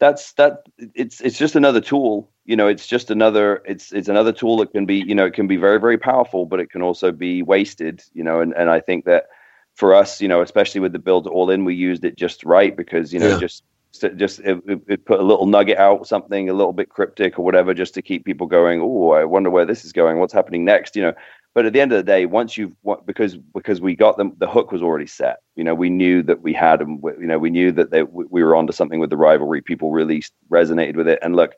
[0.00, 0.64] that's that
[0.94, 4.72] it's it's just another tool you know it's just another it's it's another tool that
[4.72, 7.42] can be you know it can be very very powerful but it can also be
[7.42, 9.26] wasted you know and and i think that
[9.74, 12.76] for us you know especially with the build all in we used it just right
[12.76, 13.38] because you know yeah.
[13.38, 17.44] just just it, it put a little nugget out, something a little bit cryptic or
[17.44, 18.80] whatever, just to keep people going.
[18.80, 20.18] Oh, I wonder where this is going.
[20.18, 20.96] What's happening next?
[20.96, 21.14] You know.
[21.54, 22.74] But at the end of the day, once you've
[23.04, 25.40] because because we got them, the hook was already set.
[25.54, 27.00] You know, we knew that we had them.
[27.04, 29.60] You know, we knew that they, we were onto something with the rivalry.
[29.60, 31.18] People really resonated with it.
[31.20, 31.52] And look,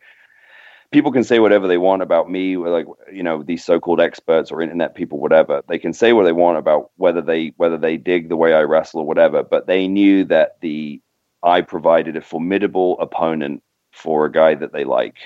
[0.91, 4.63] people can say whatever they want about me, like you know these so-called experts or
[4.63, 5.63] internet people, whatever.
[5.69, 8.63] They can say what they want about whether they whether they dig the way I
[8.63, 9.45] wrestle or whatever.
[9.45, 11.01] But they knew that the
[11.45, 13.63] I provided a formidable opponent
[13.93, 15.17] for a guy that they like.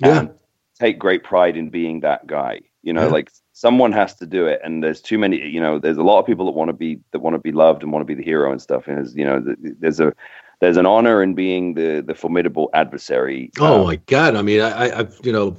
[0.00, 0.20] Yeah.
[0.20, 0.30] And
[0.78, 2.60] take great pride in being that guy.
[2.82, 3.12] You know, yeah.
[3.12, 5.44] like someone has to do it, and there's too many.
[5.46, 7.52] You know, there's a lot of people that want to be that want to be
[7.52, 8.86] loved and want to be the hero and stuff.
[8.86, 10.12] And you know, there's a
[10.60, 13.50] there's an honor in being the the formidable adversary.
[13.58, 14.36] Oh um, my God!
[14.36, 15.56] I mean, I, I've you know,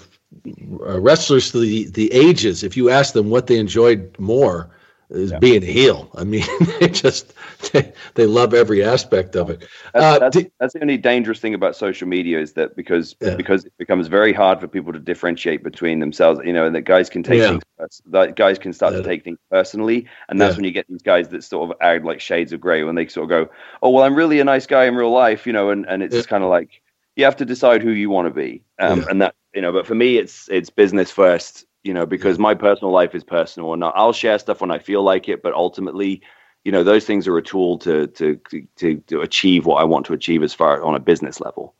[0.79, 2.63] wrestlers to the the ages.
[2.63, 4.69] If you ask them what they enjoyed more,
[5.09, 5.39] is yeah.
[5.39, 6.09] being a heel.
[6.15, 6.43] I mean,
[6.79, 7.33] they just
[7.71, 9.65] they, they love every aspect of it.
[9.93, 13.35] That's, uh, that's, that's, the only dangerous thing about social media is that because yeah.
[13.35, 16.41] because it becomes very hard for people to differentiate between themselves.
[16.43, 17.49] You know, and that guys can take yeah.
[17.49, 21.01] things that guys can start to take things personally, and that's when you get these
[21.01, 23.89] guys that sort of add like shades of grey when they sort of go, "Oh,
[23.89, 26.43] well, I'm really a nice guy in real life," you know, and and it's kind
[26.43, 26.81] of like
[27.15, 29.71] you have to decide who you want to be, um, and that you know.
[29.71, 33.73] But for me, it's it's business first you know, because my personal life is personal
[33.73, 36.21] and I'll share stuff when I feel like it, but ultimately,
[36.65, 38.39] you know, those things are a tool to to
[38.75, 41.73] to to achieve what I want to achieve as far on a business level.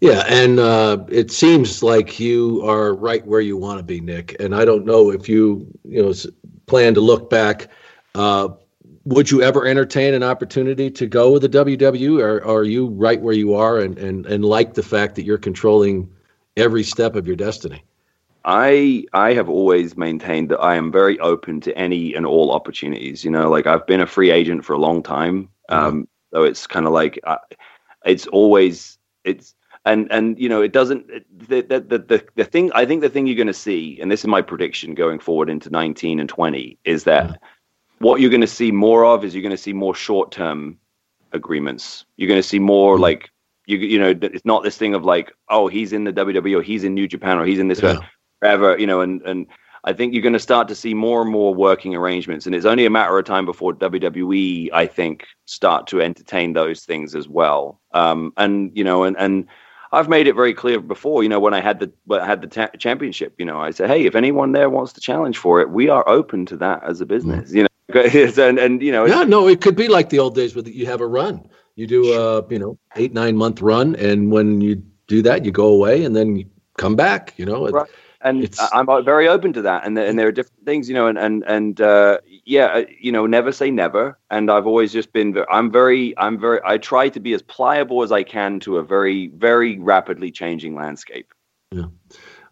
[0.00, 4.34] Yeah, and uh, it seems like you are right where you want to be, Nick.
[4.40, 6.12] And I don't know if you you know
[6.66, 7.68] plan to look back.
[8.14, 8.48] Uh,
[9.04, 12.88] would you ever entertain an opportunity to go with the WW, or, or are you
[12.88, 16.10] right where you are and, and and like the fact that you're controlling
[16.56, 17.84] every step of your destiny?
[18.46, 23.24] I I have always maintained that I am very open to any and all opportunities.
[23.24, 25.74] You know, like I've been a free agent for a long time, mm-hmm.
[25.74, 27.38] um, so it's kind of like uh,
[28.04, 31.08] it's always it's and and you know it doesn't
[31.48, 34.20] the, the the the thing I think the thing you're going to see, and this
[34.20, 37.26] is my prediction going forward into 19 and 20, is that.
[37.26, 38.04] Mm-hmm.
[38.04, 40.78] what you're going to see more of is you're going to see more short term
[41.32, 42.04] agreements.
[42.16, 43.02] You're going to see more mm-hmm.
[43.02, 43.30] like
[43.66, 46.62] you you know it's not this thing of like oh he's in the WWE or
[46.62, 47.98] he's in New Japan or he's in this yeah.
[48.40, 49.46] Wherever you know and and
[49.86, 52.66] I think you're going to start to see more and more working arrangements, and it's
[52.66, 57.28] only a matter of time before WWE, I think, start to entertain those things as
[57.28, 57.80] well.
[57.92, 59.46] Um, and you know, and and
[59.92, 61.22] I've made it very clear before.
[61.22, 63.70] You know, when I had the when I had the ta- championship, you know, I
[63.70, 66.82] said, hey, if anyone there wants to challenge for it, we are open to that
[66.82, 67.52] as a business.
[67.52, 67.56] Mm-hmm.
[67.56, 70.56] You know, and and you know, yeah, no, it could be like the old days
[70.56, 71.48] where you have a run.
[71.76, 75.52] You do a you know eight nine month run, and when you do that, you
[75.52, 76.46] go away, and then you
[76.76, 77.34] come back.
[77.36, 77.68] You know.
[77.68, 77.88] Right
[78.26, 78.58] and it's...
[78.72, 79.86] I'm very open to that.
[79.86, 83.12] And and there are different things, you know, and and and uh, yeah, uh, you
[83.12, 84.18] know, never say never.
[84.30, 88.02] And I've always just been, I'm very, I'm very, I try to be as pliable
[88.02, 91.32] as I can to a very, very rapidly changing landscape.
[91.70, 91.86] Yeah.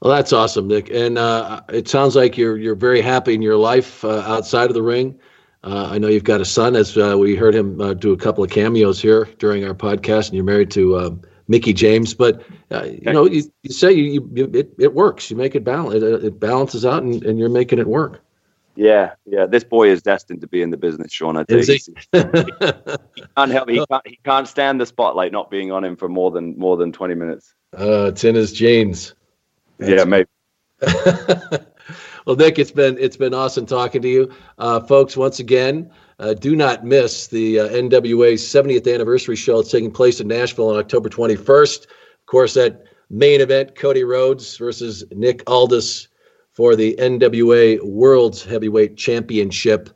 [0.01, 0.91] Well, that's awesome, Nick.
[0.91, 4.75] And uh, it sounds like you're you're very happy in your life uh, outside of
[4.75, 5.19] the ring.
[5.63, 8.45] Uh, I know you've got a son, as uh, we heard him do a couple
[8.45, 11.19] of cameos here during our podcast, and you're married to
[11.49, 12.15] Mickie James.
[12.15, 15.31] But uh, you know, you, you say you, you, it, it works.
[15.31, 15.95] You make it balance.
[15.95, 18.23] It, it balances out, and, and you're making it work.
[18.77, 19.47] Yeah, yeah.
[19.47, 21.37] This boy is destined to be in the business, Sean.
[21.37, 21.75] I tell you, he?
[21.75, 23.69] he, can't help.
[23.69, 26.77] He can't, he can't stand the spotlight not being on him for more than more
[26.77, 27.55] than twenty minutes.
[27.79, 29.15] Uh, it's in his genes.
[29.79, 30.29] That's yeah, maybe.
[32.27, 35.17] well, Nick, it's been it's been awesome talking to you, uh, folks.
[35.17, 39.59] Once again, uh, do not miss the uh, NWA's 70th anniversary show.
[39.61, 41.85] It's taking place in Nashville on October 21st.
[41.85, 46.09] Of course, that main event, Cody Rhodes versus Nick Aldis
[46.53, 49.91] for the NWA World's Heavyweight Championship.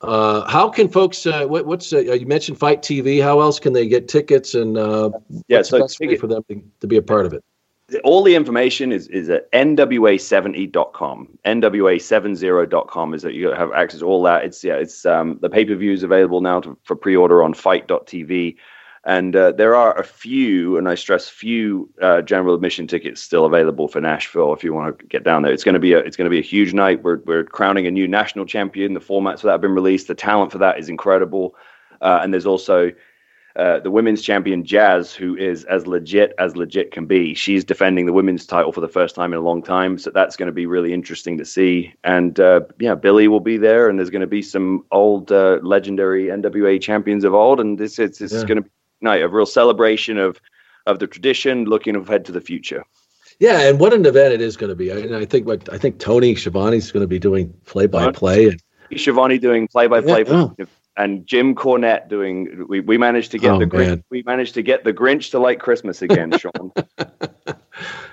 [0.00, 1.26] Uh, how can folks?
[1.26, 3.22] Uh, what, what's uh, you mentioned FITE TV?
[3.22, 5.10] How else can they get tickets and uh,
[5.48, 7.42] yeah, so way for them to, to be a part of it?
[8.02, 11.38] All the information is, is at nwa70.com.
[11.44, 14.44] nwa70.com is that you have access to all that.
[14.44, 17.52] It's yeah, it's um, the pay per views available now to, for pre order on
[17.52, 18.56] FITE.tv.
[19.06, 23.44] And uh, there are a few, and I stress few, uh, general admission tickets still
[23.44, 24.54] available for Nashville.
[24.54, 26.30] If you want to get down there, it's going to be a it's going to
[26.30, 27.02] be a huge night.
[27.02, 28.94] We're we're crowning a new national champion.
[28.94, 30.08] The formats for that have been released.
[30.08, 31.54] The talent for that is incredible,
[32.00, 32.92] uh, and there's also
[33.56, 37.34] uh, the women's champion Jazz, who is as legit as legit can be.
[37.34, 40.36] She's defending the women's title for the first time in a long time, so that's
[40.36, 41.94] going to be really interesting to see.
[42.02, 45.60] And uh, yeah, Billy will be there, and there's going to be some old uh,
[45.62, 48.44] legendary NWA champions of old, and this it's, it's yeah.
[48.44, 48.70] going to be
[49.02, 50.40] a night of real celebration of
[50.86, 52.84] of the tradition, looking ahead to the future.
[53.38, 54.92] Yeah, and what an event it is going to be.
[54.92, 58.10] I, I think what I think Tony Schiavone is going to be doing play by
[58.10, 58.60] play and
[58.96, 60.24] Schiavone doing play by play
[60.96, 62.66] and Jim Cornette doing.
[62.68, 65.38] We, we managed to get oh, the Grinch, we managed to get the Grinch to
[65.38, 66.72] like Christmas again, Sean.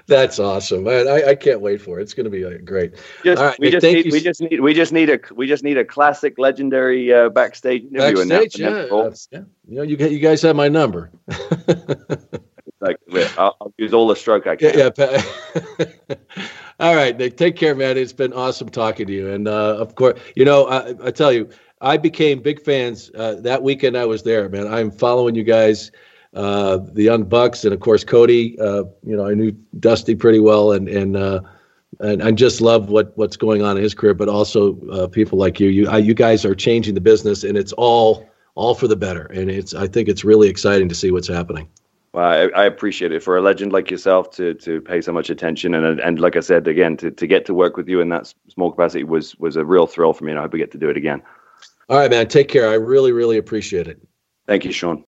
[0.07, 0.83] That's awesome.
[0.83, 2.03] Man, I, I can't wait for it.
[2.03, 2.95] It's going to be uh, great.
[3.23, 5.63] Just, All right, we just need, we just need we just need a we just
[5.63, 8.27] need a classic, legendary uh, backstage interview.
[8.27, 9.39] Backstage, yeah, uh, yeah.
[9.67, 11.11] You know, you you guys have my number.
[12.81, 12.97] like,
[13.37, 14.77] I'll, I'll, use all the stroke I can.
[14.77, 14.89] Yeah.
[14.97, 16.15] yeah
[16.79, 17.37] all right, Nick.
[17.37, 17.97] Take care, man.
[17.97, 19.31] It's been awesome talking to you.
[19.31, 21.49] And uh, of course, you know, I, I tell you,
[21.81, 24.71] I became big fans uh, that weekend I was there, man.
[24.71, 25.91] I'm following you guys,
[26.35, 28.57] uh, the Young Bucks, and of course Cody.
[28.59, 31.41] Uh, you know, I knew Dusty pretty well, and and uh,
[31.99, 34.13] and I just love what what's going on in his career.
[34.13, 37.73] But also uh, people like you, you you guys are changing the business, and it's
[37.73, 39.25] all all for the better.
[39.25, 41.67] And it's I think it's really exciting to see what's happening.
[42.13, 45.29] Well, I, I, appreciate it for a legend like yourself to to pay so much
[45.29, 48.09] attention and and like I said again to, to get to work with you in
[48.09, 50.71] that small capacity was was a real thrill for me and I hope we get
[50.71, 51.23] to do it again.
[51.91, 52.29] All right, man.
[52.29, 52.69] Take care.
[52.69, 54.01] I really, really appreciate it.
[54.47, 54.97] Thank you, Sean.